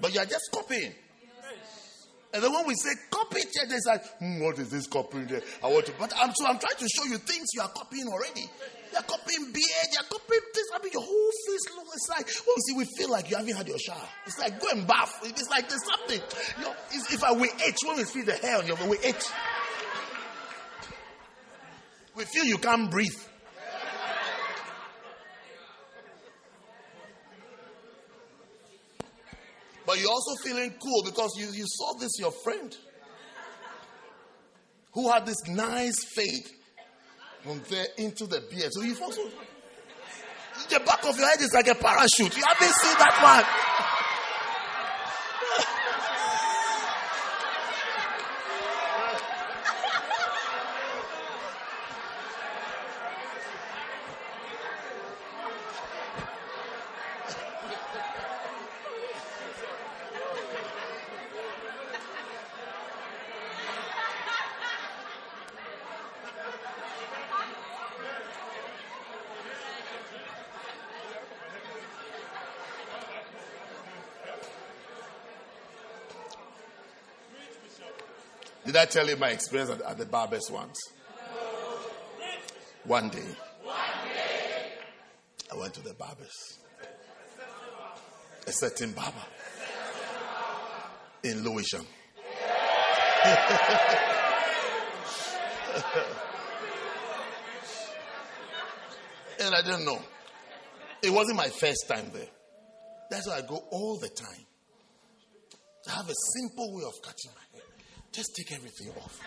[0.00, 0.92] But you are just copying.
[2.32, 5.40] And then when we say copy church, they say, hmm, what is this copying there?
[5.62, 8.08] I want to, but I'm so I'm trying to show you things you are copying
[8.08, 8.50] already.
[8.96, 10.64] You're copying beard, you're copying this.
[10.74, 13.54] I mean, your whole face looks it's like, well, see, we feel like you haven't
[13.54, 14.08] had your shower.
[14.24, 15.20] It's like go and bath.
[15.22, 16.20] It's like there's something.
[16.56, 19.26] You know, if I we itch, when we feel the hair on your we itch.
[22.14, 23.18] We feel you can't breathe.
[29.84, 32.74] But you're also feeling cool because you, you saw this your friend
[34.92, 36.48] who had this nice fade
[37.46, 38.72] from there into the beard.
[38.72, 39.22] So you've also
[40.68, 42.36] the back of your head is like a parachute.
[42.36, 43.44] You haven't seen that one.
[78.76, 80.78] Did I tell you my experience at, at the barbers once?
[82.84, 83.24] One day,
[85.50, 86.58] I went to the barbers.
[88.46, 89.24] A certain barber
[91.22, 91.80] in Lewisham.
[99.40, 100.02] and I didn't know.
[101.02, 102.28] It wasn't my first time there.
[103.10, 104.44] That's why I go all the time.
[105.88, 107.65] I have a simple way of cutting my hair.
[108.16, 109.20] Just take everything off.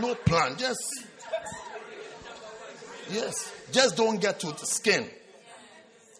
[0.00, 0.56] No plan.
[0.56, 0.80] Just
[3.10, 3.52] yes.
[3.70, 5.06] Just don't get to the skin.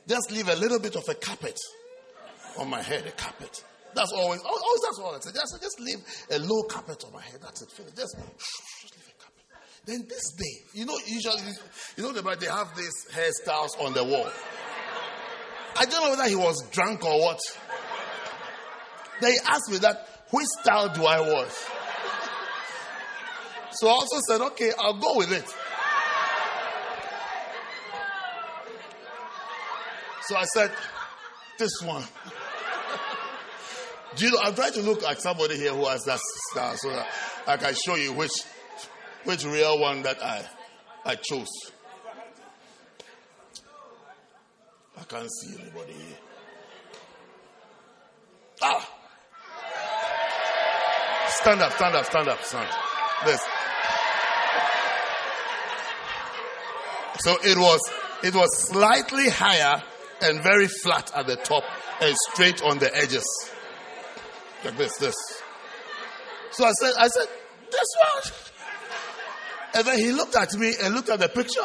[0.07, 1.59] Just leave a little bit of a carpet
[2.59, 3.07] on my head.
[3.07, 3.65] A carpet.
[3.95, 4.43] That's always.
[4.43, 5.31] Always that's all I say.
[5.33, 5.97] Just, just leave
[6.31, 7.41] a low carpet on my head.
[7.41, 7.71] That's it.
[7.71, 7.95] Finish.
[7.95, 9.45] Just, just leave a carpet.
[9.87, 11.41] Then this day, you know, usually,
[11.97, 14.31] you know, they have these hairstyles on the wall.
[15.75, 17.41] I don't know whether he was drunk or what.
[19.23, 21.51] They asked me that, which style do I want?
[23.73, 25.45] So I also said, okay, I'll go with it.
[30.23, 30.71] So I said,
[31.59, 32.05] this one.
[34.17, 36.89] Do you know, I'm trying to look at somebody here who has that style so
[36.91, 37.07] that
[37.47, 38.33] I can show you which
[39.25, 40.45] which real one that I
[41.05, 41.49] I chose.
[44.99, 46.17] I can't see anybody here.
[48.63, 48.98] Ah!
[51.40, 52.69] Stand up, stand up, stand up, stand.
[53.24, 53.40] This.
[57.20, 57.81] So it was
[58.23, 59.82] it was slightly higher
[60.20, 61.65] and very flat at the top
[62.01, 63.24] and straight on the edges.
[64.65, 65.15] Like this, this.
[66.51, 67.27] So I said, I said,
[67.70, 68.32] this one.
[69.74, 71.60] And then he looked at me and looked at the picture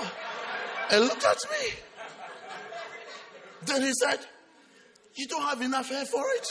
[0.91, 1.69] and looked at me.
[3.65, 4.19] Then he said,
[5.15, 6.47] You don't have enough hair for it.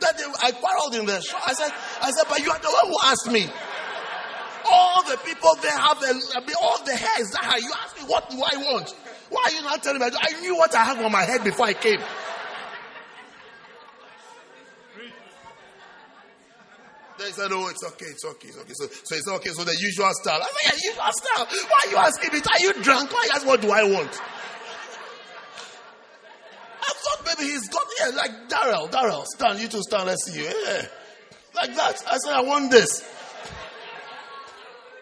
[0.00, 1.40] That day, I quarreled in the shop.
[1.46, 1.72] I said,
[2.02, 3.46] I said, but you are the one who asked me.
[4.70, 7.58] All the people they have, the, all the hair is that high.
[7.58, 8.90] You asked me, what do I want?
[9.30, 10.06] Why are you not telling me?
[10.06, 12.00] I knew what I had on my head before I came.
[17.18, 18.72] They said, oh, it's okay, it's okay, it's okay.
[18.74, 19.50] So, so it's okay.
[19.50, 20.40] So the usual style.
[20.42, 21.46] I said, yeah, usual style.
[21.46, 22.40] Why are you asking me?
[22.40, 23.12] Are you drunk?
[23.12, 24.20] Why ask what do I want?
[26.86, 30.40] I thought maybe he's got, yeah, like Daryl, Daryl, stand, you two stand, let's see
[30.40, 30.44] you.
[30.44, 30.86] Yeah.
[31.54, 32.02] Like that.
[32.08, 33.02] I said, I want this.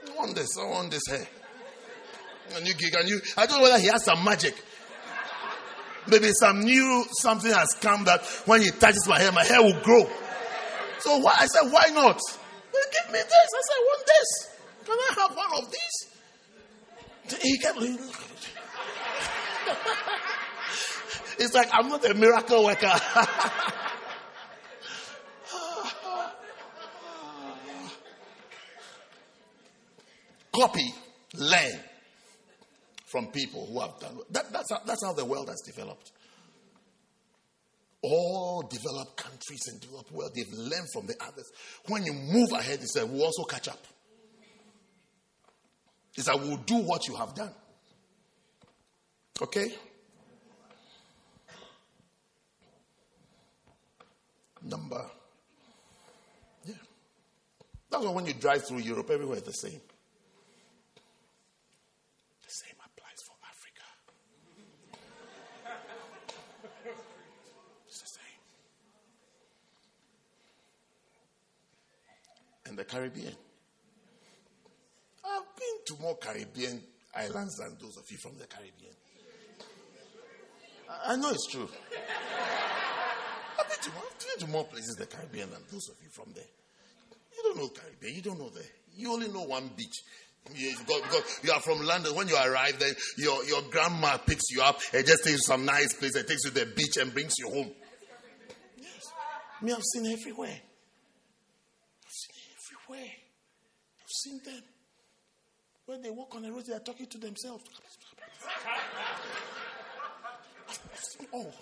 [0.09, 0.57] I want this.
[0.59, 1.27] I want this hair.
[2.55, 4.55] And you gig and you, I don't know whether he has some magic.
[6.07, 9.81] Maybe some new something has come that when he touches my hair, my hair will
[9.83, 10.09] grow.
[11.01, 12.21] So why, I said, why not?
[12.73, 13.29] Well, give me this.
[13.33, 14.49] I said, I want this.
[14.85, 16.15] Can I have one of these?
[17.43, 17.79] He kept
[21.39, 22.93] It's like I'm not a miracle worker.
[30.55, 30.95] Copy,
[31.35, 31.81] learn
[33.07, 34.53] from people who have done that.
[34.53, 36.13] That's how, that's how the world has developed.
[38.03, 41.51] All developed countries and developed world, they've learned from the others.
[41.89, 43.83] When you move ahead, they say, we'll also catch up.
[46.17, 47.51] It's like we'll do what you have done.
[49.43, 49.75] Okay?
[54.67, 55.05] Number.
[56.65, 56.75] Yeah.
[57.91, 59.81] That's why when you drive through Europe, everywhere is the same.
[62.43, 63.85] The same applies for Africa.
[67.87, 68.41] It's the same.
[72.67, 73.37] And the Caribbean.
[75.27, 76.83] I've been to more Caribbean
[77.15, 78.95] islands than those of you from the Caribbean.
[81.07, 81.69] I know it's true.
[83.59, 86.09] I've been, to, I've been to more places in the Caribbean than those of you
[86.11, 86.45] from there.
[87.37, 88.15] You don't know Caribbean.
[88.15, 88.63] You don't know there.
[88.97, 90.03] You only know one beach.
[90.55, 92.15] You, because, you are from London.
[92.15, 95.43] When you arrive there, your, your grandma picks you up and just takes you to
[95.43, 97.71] some nice place and takes you to the beach and brings you home.
[98.77, 99.03] Yes.
[99.63, 100.61] Me, I've seen everywhere.
[102.05, 102.37] I've seen
[102.91, 103.11] everywhere.
[104.03, 104.63] I've seen them.
[105.87, 107.65] When they walk on the road, they are talking to themselves.
[111.33, 111.55] All.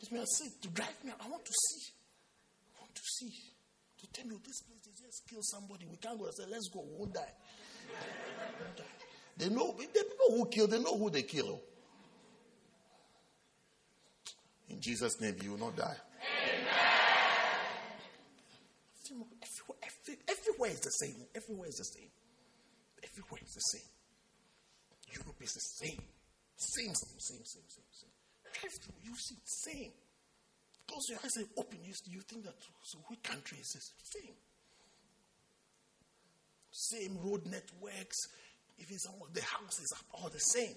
[0.00, 1.12] This man said to drive me.
[1.12, 1.92] I want to see.
[2.76, 3.32] I want to see.
[4.00, 5.86] To tell me this place they just kill somebody.
[5.90, 6.80] We can't go and say, let's go.
[6.80, 7.32] We won't die.
[7.86, 8.84] We won't die.
[9.36, 11.60] They know the people who kill, they know who they kill.
[14.68, 15.96] In Jesus' name, you will not die.
[19.02, 21.26] Everywhere, every, everywhere is the same.
[21.34, 22.10] Everywhere is the same.
[23.02, 23.88] Everywhere is the same.
[25.12, 26.02] Europe is the same.
[26.56, 28.09] Same, same, same, same, same, same.
[29.02, 29.92] You see, same.
[30.86, 33.92] Close your eyes and open, you, you think that, so which country is this?
[34.02, 34.34] Same.
[36.72, 38.16] Same road networks.
[38.78, 40.74] If it's all, the houses are all the same.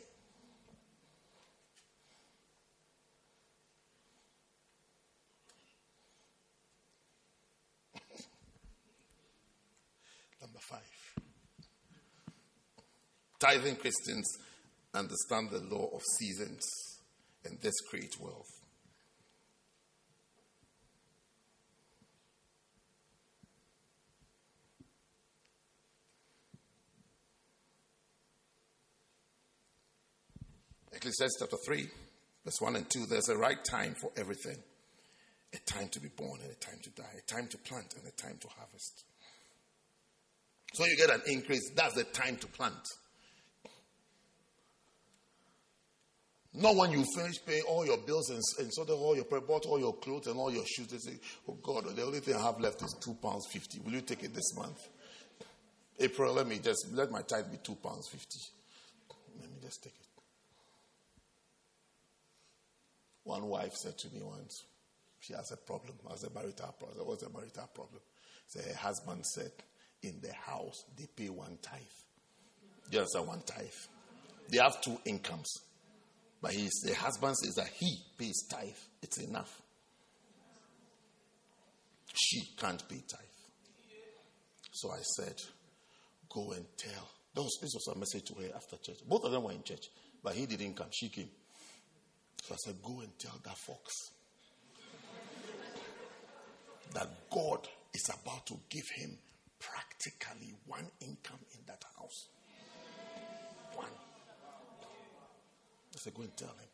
[10.41, 10.81] Number five.
[13.39, 14.37] Tithing Christians
[14.93, 16.61] understand the law of seasons,
[17.45, 18.47] and this creates wealth.
[30.93, 31.87] Ecclesiastes chapter 3,
[32.45, 34.57] verse 1 and 2 there's a right time for everything
[35.53, 38.07] a time to be born and a time to die, a time to plant and
[38.07, 39.05] a time to harvest.
[40.73, 41.69] So you get an increase.
[41.75, 42.87] That's the time to plant.
[46.55, 49.65] Not when you finish paying all your bills and, and sort of all your bought
[49.65, 50.87] all your clothes and all your shoes.
[50.87, 51.19] They say,
[51.49, 53.79] "Oh God, the only thing I have left is two pounds fifty.
[53.79, 54.79] Will you take it this month?"
[55.99, 58.39] April, let me just let my tithe be two pounds fifty.
[59.41, 60.07] Let me just take it.
[63.23, 64.65] One wife said to me once,
[65.19, 67.07] she has a problem, has a marital problem.
[67.07, 68.01] What's a marital problem?
[68.47, 69.51] So her husband said,
[70.01, 71.81] in the house, they pay one tithe.
[72.93, 73.67] A one tithe.
[74.49, 75.51] They have two incomes.
[76.43, 78.67] But his, the husband says that he pays tithe.
[79.01, 79.61] It's enough.
[82.13, 83.21] She can't pay tithe.
[84.73, 85.35] So I said,
[86.29, 87.07] go and tell.
[87.37, 88.97] Was, this was a message to her after church.
[89.07, 89.85] Both of them were in church,
[90.21, 90.87] but he didn't come.
[90.91, 91.29] She came.
[92.43, 93.93] So I said, go and tell that fox
[96.93, 99.17] that God is about to give him
[99.61, 102.27] practically one income in that house.
[103.75, 103.87] One.
[106.11, 106.69] Go and tell him.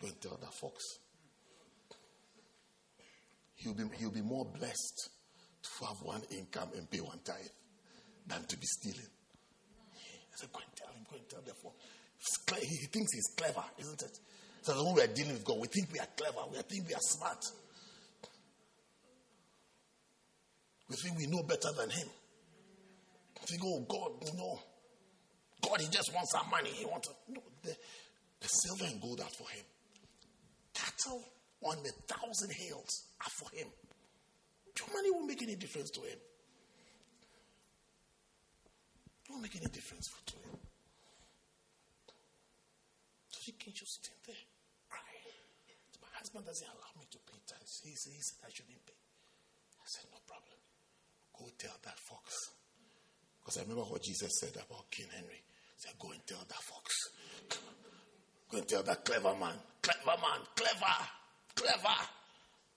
[0.00, 0.82] Go and tell that fox.
[3.56, 5.10] He'll be, he'll be more blessed
[5.62, 7.36] to have one income and pay one tithe
[8.26, 9.10] than to be stealing.
[9.92, 11.74] I said, go and tell him, go and tell the fox.
[12.60, 14.18] He thinks he's clever, isn't it?
[14.62, 16.94] So when we are dealing with God, we think we are clever, we think we
[16.94, 17.42] are smart.
[20.88, 22.08] We think we know better than him.
[23.40, 24.60] We think, oh God, no.
[25.60, 26.70] God, he just wants our money.
[26.70, 27.76] He wants no, the,
[28.40, 29.64] the silver and gold are for him.
[30.74, 31.24] Cattle
[31.62, 33.66] on the thousand hills are for him.
[34.78, 36.18] Your money won't make any difference to him.
[39.24, 40.56] It won't make any difference to him.
[43.30, 44.44] So he can just stand there
[44.88, 45.42] crying.
[46.00, 47.82] My husband doesn't allow me to pay tithes.
[47.82, 48.94] He said I shouldn't pay.
[48.94, 50.58] I said, no problem.
[51.34, 52.54] Go tell that fox.
[53.40, 55.32] Because I remember what Jesus said about King Herod.
[55.32, 56.86] He said, Go and tell that fox.
[58.50, 59.54] Go and tell that clever man.
[59.82, 60.40] Clever man.
[60.54, 60.94] Clever.
[61.54, 61.96] Clever.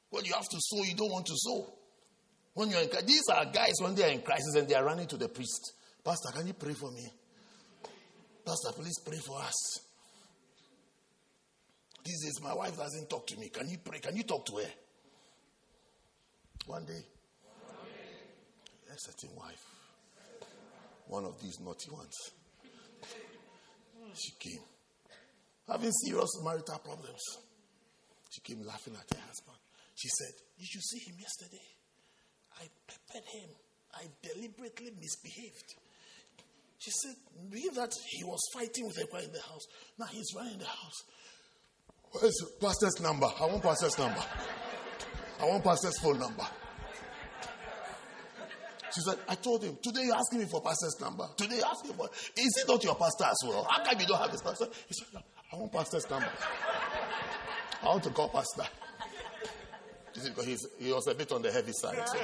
[0.09, 1.73] When you have to sow, you don't want to sow.
[2.53, 5.07] When you're in, these are guys when they are in crisis and they are running
[5.07, 5.73] to the priest.
[6.03, 7.07] Pastor, can you pray for me?
[8.45, 9.79] Pastor, please pray for us.
[12.03, 13.49] These days, my wife doesn't talk to me.
[13.49, 13.99] Can you pray?
[13.99, 14.71] Can you talk to her?
[16.65, 17.03] One day,
[18.91, 19.63] a certain wife,
[21.07, 22.15] one of these naughty ones,
[24.13, 24.61] she came
[25.67, 27.21] having serious marital problems.
[28.29, 29.57] She came laughing at her husband.
[29.95, 31.67] She said, Did You see him yesterday.
[32.59, 33.49] I peppered him.
[33.93, 35.75] I deliberately misbehaved.
[36.79, 37.15] She said,
[37.49, 39.65] Believe that he was fighting with guy in the house.
[39.99, 41.03] Now he's running the house.
[42.11, 43.27] Where's pastor's number?
[43.39, 44.23] I want pastor's number.
[45.39, 46.45] I want pastor's phone number.
[48.93, 51.25] She said, I told him, today you're asking me for pastor's number.
[51.37, 53.65] Today you're asking for, is it not your pastor as well?
[53.69, 54.65] How come you don't have his pastor?
[54.87, 56.29] He said, I want pastor's number.
[57.83, 58.63] I want to call pastor.
[60.13, 62.07] Because he's, he was a bit on the heavy side.
[62.07, 62.19] So.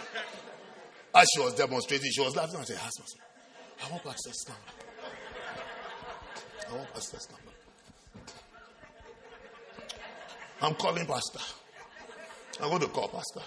[1.16, 3.10] As she was demonstrating, she was laughing at her husband.
[3.84, 4.62] I want pastor's number.
[6.70, 7.48] I want pastor's number.
[10.62, 11.40] I'm calling pastor.
[12.62, 13.42] I'm going to call pastor.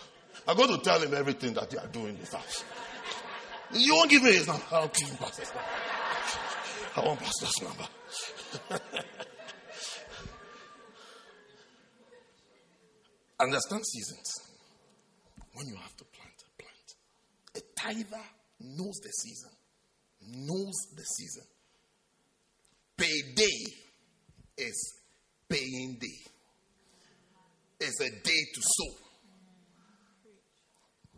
[0.46, 2.64] I'm going to tell him everything that you are doing in this house.
[3.72, 4.62] You won't give me his number.
[4.72, 5.62] I'll give him pastor's number.
[6.96, 9.00] I want pastor's number.
[13.40, 14.28] Understand seasons.
[15.54, 16.88] When you have to plant, plant.
[17.56, 18.24] A tither
[18.60, 19.50] knows the season.
[20.28, 21.44] Knows the season.
[22.96, 23.72] Payday
[24.58, 24.94] is
[25.48, 26.30] paying day.
[27.80, 28.94] It's a day to sow.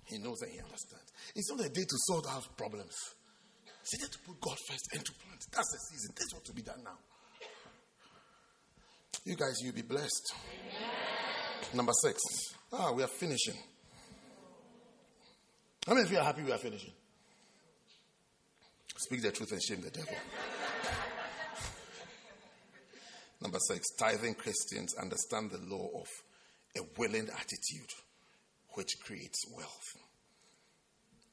[0.04, 1.10] He knows and he understands.
[1.34, 2.94] It's not a day to sort out problems.
[3.82, 5.42] It's a day to put God first and to plant.
[5.50, 6.14] That's the season.
[6.14, 6.98] That's what to be done now.
[9.24, 10.34] You guys, you'll be blessed.
[10.34, 11.31] Amen.
[11.74, 12.20] Number six.
[12.72, 13.56] Ah, we are finishing.
[15.86, 16.92] How many of you are happy we are finishing?
[18.96, 20.14] Speak the truth and shame the devil.
[23.40, 26.06] Number six, tithing Christians understand the law of
[26.76, 27.90] a willing attitude
[28.74, 29.96] which creates wealth.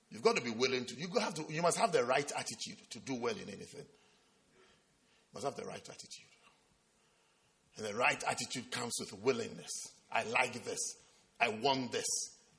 [0.09, 2.77] You've got to be willing to, you, have to, you must have the right attitude
[2.89, 3.85] to do well in anything.
[3.85, 6.25] You must have the right attitude.
[7.77, 9.91] And the right attitude comes with willingness.
[10.11, 10.79] I like this.
[11.39, 12.05] I want this.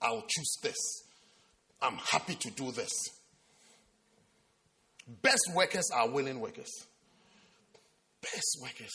[0.00, 0.78] I'll choose this.
[1.82, 2.90] I'm happy to do this.
[5.22, 6.70] Best workers are willing workers.
[8.22, 8.92] Best workers.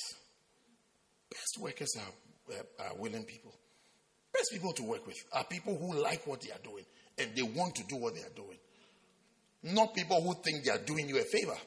[1.30, 3.54] Best workers are, uh, are willing people.
[4.34, 6.86] Best people to work with are people who like what they are doing
[7.18, 8.58] and they want to do what they are doing.
[9.64, 11.58] Not people who think they are doing you a favor.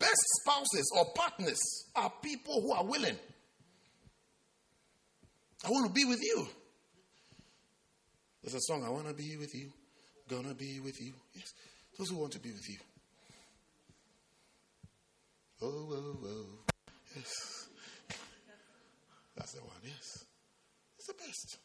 [0.00, 1.60] Best spouses or partners
[1.94, 3.16] are people who are willing.
[5.64, 6.48] I want to be with you.
[8.42, 9.70] There's a song, I want to be with you,
[10.30, 11.12] gonna be with you.
[11.34, 11.52] Yes,
[11.98, 12.78] those who want to be with you.
[15.62, 16.46] Oh, oh, oh.
[17.14, 17.68] Yes.
[19.36, 20.24] That's the one, yes.
[20.96, 21.58] It's the best.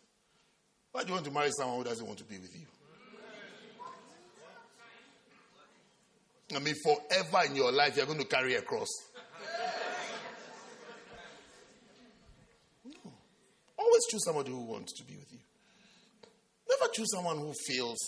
[0.92, 2.66] Why do you want to marry someone who doesn't want to be with you?
[6.56, 8.90] I mean, forever in your life, you're going to carry a cross.
[12.86, 13.12] No.
[13.78, 15.40] Always choose somebody who wants to be with you.
[16.70, 18.00] Never choose someone who feels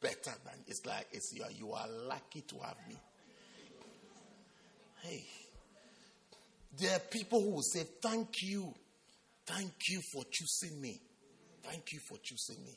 [0.00, 2.96] better than it's like it's you are, you are lucky to have me.
[5.02, 5.24] Hey,
[6.78, 8.74] there are people who will say, Thank you.
[9.44, 11.00] Thank you for choosing me.
[11.62, 12.76] Thank you for choosing me.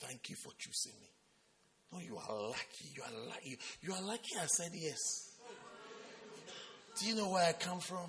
[0.00, 1.08] Thank you for choosing me.
[1.92, 2.86] No, you are lucky.
[2.94, 3.58] You are lucky.
[3.82, 4.98] You are lucky I said yes.
[6.98, 8.08] Do you know where I come from?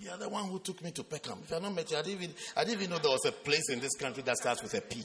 [0.00, 1.40] You are the one who took me to Peckham.
[1.44, 3.80] If not met, I didn't even I didn't even know there was a place in
[3.80, 5.04] this country that starts with a P.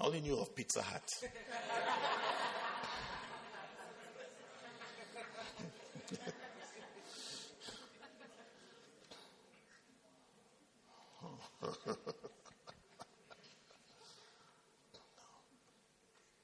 [0.00, 1.12] I only knew of Pizza Hut.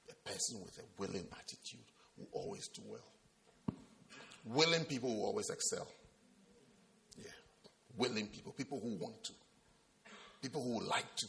[0.09, 1.81] a person with a willing attitude
[2.17, 3.01] will always do well.
[4.45, 5.89] Willing people will always excel.
[7.19, 7.25] Yeah.
[7.97, 9.33] Willing people, people who want to,
[10.41, 11.27] people who like to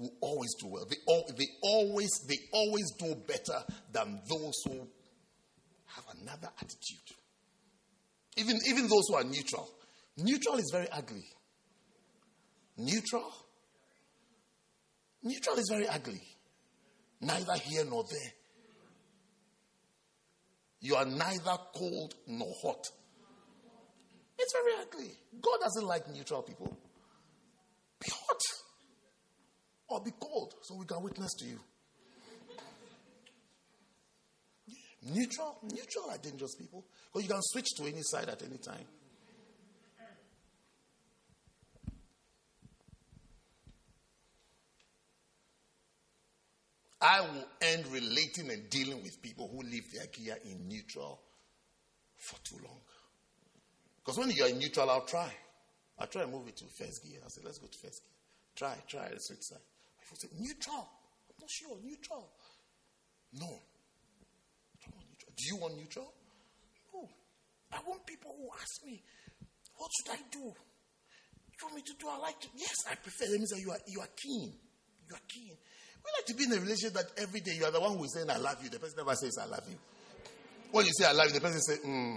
[0.00, 0.86] will always do well.
[0.88, 3.62] They, all, they always they always do better
[3.92, 4.88] than those who
[5.86, 7.16] have another attitude.
[8.36, 9.68] Even even those who are neutral.
[10.16, 11.24] Neutral is very ugly.
[12.78, 13.32] Neutral.
[15.22, 16.22] Neutral is very ugly.
[17.20, 18.32] Neither here nor there.
[20.80, 22.86] You are neither cold nor hot.
[24.38, 25.12] It's very ugly.
[25.42, 26.74] God doesn't like neutral people.
[28.00, 28.40] Be hot
[29.90, 31.58] or be cold so we can witness to you.
[35.02, 38.84] Neutral, neutral are dangerous people because you can switch to any side at any time.
[47.02, 51.18] I will end relating and dealing with people who leave their gear in neutral
[52.16, 52.76] for too long.
[54.04, 55.32] Because when you're in neutral, I'll try.
[55.98, 57.20] I'll try and move it to first gear.
[57.22, 58.12] I'll say, let's go to first gear.
[58.54, 59.58] Try, try the switch side.
[60.10, 60.90] People said, neutral.
[61.30, 62.26] I'm not sure, neutral.
[63.34, 63.46] No.
[63.46, 65.32] neutral.
[65.36, 66.12] Do you want neutral?
[66.92, 67.08] No.
[67.70, 69.00] I want people who ask me,
[69.76, 70.40] what should I do?
[70.42, 72.08] You want me to do?
[72.10, 72.48] I like to.
[72.56, 73.30] Yes, I prefer.
[73.30, 74.52] That means that you are, you are keen.
[75.08, 75.54] You are keen.
[76.02, 78.02] We like to be in a relationship that every day you are the one who
[78.02, 78.70] is saying, I love you.
[78.70, 79.76] The person never says, I love you.
[80.72, 82.16] When you say, I love you, the person says, hmm.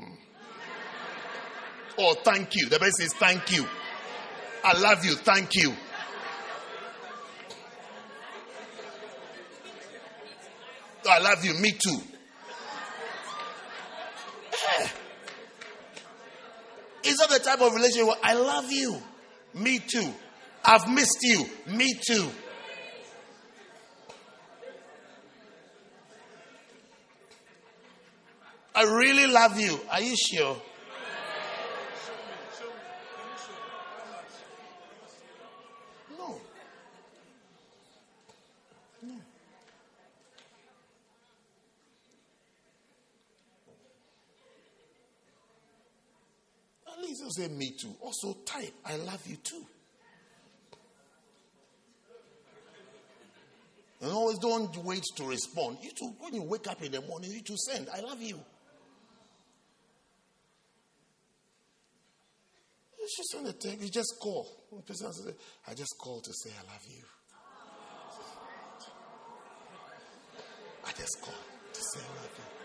[2.00, 2.70] Or thank you.
[2.70, 3.68] The person says, thank you.
[4.64, 5.14] I love you.
[5.14, 5.76] Thank you.
[11.14, 11.54] I love you.
[11.54, 12.00] Me too.
[14.80, 14.88] Yeah.
[17.04, 19.00] Is that the type of relationship where I love you?
[19.54, 20.12] Me too.
[20.66, 21.46] I've missed you.
[21.68, 22.28] Me too.
[28.74, 29.80] I really love you.
[29.92, 30.58] Are you sure?
[36.18, 36.42] No.
[39.04, 39.14] No.
[47.38, 47.96] You say me too.
[48.02, 49.66] Also type, I love you too.
[54.02, 55.78] And always don't wait to respond.
[55.82, 58.40] You too, when you wake up in the morning, you to send, I love you.
[63.00, 63.82] You should send a text.
[63.82, 64.48] You just call.
[64.70, 65.34] One person says,
[65.68, 67.04] I just called to say I love you.
[70.86, 71.36] I just called
[71.74, 72.63] to say I love you.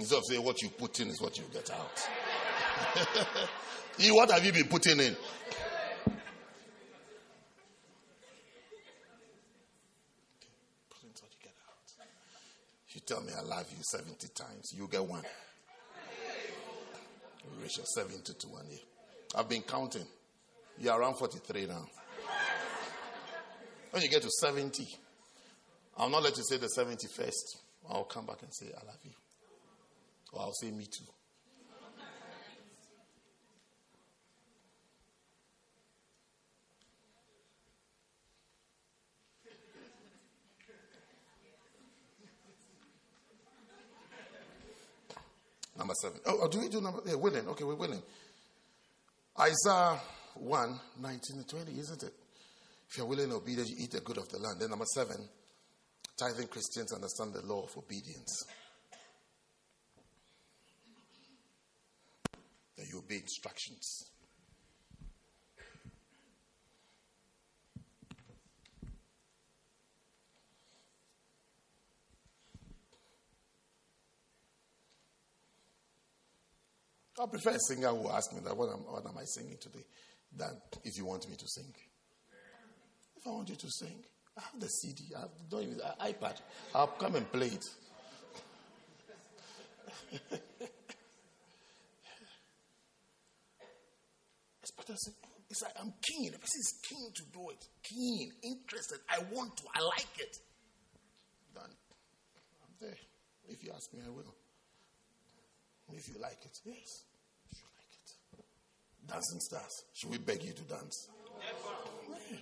[0.00, 2.08] Instead of saying what you put in is what you get out.
[3.98, 5.14] you, what have you been putting in?
[12.92, 15.22] You tell me I love you 70 times, you get one.
[17.44, 18.78] You reach your 70 to one year.
[19.36, 20.06] I've been counting.
[20.78, 21.86] You're around 43 now.
[23.90, 24.86] When you get to 70,
[25.98, 27.58] I'll not let you say the 71st.
[27.90, 29.10] I'll come back and say, I love you.
[30.32, 31.04] Or I'll say, me too.
[45.80, 46.20] Number seven.
[46.26, 47.00] Oh, oh, do we do number?
[47.06, 47.48] Yeah, willing.
[47.48, 48.02] Okay, we're willing.
[49.40, 49.98] Isaiah
[50.34, 52.12] 1, 19 and 20, isn't it?
[52.90, 54.60] If you're willing and obedient, you eat the good of the land.
[54.60, 55.16] Then number seven,
[56.18, 58.44] tithing Christians understand the law of obedience.
[62.90, 64.10] You obey instructions.
[77.20, 79.84] I prefer a singer who asks me that what am, what am I singing today
[80.34, 81.74] than if you want me to sing.
[83.16, 84.04] If I want you to sing,
[84.38, 85.30] I have the CD, I have
[85.62, 86.40] even, iPad.
[86.74, 87.68] I'll come and play it.
[94.80, 94.98] better.
[95.50, 96.32] It's like I'm keen.
[96.32, 97.66] The person is keen to do it.
[97.82, 98.98] Keen, interested.
[99.08, 99.64] I want to.
[99.74, 100.36] I like it.
[101.54, 102.96] Then I'm there.
[103.48, 104.34] If you ask me, I will.
[105.92, 107.04] If you like it, yes.
[107.50, 108.14] If you like it.
[109.08, 109.84] Dancing stars.
[109.92, 111.08] Should we beg you to dance?
[111.40, 112.36] Yeah.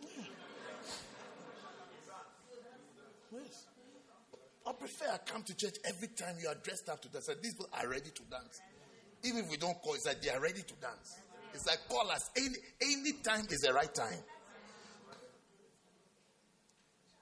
[0.00, 0.24] Yeah.
[3.32, 3.66] Yes.
[4.64, 7.28] I prefer I come to church every time you are dressed up to dance.
[7.42, 8.60] These people are ready to dance.
[9.24, 11.18] Even if we don't call, it's like they are ready to dance.
[11.54, 12.30] It's like call us.
[12.36, 14.18] Any, any time is the right time.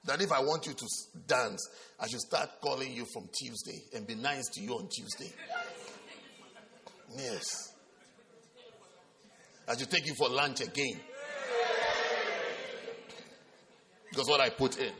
[0.05, 0.85] That if I want you to
[1.27, 1.69] dance,
[1.99, 5.31] I should start calling you from Tuesday and be nice to you on Tuesday.
[7.15, 7.73] Yes.
[9.67, 10.99] I should take you for lunch again.
[14.09, 14.91] Because what I put in.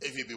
[0.00, 0.34] If you be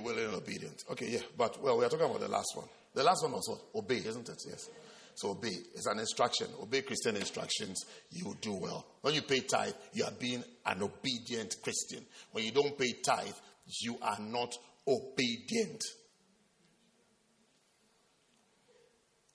[0.71, 0.83] obedient.
[0.91, 1.21] Okay, yeah.
[1.37, 2.67] But, well, we are talking about the last one.
[2.93, 3.59] The last one what?
[3.75, 4.43] Obey, isn't it?
[4.47, 4.69] Yes.
[5.15, 5.53] So obey.
[5.75, 6.47] It's an instruction.
[6.61, 8.85] Obey Christian instructions, you do well.
[9.01, 12.05] When you pay tithe, you are being an obedient Christian.
[12.31, 13.33] When you don't pay tithe,
[13.81, 14.53] you are not
[14.87, 15.83] obedient.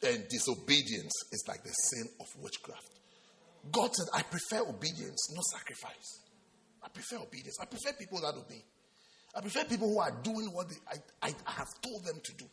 [0.02, 2.90] And disobedience is like the sin of witchcraft.
[3.72, 6.20] God said, I prefer obedience, not sacrifice.
[6.82, 7.56] I prefer obedience.
[7.60, 8.62] I prefer people that obey.
[9.36, 10.76] I prefer people who are doing what they,
[11.22, 12.46] I, I have told them to do.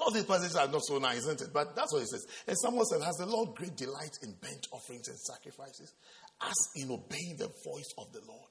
[0.00, 1.48] All these passages are not so nice, isn't it?
[1.54, 2.26] But that's what it says.
[2.48, 5.94] And someone said, Has the Lord great delight in burnt offerings and sacrifices,
[6.42, 8.50] as in obeying the voice of the Lord?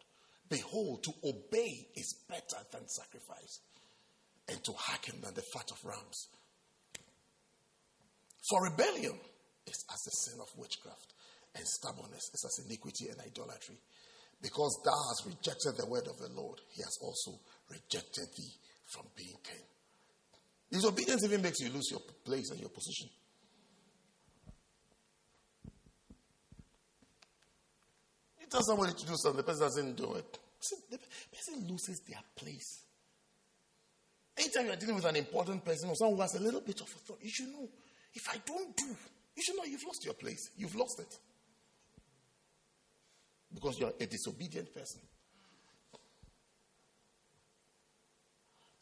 [0.49, 3.59] Behold, to obey is better than sacrifice,
[4.47, 6.29] and to hearken than the fat of rams.
[8.49, 9.19] For rebellion
[9.67, 11.13] is as the sin of witchcraft,
[11.55, 13.75] and stubbornness is as iniquity and idolatry.
[14.43, 17.39] Because thou hast rejected the word of the Lord, he has also
[17.71, 18.51] rejected thee
[18.85, 19.63] from being king.
[20.69, 23.07] Disobedience even makes you lose your place and your position.
[28.41, 30.39] You tell somebody to do something, the person doesn't do it.
[30.91, 32.81] The person loses their place.
[34.37, 36.87] Anytime you're dealing with an important person or someone who has a little bit of
[36.87, 37.69] authority, you should know
[38.13, 38.87] if I don't do,
[39.35, 40.49] you should know you've lost your place.
[40.57, 41.17] You've lost it.
[43.53, 45.01] Because you're a disobedient person.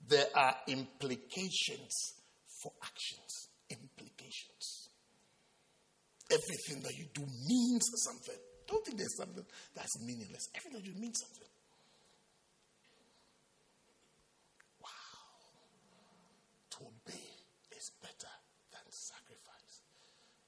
[0.08, 2.14] There are implications
[2.62, 3.50] for actions.
[3.70, 4.90] Implications.
[6.30, 8.40] Everything that you do means something.
[8.68, 10.48] Don't think there's something that's meaningless.
[10.56, 11.52] Everything that you means something.
[14.80, 14.90] Wow.
[16.72, 17.28] To obey
[17.76, 18.34] is better
[18.72, 19.84] than sacrifice.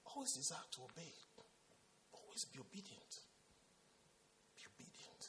[0.05, 1.11] Always desire to obey.
[2.13, 3.13] Always be obedient.
[4.55, 5.23] Be obedient.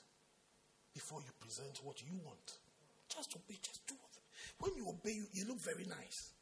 [1.04, 2.56] Before you present what you want.
[3.14, 4.18] Just obey, just do it.
[4.58, 6.32] When you obey, you, you look very nice.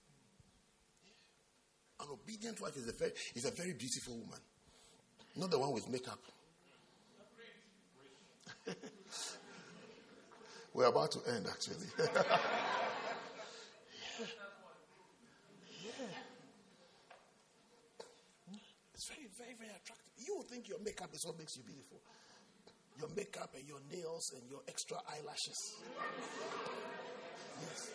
[1.99, 4.39] An obedient wife is a very is a very beautiful woman.
[5.35, 6.21] Not the one with makeup.
[10.75, 11.89] We're about to end actually.
[11.99, 12.07] yeah.
[15.85, 16.07] Yeah.
[18.95, 20.13] It's very, very, very attractive.
[20.19, 21.99] You think your makeup is what makes you beautiful.
[22.99, 25.75] Your makeup and your nails and your extra eyelashes.
[27.61, 27.91] Yes.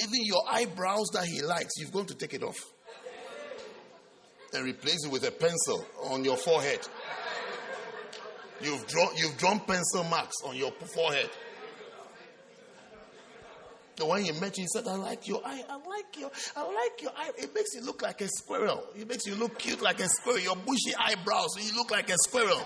[0.00, 2.58] Even your eyebrows that he likes, you've got to take it off.
[4.54, 6.80] and replace it with a pencil on your forehead.
[8.60, 11.30] You've drawn, you've drawn pencil marks on your forehead.
[14.06, 15.64] One you met you, he said, I like your eye.
[15.68, 17.30] I like your, I like your eye.
[17.36, 18.84] It makes you look like a squirrel.
[18.96, 20.38] It makes you look cute like a squirrel.
[20.38, 22.62] Your bushy eyebrows, you look like a squirrel.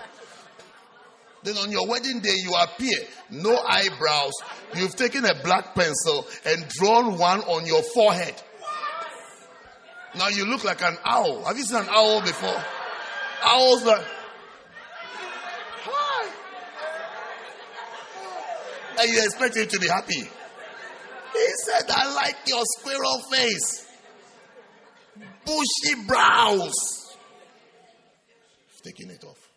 [1.43, 2.97] Then on your wedding day, you appear,
[3.29, 4.31] no eyebrows.
[4.75, 8.41] You've taken a black pencil and drawn one on your forehead.
[10.15, 11.43] Now you look like an owl.
[11.43, 12.63] Have you seen an owl before?
[13.43, 14.05] Owls like,
[15.81, 16.31] hi.
[19.01, 20.29] And you expect him to be happy.
[21.33, 23.87] He said, I like your squirrel face.
[25.45, 26.73] Bushy brows.
[28.83, 29.49] Taking it off.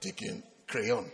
[0.00, 1.10] Taking crayon.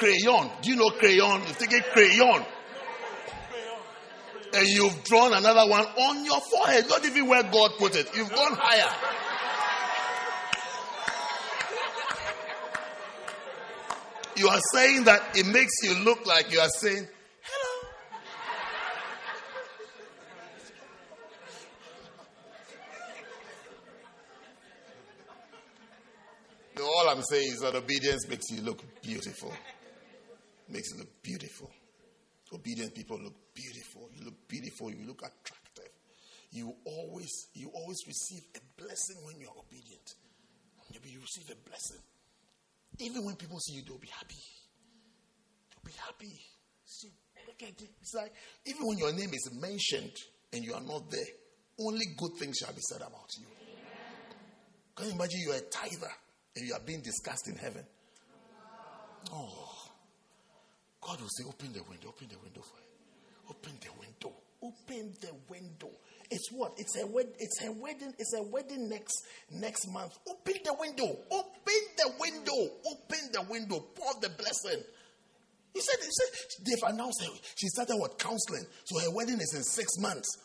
[0.00, 0.50] crayon.
[0.62, 1.42] Do you know crayon?
[1.46, 2.44] You've taken crayon.
[4.52, 8.10] And you've drawn another one on your forehead, not even where God put it.
[8.16, 8.90] You've gone higher.
[14.40, 17.06] You are saying that it makes you look like you are saying,
[26.74, 26.82] hello.
[26.82, 29.52] All I'm saying is that obedience makes you look beautiful.
[30.70, 31.70] Makes you look beautiful.
[32.54, 34.08] Obedient people look beautiful.
[34.16, 34.90] You look beautiful.
[34.90, 35.92] You look attractive.
[36.50, 40.14] You always, you always receive a blessing when you're obedient.
[40.90, 42.00] Maybe you receive a blessing.
[43.00, 44.42] Even when people see you, they'll be happy.
[45.70, 46.40] They'll be happy.
[46.84, 47.10] See,
[47.46, 47.90] look at it.
[48.00, 48.32] It's like
[48.66, 50.12] even when your name is mentioned
[50.52, 51.26] and you are not there,
[51.80, 53.46] only good things shall be said about you.
[54.94, 56.12] Can you imagine you're a tither
[56.56, 57.84] and you are being discussed in heaven?
[59.32, 59.70] Oh.
[61.00, 62.90] God will say, Open the window, open the window for it.
[63.48, 64.36] Open the window.
[64.62, 65.90] Open the window.
[66.30, 66.74] It's what?
[66.78, 70.16] It's a wed- it's a wedding, it's a wedding next next month.
[70.28, 71.18] Open the window.
[71.30, 72.72] Open the window.
[72.86, 73.80] Open the window.
[73.94, 74.82] Pour the blessing.
[75.74, 77.30] He said, he said they've announced her.
[77.56, 78.18] She started what?
[78.18, 78.64] Counseling.
[78.84, 80.38] So her wedding is in six months.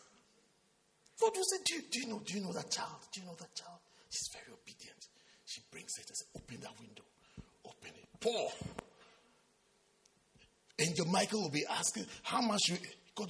[1.20, 3.00] God will say, do you, do you know, do you know that child?
[3.14, 3.80] Do you know that child?
[4.10, 5.08] She's very obedient.
[5.46, 7.04] She brings it and says, Open that window.
[7.66, 8.08] Open it.
[8.20, 8.52] Pour.
[10.80, 12.78] Angel Michael will be asking, How much you
[13.16, 13.30] God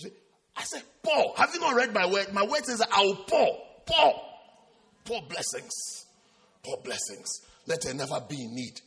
[0.56, 2.34] I said, Paul, Have you not read my word?
[2.34, 3.58] My word says, I will pour.
[3.86, 4.22] Pour.
[5.04, 6.06] Pour blessings.
[6.64, 7.28] Pour blessings.
[7.68, 8.80] Let her never be in need.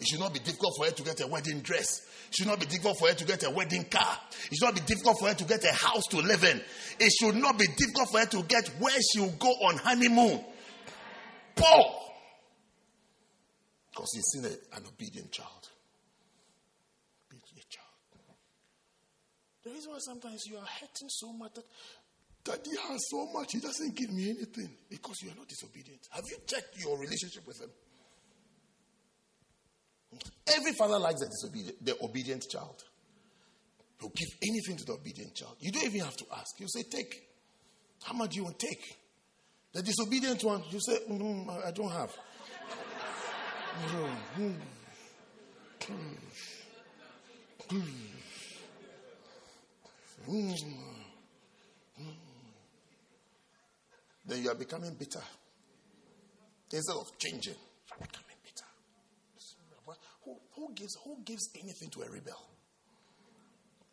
[0.00, 2.02] It should not be difficult for her to get a wedding dress.
[2.28, 4.18] It should not be difficult for her to get a wedding car.
[4.50, 6.60] It should not be difficult for her to get a house to live in.
[7.00, 10.44] It should not be difficult for her to get where she will go on honeymoon.
[11.56, 12.04] Paul.
[13.90, 15.68] Because you've seen an obedient child.
[17.28, 17.86] Obedient child.
[19.68, 21.64] The reason why sometimes you are hurting so much that
[22.42, 26.00] daddy has so much, he doesn't give me anything because you are not disobedient.
[26.10, 27.68] Have you checked your relationship with him?
[30.56, 32.82] Every father likes the disobedient, the obedient child.
[34.00, 35.56] He'll give anything to the obedient child.
[35.60, 36.58] You don't even have to ask.
[36.58, 37.28] You say, Take.
[38.04, 38.58] How much do you want?
[38.58, 38.96] Take.
[39.74, 42.16] The disobedient one, you say, mm, I don't have.
[44.38, 44.54] Mm,
[47.70, 47.88] mm,
[50.26, 50.54] Mm.
[54.26, 55.22] then you are becoming bitter.
[56.72, 58.66] Instead of changing, you are becoming bitter.
[60.24, 62.46] Who, who, gives, who gives anything to a rebel?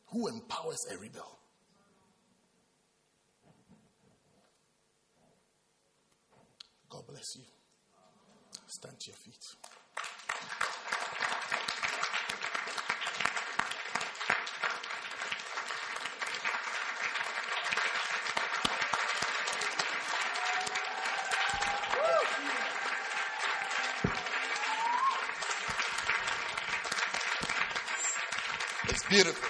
[0.07, 1.39] Who empowers a rebel?
[6.89, 7.43] God bless you.
[8.67, 9.35] Stand to your feet.
[28.87, 29.49] It's beautiful.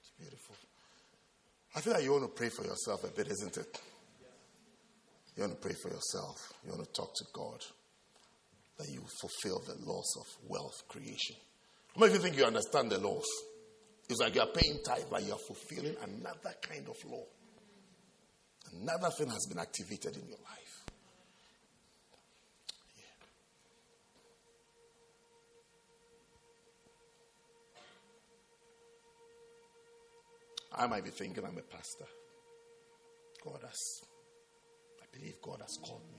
[0.00, 0.56] It's beautiful.
[1.76, 3.80] I feel like you want to pray for yourself a bit, isn't it?
[5.36, 6.54] You want to pray for yourself.
[6.64, 7.62] You want to talk to God
[8.78, 11.36] that you fulfill the laws of wealth creation.
[11.94, 13.26] How many of you think you understand the laws?
[14.08, 17.24] It's like you are paying tithe, but you are fulfilling another kind of law.
[18.80, 20.67] Another thing has been activated in your life.
[30.78, 32.06] I might be thinking I'm a pastor.
[33.44, 34.00] God has,
[35.02, 36.18] I believe God has called me.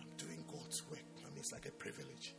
[0.00, 1.04] I'm doing God's work.
[1.24, 2.34] I mean, it's like a privilege.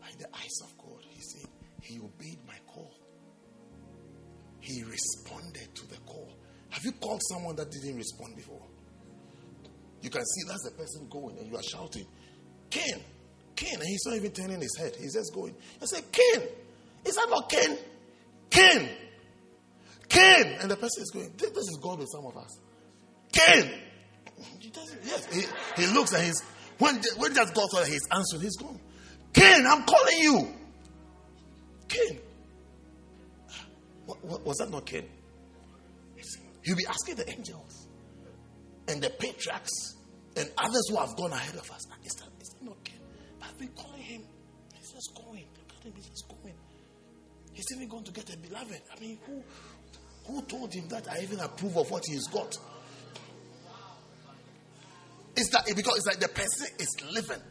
[0.00, 1.50] By the eyes of God, He said,
[1.82, 2.92] He obeyed my call.
[4.60, 6.32] he responded to the call.
[6.70, 8.62] Have you called someone that didn't respond before?
[10.02, 12.06] You can see that's the person going, and you are shouting,
[12.70, 13.00] Ken,
[13.56, 14.94] Ken, and he's not even turning his head.
[14.98, 15.54] He's just going.
[15.82, 16.42] I say, Ken,
[17.04, 17.76] is that not Ken?
[18.50, 18.88] Ken,
[20.10, 21.32] Ken, and the person is going.
[21.38, 22.58] This is God with some of us.
[23.32, 23.72] Ken,
[25.04, 26.42] yes, he, he looks at his
[26.78, 28.80] when when just God saw he's answering, he's going.
[29.32, 30.48] Ken, I'm calling you.
[31.88, 32.18] Ken,
[34.06, 35.04] what, what, was that not Ken?
[36.62, 37.88] He'll be asking the angels
[38.88, 39.96] and the patriarchs
[40.36, 41.86] and others who have gone ahead of us.
[42.04, 42.76] Is that, is that not?
[43.38, 44.22] But I've been calling him.
[44.76, 45.46] He's just going.
[45.56, 45.92] Look at him.
[45.94, 46.54] He's just going.
[47.52, 48.80] He's even going to get a beloved.
[48.94, 49.42] I mean, who,
[50.26, 52.56] who told him that I even approve of what he's got?
[55.36, 57.42] It's that because it's like the person is living,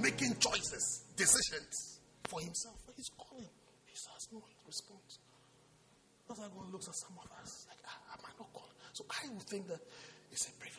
[0.00, 2.76] making choices, decisions for himself.
[2.96, 3.48] He's calling.
[3.84, 5.18] He has no response.
[6.28, 8.72] That's why God looks at some of us like, ah, am I not called?
[8.92, 9.80] So I would think that
[10.32, 10.76] it's a privilege.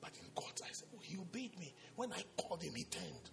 [0.00, 1.74] But in God's eyes, oh, he obeyed me.
[1.96, 3.30] When I called him, he turned.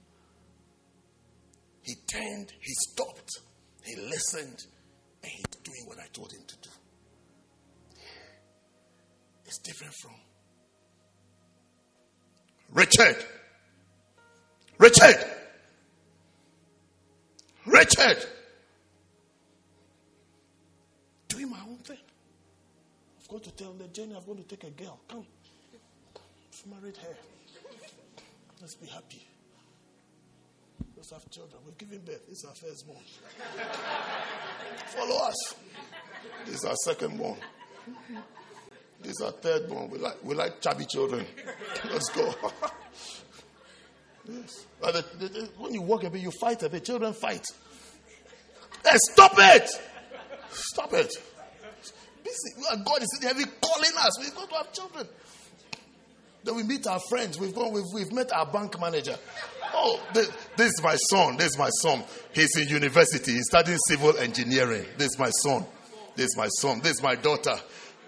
[1.83, 3.29] He turned, he stopped,
[3.85, 4.59] he listened,
[5.23, 6.69] and he's doing what I told him to do.
[9.47, 10.11] It's different from
[12.73, 13.15] Richard.
[14.77, 15.15] Richard.
[17.65, 18.25] Richard.
[21.29, 21.97] Doing my own thing.
[23.21, 24.99] I've got to tell the Jenny I've got to take a girl.
[25.07, 25.25] Come.
[26.15, 27.15] I've married her.
[28.59, 29.25] Let's be happy.
[30.95, 31.61] Let's have children.
[31.65, 32.23] We're giving birth.
[32.29, 32.99] It's our first born.
[34.87, 35.55] Follow us.
[36.45, 37.37] This is our second born.
[39.01, 39.89] This is our third born.
[39.89, 41.25] We like, we like chubby children.
[41.91, 42.33] Let's go.
[44.27, 44.65] yes.
[45.57, 46.85] When you walk a bit, you fight a bit.
[46.85, 47.45] Children fight.
[48.83, 49.69] Hey, stop it!
[50.51, 51.13] Stop it.
[52.85, 54.19] God is heavy calling us.
[54.19, 55.07] We've got to have children.
[56.43, 57.39] Then we meet our friends.
[57.39, 59.17] We've gone, we've, we've met our bank manager.
[59.73, 61.37] Oh, this, this, is my son.
[61.37, 62.03] This is my son.
[62.33, 63.33] He's in university.
[63.33, 64.85] He's studying civil engineering.
[64.97, 65.65] This is my son.
[66.15, 66.79] This is my son.
[66.79, 67.55] This is my daughter.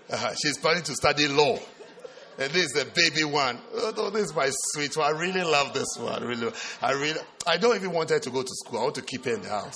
[0.10, 1.58] Uh, she's planning to study law.
[2.38, 3.60] And this is the baby one.
[3.74, 5.14] Oh, this is my sweet one.
[5.14, 6.24] I really love this one.
[6.24, 8.80] Really, I really, I don't even want her to go to school.
[8.80, 9.76] I want to keep her in the house.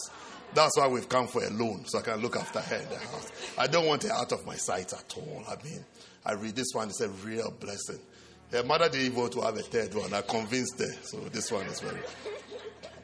[0.53, 2.97] That's why we've come for a loan, so I can look after her in the
[2.97, 3.31] house.
[3.57, 5.43] I don't want her out of my sight at all.
[5.47, 5.83] I mean,
[6.25, 7.99] I read this one, it's a real blessing.
[8.51, 10.13] Her mother didn't want to have a third one.
[10.13, 10.93] I convinced her.
[11.01, 11.99] So this one is very.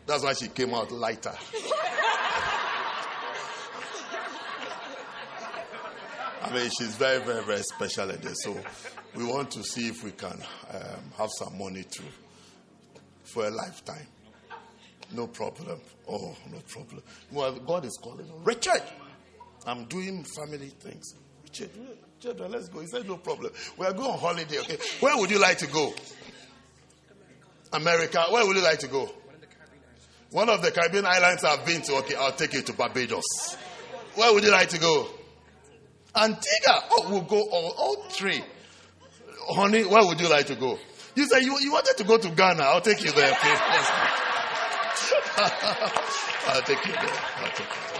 [0.05, 1.33] That's why she came out lighter.
[6.41, 8.37] I mean, she's very, very, very special at this.
[8.43, 8.57] So
[9.15, 12.03] we want to see if we can um, have some money to
[13.23, 14.07] for a lifetime.
[15.11, 15.79] No problem.
[16.07, 17.01] Oh, no problem.
[17.31, 18.25] Well, God is calling.
[18.43, 18.83] Richard,
[19.65, 21.15] I'm doing family things.
[21.43, 21.71] Richard,
[22.19, 22.79] children, let's go.
[22.79, 23.51] He said, no problem.
[23.77, 24.77] We are going on holiday, okay?
[24.99, 25.93] Where would you like to go?
[27.73, 28.23] America.
[28.29, 29.09] Where would you like to go?
[30.31, 31.95] One of the Caribbean islands I've been to.
[31.97, 33.57] Okay, I'll take you to Barbados.
[34.15, 35.07] Where would you like to go?
[36.15, 36.83] Antigua.
[36.91, 38.43] Oh, we'll go all, all three.
[39.49, 40.77] Honey, where would you like to go?
[41.15, 42.63] You said you, you wanted to go to Ghana.
[42.63, 43.33] I'll take you there.
[46.47, 47.01] I'll take you there.
[47.37, 47.99] I'll take you there.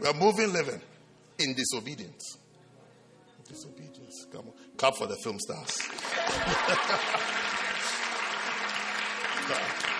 [0.00, 0.80] We are moving, living
[1.38, 2.38] in disobedience.
[3.48, 4.26] Disobedience.
[4.32, 4.52] Come on.
[4.76, 5.78] Clap for the film stars.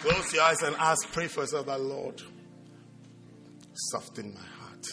[0.00, 2.22] Close your eyes and ask, pray for yourself that Lord,
[3.74, 4.86] soften my heart.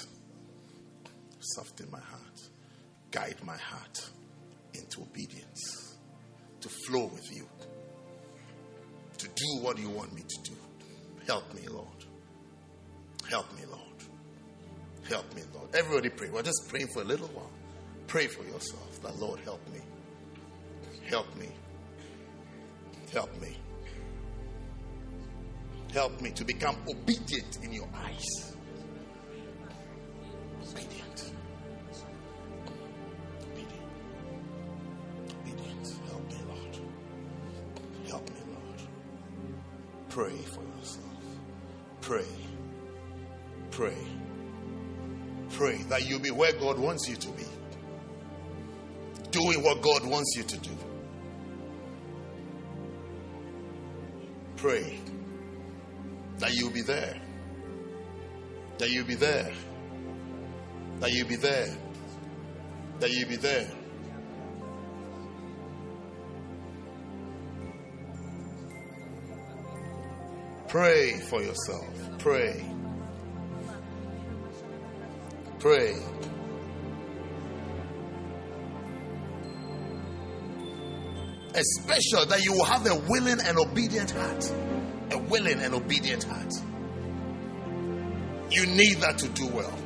[1.40, 2.42] Soften my heart.
[3.12, 4.10] Guide my heart
[4.74, 5.98] into obedience.
[6.62, 7.48] To flow with you.
[9.20, 10.58] To do what you want me to do.
[11.28, 11.88] Help me, Lord.
[13.30, 13.82] Help me, Lord.
[15.08, 15.70] Help me, Lord.
[15.76, 16.30] Everybody pray.
[16.30, 17.52] We're just praying for a little while.
[18.08, 19.82] Pray for yourself that, Lord, help me.
[21.08, 21.50] Help me.
[23.12, 23.56] Help me.
[25.96, 28.58] Help me to become obedient in your eyes.
[30.62, 31.32] Obedient.
[33.42, 33.72] Obedient.
[35.40, 36.00] Obedient.
[36.10, 36.80] Help me, Lord.
[38.10, 38.82] Help me, Lord.
[40.10, 41.06] Pray for yourself.
[42.02, 42.26] Pray.
[43.72, 44.08] Pray.
[45.52, 47.46] Pray that you be where God wants you to be.
[49.32, 50.72] Doing what God wants you to do.
[54.58, 55.00] Pray
[56.40, 57.20] that you'll be there.
[58.78, 59.52] That you'll be there.
[61.00, 61.78] That you'll be there.
[63.00, 63.72] That you'll be there.
[70.68, 72.18] Pray for yourself.
[72.20, 72.66] Pray.
[75.60, 75.96] Pray.
[81.54, 84.52] Especially that you will have a willing and obedient heart.
[85.12, 86.52] A willing and obedient heart.
[88.50, 89.78] You need that to do well.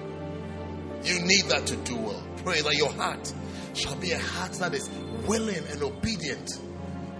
[1.04, 2.24] You need that to do well.
[2.44, 3.34] Pray that your heart
[3.74, 4.90] shall be a heart that is
[5.28, 6.60] willing and obedient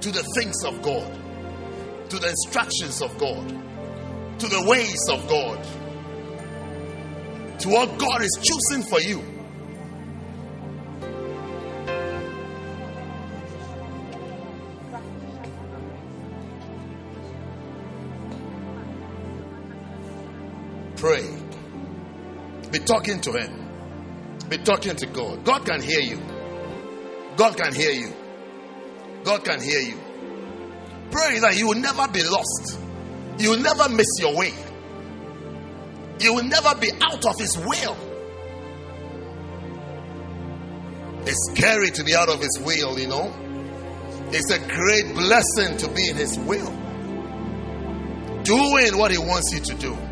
[0.02, 3.48] to the things of God, to the instructions of God,
[4.40, 5.64] to the ways of God,
[7.60, 9.39] to what God is choosing for you.
[22.90, 24.50] Talking to Him.
[24.50, 25.46] Be talking to God.
[25.46, 26.20] God can hear you.
[27.38, 28.12] God can hear you.
[29.24, 30.00] God can hear you.
[31.12, 32.80] Pray that you will never be lost.
[33.38, 34.54] You will never miss your way.
[36.20, 37.96] You will never be out of His will.
[41.28, 43.32] It's scary to be out of His will, you know.
[44.32, 46.72] It's a great blessing to be in His will.
[48.44, 50.09] Doing what He wants you to do.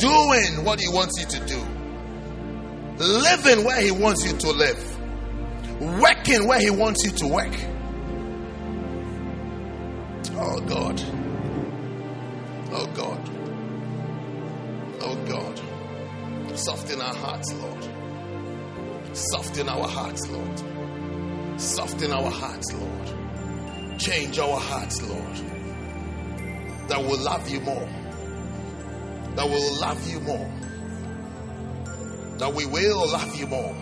[0.00, 1.60] Doing what He wants you to do.
[2.96, 5.00] Living where He wants you to live.
[6.00, 7.54] Working where He wants you to work.
[10.34, 11.00] Oh God.
[12.72, 13.30] Oh God.
[15.00, 15.60] Oh God.
[16.58, 17.84] Soften our hearts, Lord.
[19.12, 21.60] Soften our hearts, Lord.
[21.60, 23.98] Soften our hearts, Lord.
[23.98, 25.36] Change our hearts, Lord.
[26.88, 27.88] That will love you more.
[29.36, 30.50] That will love you more.
[32.38, 33.74] That we will love you more.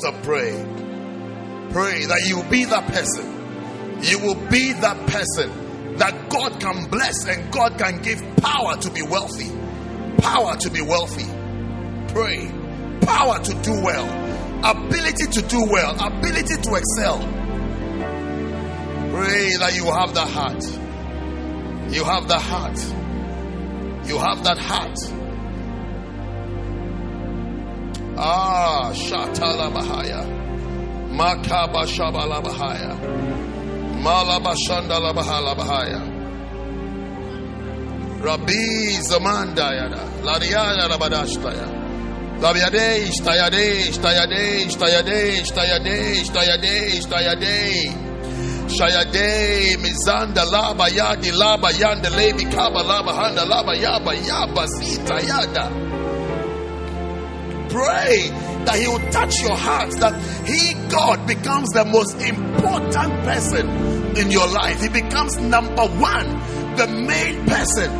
[0.00, 1.68] Stop praying.
[1.72, 4.00] Pray that you be that person.
[4.02, 8.90] You will be that person that God can bless and God can give power to
[8.90, 9.50] be wealthy.
[10.16, 11.26] Power to be wealthy.
[12.14, 12.50] Pray.
[13.02, 14.08] Power to do well.
[14.64, 15.94] Ability to do well.
[16.02, 17.18] Ability to excel.
[19.12, 20.64] Pray that you have the heart.
[21.92, 22.78] You have the heart.
[24.08, 25.19] You have that heart.
[28.22, 30.20] Ah, Shatala Bahaya.
[31.10, 32.92] Makaba Shabala Bahaya.
[34.04, 36.02] Malabashanda Labahala Bahaya.
[38.20, 40.04] Rabbi Zamandayada.
[40.22, 41.66] Ladiana Rabadashtaya.
[42.40, 48.10] Labiade, Stayade, Stayade, Stayade, Stayade, Stayade, Stayade.
[48.68, 55.89] Shayade, Mizanda, Laba, Yadi, Laba, Yanda, Lebi, Kaba, Laba, Handa, Laba, Yaba, Yaba, Sita, Yada.
[57.70, 58.28] Pray
[58.64, 64.30] that He will touch your heart, that He, God, becomes the most important person in
[64.30, 64.82] your life.
[64.82, 66.26] He becomes number one,
[66.76, 67.90] the main person.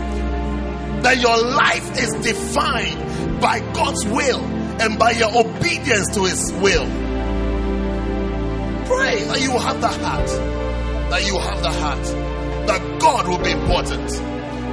[1.03, 4.41] That your life is defined by God's will
[4.83, 6.87] and by your obedience to His will.
[8.87, 10.27] Pray that you have the heart,
[11.11, 12.05] that you have the heart,
[12.67, 14.11] that God will be important,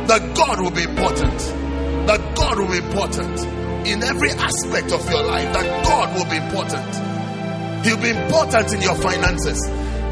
[0.07, 1.39] that God will be important,
[2.07, 6.37] that God will be important in every aspect of your life, that God will be
[6.37, 7.85] important.
[7.85, 9.59] He'll be important in your finances.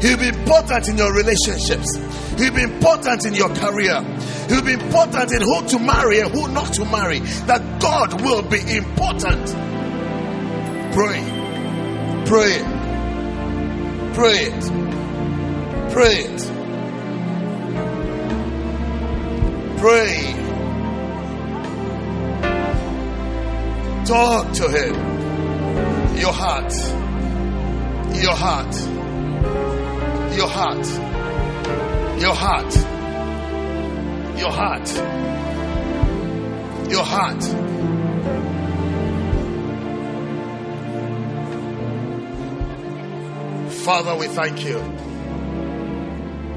[0.00, 1.96] He'll be important in your relationships.
[2.38, 4.02] He'll be important in your career.
[4.48, 7.20] He'll be important in who to marry and who not to marry.
[7.46, 9.46] That God will be important.
[10.92, 11.22] Pray.
[12.26, 12.62] Pray.
[14.14, 14.64] Pray it.
[15.92, 16.56] Pray it.
[19.78, 20.45] Pray.
[24.06, 24.94] Talk to him.
[26.16, 26.72] Your heart.
[28.14, 28.72] Your heart.
[30.36, 30.86] Your heart.
[32.20, 32.76] Your heart.
[34.38, 34.88] Your heart.
[36.88, 37.42] Your heart.
[43.72, 44.78] Father, we thank you.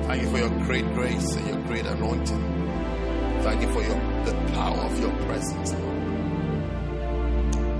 [0.03, 3.39] Thank you for your great grace and your great anointing.
[3.41, 3.95] Thank you for your,
[4.25, 5.88] the power of your presence, Lord.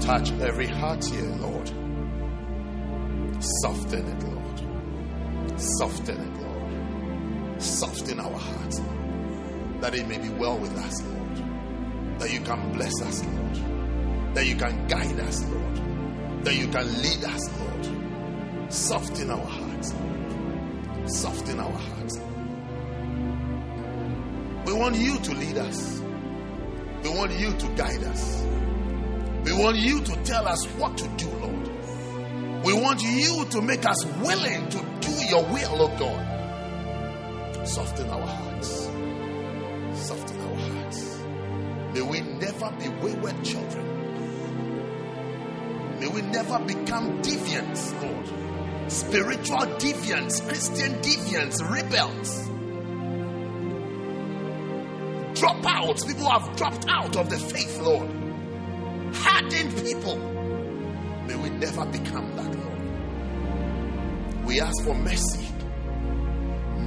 [0.10, 1.68] Touch every heart here, Lord.
[3.62, 5.62] Soften it, Lord.
[5.62, 7.62] Soften it, Lord.
[7.62, 9.82] Soften our hearts, Lord.
[9.82, 12.20] That it may be well with us, Lord.
[12.20, 14.34] That you can bless us, Lord.
[14.34, 16.44] That you can guide us, Lord.
[16.44, 18.74] That you can lead us, Lord.
[18.74, 21.12] Soften our hearts, Lord.
[21.12, 22.20] Soften our hearts.
[24.66, 26.02] We want you to lead us.
[27.04, 28.49] We want you to guide us.
[29.44, 31.70] We want you to tell us what to do, Lord.
[32.66, 37.68] We want you to make us willing to do your will, oh God.
[37.68, 38.90] Soften our hearts.
[39.94, 41.20] Soften our hearts.
[41.94, 43.86] May we never be wayward children.
[46.00, 48.92] May we never become deviants, Lord.
[48.92, 52.50] Spiritual deviants, Christian deviants, rebels.
[55.40, 58.19] Dropouts, people have dropped out of the faith, Lord.
[59.14, 60.18] Hardened people.
[61.28, 64.46] May we never become that, Lord.
[64.46, 65.48] We ask for mercy.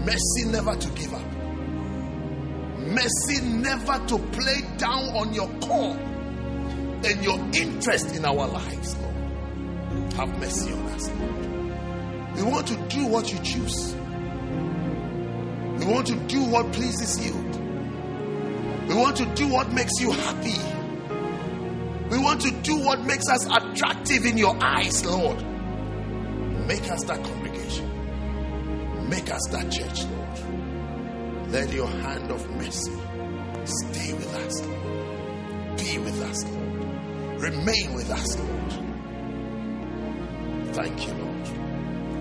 [0.05, 1.33] Mercy never to give up.
[2.79, 10.13] Mercy never to play down on your call and your interest in our lives, Lord.
[10.15, 12.37] Have mercy on us, Lord.
[12.37, 13.95] We want to do what you choose.
[15.79, 17.35] We want to do what pleases you.
[18.89, 20.72] We want to do what makes you happy.
[22.13, 25.43] We want to do what makes us attractive in your eyes, Lord.
[26.67, 27.89] Make us that congregation.
[29.09, 30.39] Make us that church, Lord.
[31.53, 32.93] Let your hand of mercy
[33.65, 35.79] stay with us, Lord.
[35.79, 37.41] Be with us, Lord.
[37.41, 38.73] Remain with us, Lord.
[40.75, 41.49] Thank you, Lord.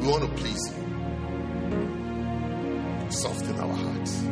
[0.01, 0.77] We want to please you.
[3.11, 4.23] Soften our hearts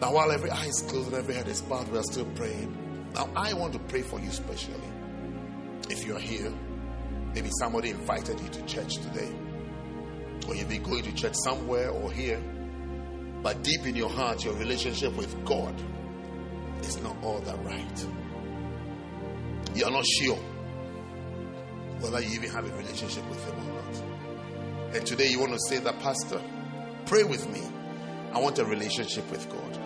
[0.00, 3.10] Now, while every eye is closed and every head is bowed, we are still praying.
[3.14, 4.92] Now, I want to pray for you specially.
[5.90, 6.52] If you're here,
[7.34, 9.32] maybe somebody invited you to church today,
[10.46, 12.40] or you've been going to church somewhere or here,
[13.42, 15.74] but deep in your heart, your relationship with God
[16.82, 18.06] is not all that right.
[19.74, 20.38] You're not sure
[22.00, 24.96] whether you even have a relationship with Him or not.
[24.96, 26.40] And today you want to say that, Pastor,
[27.06, 27.62] pray with me.
[28.32, 29.77] I want a relationship with God.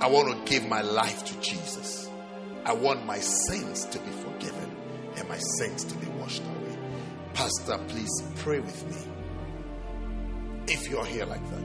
[0.00, 2.08] I want to give my life to Jesus.
[2.64, 4.76] I want my sins to be forgiven
[5.16, 6.78] and my sins to be washed away.
[7.34, 9.12] Pastor, please pray with me.
[10.68, 11.62] If you're here like that,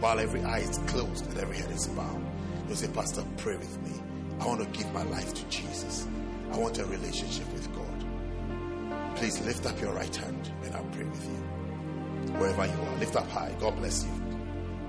[0.00, 2.24] while every eye is closed and every head is bowed,
[2.68, 4.00] you say, Pastor, pray with me.
[4.40, 6.06] I want to give my life to Jesus.
[6.52, 9.16] I want a relationship with God.
[9.16, 12.34] Please lift up your right hand and I'll pray with you.
[12.34, 13.54] Wherever you are, lift up high.
[13.58, 14.23] God bless you.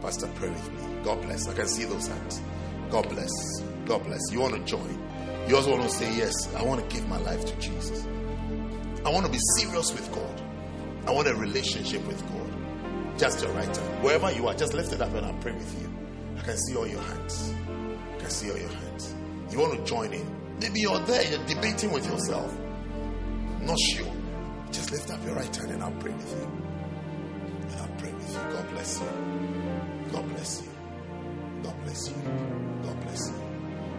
[0.01, 1.03] Pastor, pray with me.
[1.03, 1.47] God bless.
[1.47, 2.41] I can see those hands.
[2.89, 3.31] God bless.
[3.85, 4.21] God bless.
[4.31, 5.01] You want to join.
[5.47, 8.05] You also want to say, Yes, I want to give my life to Jesus.
[9.05, 10.41] I want to be serious with God.
[11.07, 13.19] I want a relationship with God.
[13.19, 14.03] Just your right hand.
[14.03, 15.89] Wherever you are, just lift it up and I'll pray with you.
[16.37, 17.53] I can see all your hands.
[18.15, 19.15] I can see all your hands.
[19.51, 20.57] You want to join in.
[20.59, 22.51] Maybe you're there, you're debating with yourself.
[23.61, 24.11] Not sure.
[24.71, 26.43] Just lift up your right hand and I'll pray with you.
[27.69, 28.39] And I'll pray with you.
[28.51, 29.64] God bless you.
[30.15, 30.69] God bless you.
[31.61, 32.15] God bless you.
[32.83, 33.35] God bless you.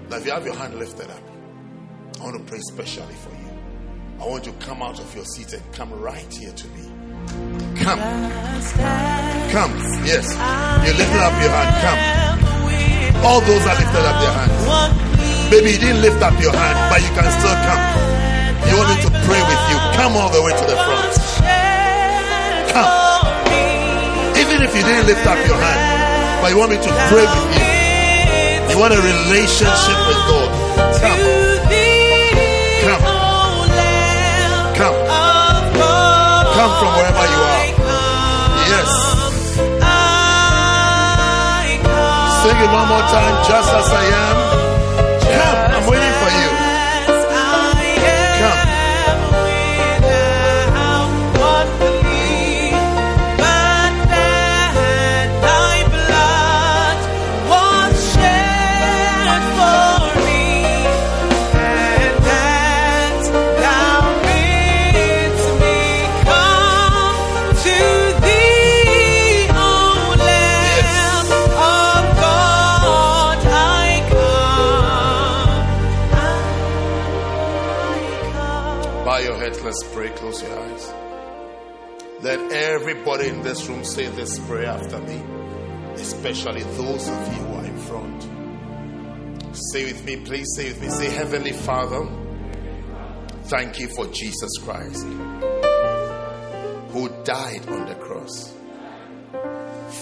[0.08, 1.22] Now, if you have your hand lifted up,
[2.18, 3.50] I want to pray specially for you.
[4.18, 6.88] I want you to come out of your seat and come right here to me.
[7.84, 8.00] Come.
[9.52, 9.76] Come.
[10.08, 10.24] Yes.
[10.88, 11.84] You lifted up your hand.
[11.84, 12.00] Come.
[13.20, 15.52] All those that lifted up their hands.
[15.52, 17.82] Maybe you didn't lift up your hand, but you can still come.
[18.72, 19.76] You want me to pray with you?
[20.00, 21.12] Come all the way to the front.
[22.72, 22.88] Come.
[24.40, 25.95] Even if you didn't lift up your hand,
[26.46, 28.70] but you want me to pray with you.
[28.70, 30.50] You want a relationship with God.
[31.02, 31.20] Come.
[32.86, 33.02] Come.
[34.78, 34.96] Come.
[36.54, 37.66] Come from wherever you are.
[38.70, 38.90] Yes.
[42.42, 44.45] Sing it one more time, just as I am.
[82.76, 85.18] Everybody in this room say this prayer after me,
[85.94, 89.56] especially those of you who are in front.
[89.56, 90.90] Say with me, please say with me.
[90.90, 92.06] Say, Heavenly Father,
[93.44, 95.04] thank you for Jesus Christ
[96.92, 98.54] who died on the cross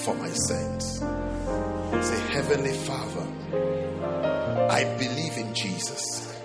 [0.02, 0.98] for my sins.
[0.98, 3.26] Say, Heavenly Father,
[4.68, 6.36] I believe in Jesus.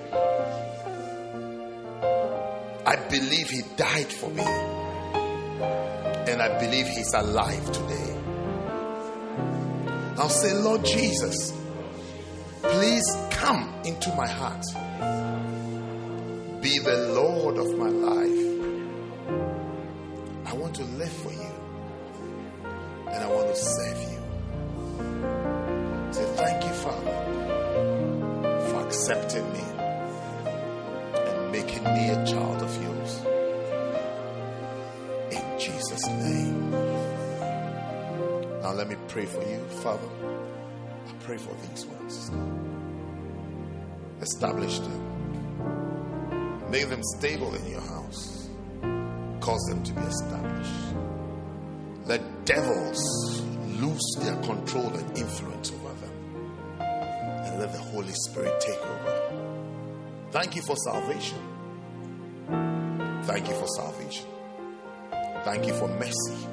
[2.85, 4.78] I believe He died for me.
[6.29, 8.15] And I believe He's alive today.
[10.17, 11.53] I'll say, Lord Jesus,
[12.61, 14.63] please come into my heart.
[16.61, 18.45] Be the Lord of my life.
[20.45, 21.51] I want to live for you.
[23.07, 24.19] And I want to serve you.
[26.11, 27.17] Say, thank you, Father,
[28.69, 29.63] for accepting me
[31.15, 32.88] and making me a child of yours.
[35.99, 36.71] Jesus' name.
[38.61, 40.07] Now let me pray for you, Father.
[41.07, 42.31] I pray for these ones.
[44.21, 46.71] Establish them.
[46.71, 48.49] Make them stable in your house.
[49.41, 50.95] Cause them to be established.
[52.05, 53.41] Let devils
[53.79, 56.13] lose their control and influence over them.
[56.79, 59.21] And let the Holy Spirit take over.
[60.31, 61.39] Thank you for salvation.
[63.23, 64.38] Thank you for salvation.
[65.45, 66.47] Thank you for mercy.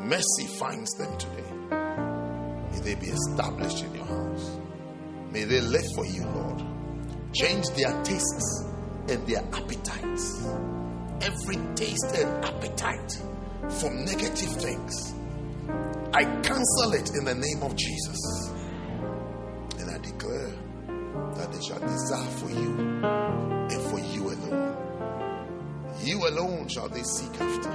[0.00, 1.52] Mercy finds them today.
[2.72, 4.58] May they be established in your house.
[5.30, 6.62] May they live for you, Lord.
[7.32, 8.64] Change their tastes
[9.08, 10.44] and their appetites.
[11.20, 13.22] Every taste and appetite
[13.78, 15.14] for negative things.
[16.12, 18.18] I cancel it in the name of Jesus.
[19.78, 20.52] And I declare
[21.36, 23.51] that they shall desire for you
[26.04, 27.70] You alone shall they seek after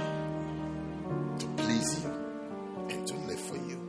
[1.38, 2.10] to please you
[2.90, 3.80] and to live for you.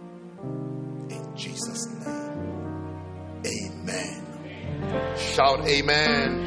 [1.09, 3.43] In Jesus' name.
[3.45, 5.18] Amen.
[5.18, 6.45] Shout amen.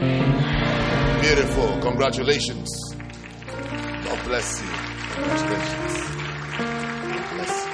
[1.21, 1.79] Beautiful.
[1.83, 2.71] Congratulations.
[2.95, 4.69] God bless you.
[5.15, 5.95] Congratulations.
[7.13, 7.73] God bless you.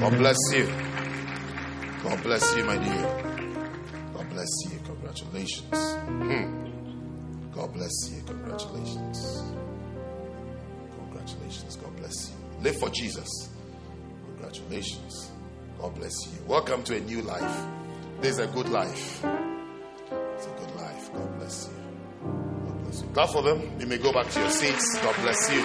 [0.00, 0.66] God bless you.
[2.02, 3.35] God bless you, my dear.
[7.86, 8.22] Bless you.
[8.26, 9.42] Congratulations.
[10.98, 11.76] Congratulations.
[11.76, 12.36] God bless you.
[12.62, 13.28] Live for Jesus.
[14.26, 15.30] Congratulations.
[15.78, 16.42] God bless you.
[16.48, 17.66] Welcome to a new life.
[18.20, 19.22] This is a good life.
[20.34, 21.12] It's a good life.
[21.12, 22.28] God bless you.
[22.66, 23.08] God bless you.
[23.08, 23.78] Clap for them.
[23.78, 24.98] You may go back to your seats.
[25.00, 25.60] God bless you.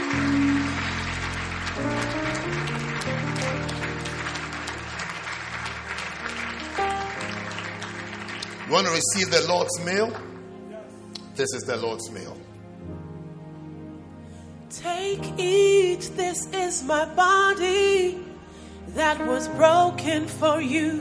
[8.68, 10.31] You want to receive the Lord's meal?
[11.42, 12.38] This is the Lord's meal.
[14.70, 18.20] Take, eat, this is my body
[18.90, 21.00] that was broken for you.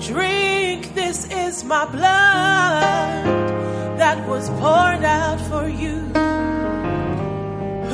[0.00, 3.22] Drink, this is my blood
[3.96, 6.00] that was poured out for you.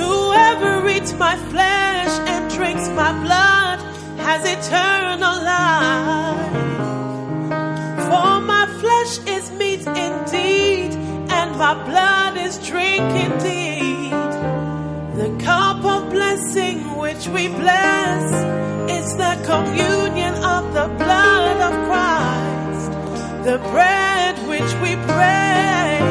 [0.00, 3.80] Whoever eats my flesh and drinks my blood
[4.16, 6.57] has eternal life.
[11.68, 14.10] My blood is drink indeed.
[15.20, 18.24] The cup of blessing which we bless
[18.98, 22.90] is the communion of the blood of Christ.
[23.48, 26.08] The bread which we break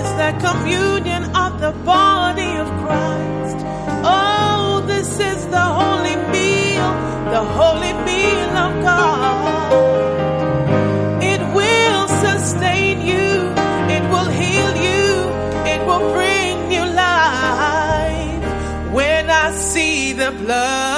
[0.00, 3.58] is the communion of the body of Christ.
[4.02, 6.90] Oh, this is the holy meal,
[7.36, 7.92] the holy
[20.24, 20.93] the blood,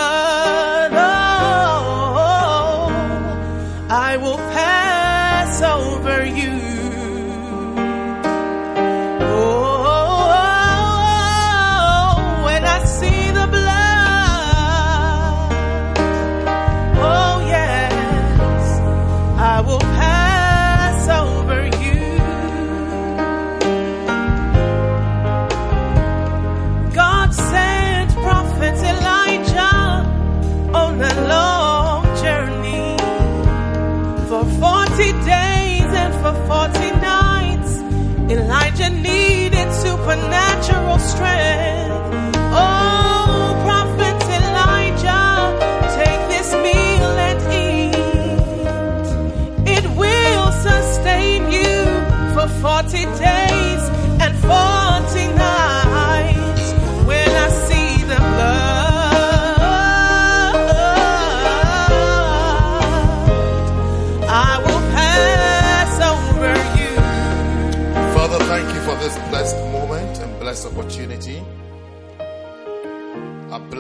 [40.07, 41.76] supernatural strength.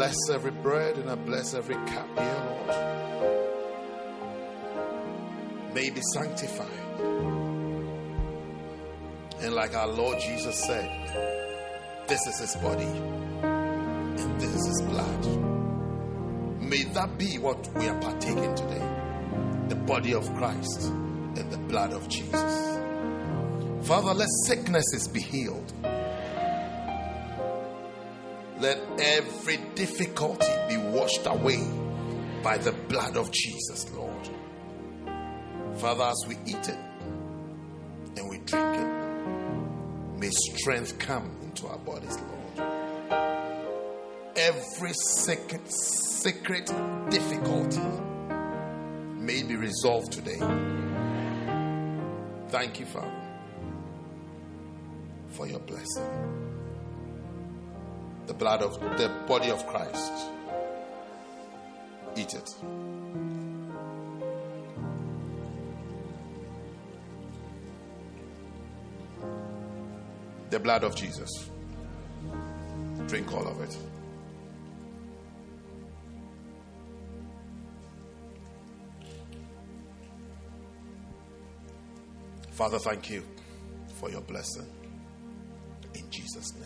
[0.06, 2.68] Bless every bread and I bless every cup here, Lord.
[5.74, 7.00] May be sanctified.
[9.40, 15.26] And like our Lord Jesus said, this is his body and this is his blood.
[16.62, 18.88] May that be what we are partaking today
[19.68, 22.78] the body of Christ and the blood of Jesus.
[23.82, 25.72] Father, let sicknesses be healed.
[28.58, 31.62] Let every difficulty be washed away
[32.42, 34.28] by the blood of Jesus, Lord.
[35.76, 36.78] Father, as we eat it
[38.16, 42.70] and we drink it, may strength come into our bodies, Lord.
[44.36, 46.66] Every secret, secret
[47.10, 47.80] difficulty
[49.18, 50.38] may be resolved today.
[52.48, 53.12] Thank you, Father,
[55.28, 56.45] for your blessing.
[58.26, 60.12] The blood of the body of Christ.
[62.16, 62.54] Eat it.
[70.50, 71.50] The blood of Jesus.
[73.06, 73.76] Drink all of it.
[82.56, 83.22] Father, thank you
[84.00, 84.66] for your blessing.
[85.92, 86.65] In Jesus' name,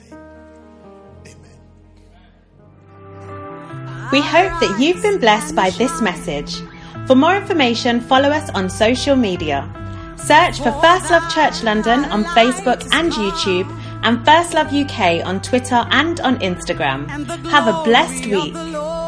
[4.13, 6.61] We hope that you've been blessed by this message.
[7.07, 9.69] For more information, follow us on social media.
[10.17, 13.71] Search for First Love Church London on Facebook and YouTube,
[14.03, 17.09] and First Love UK on Twitter and on Instagram.
[17.51, 19.00] Have a blessed week.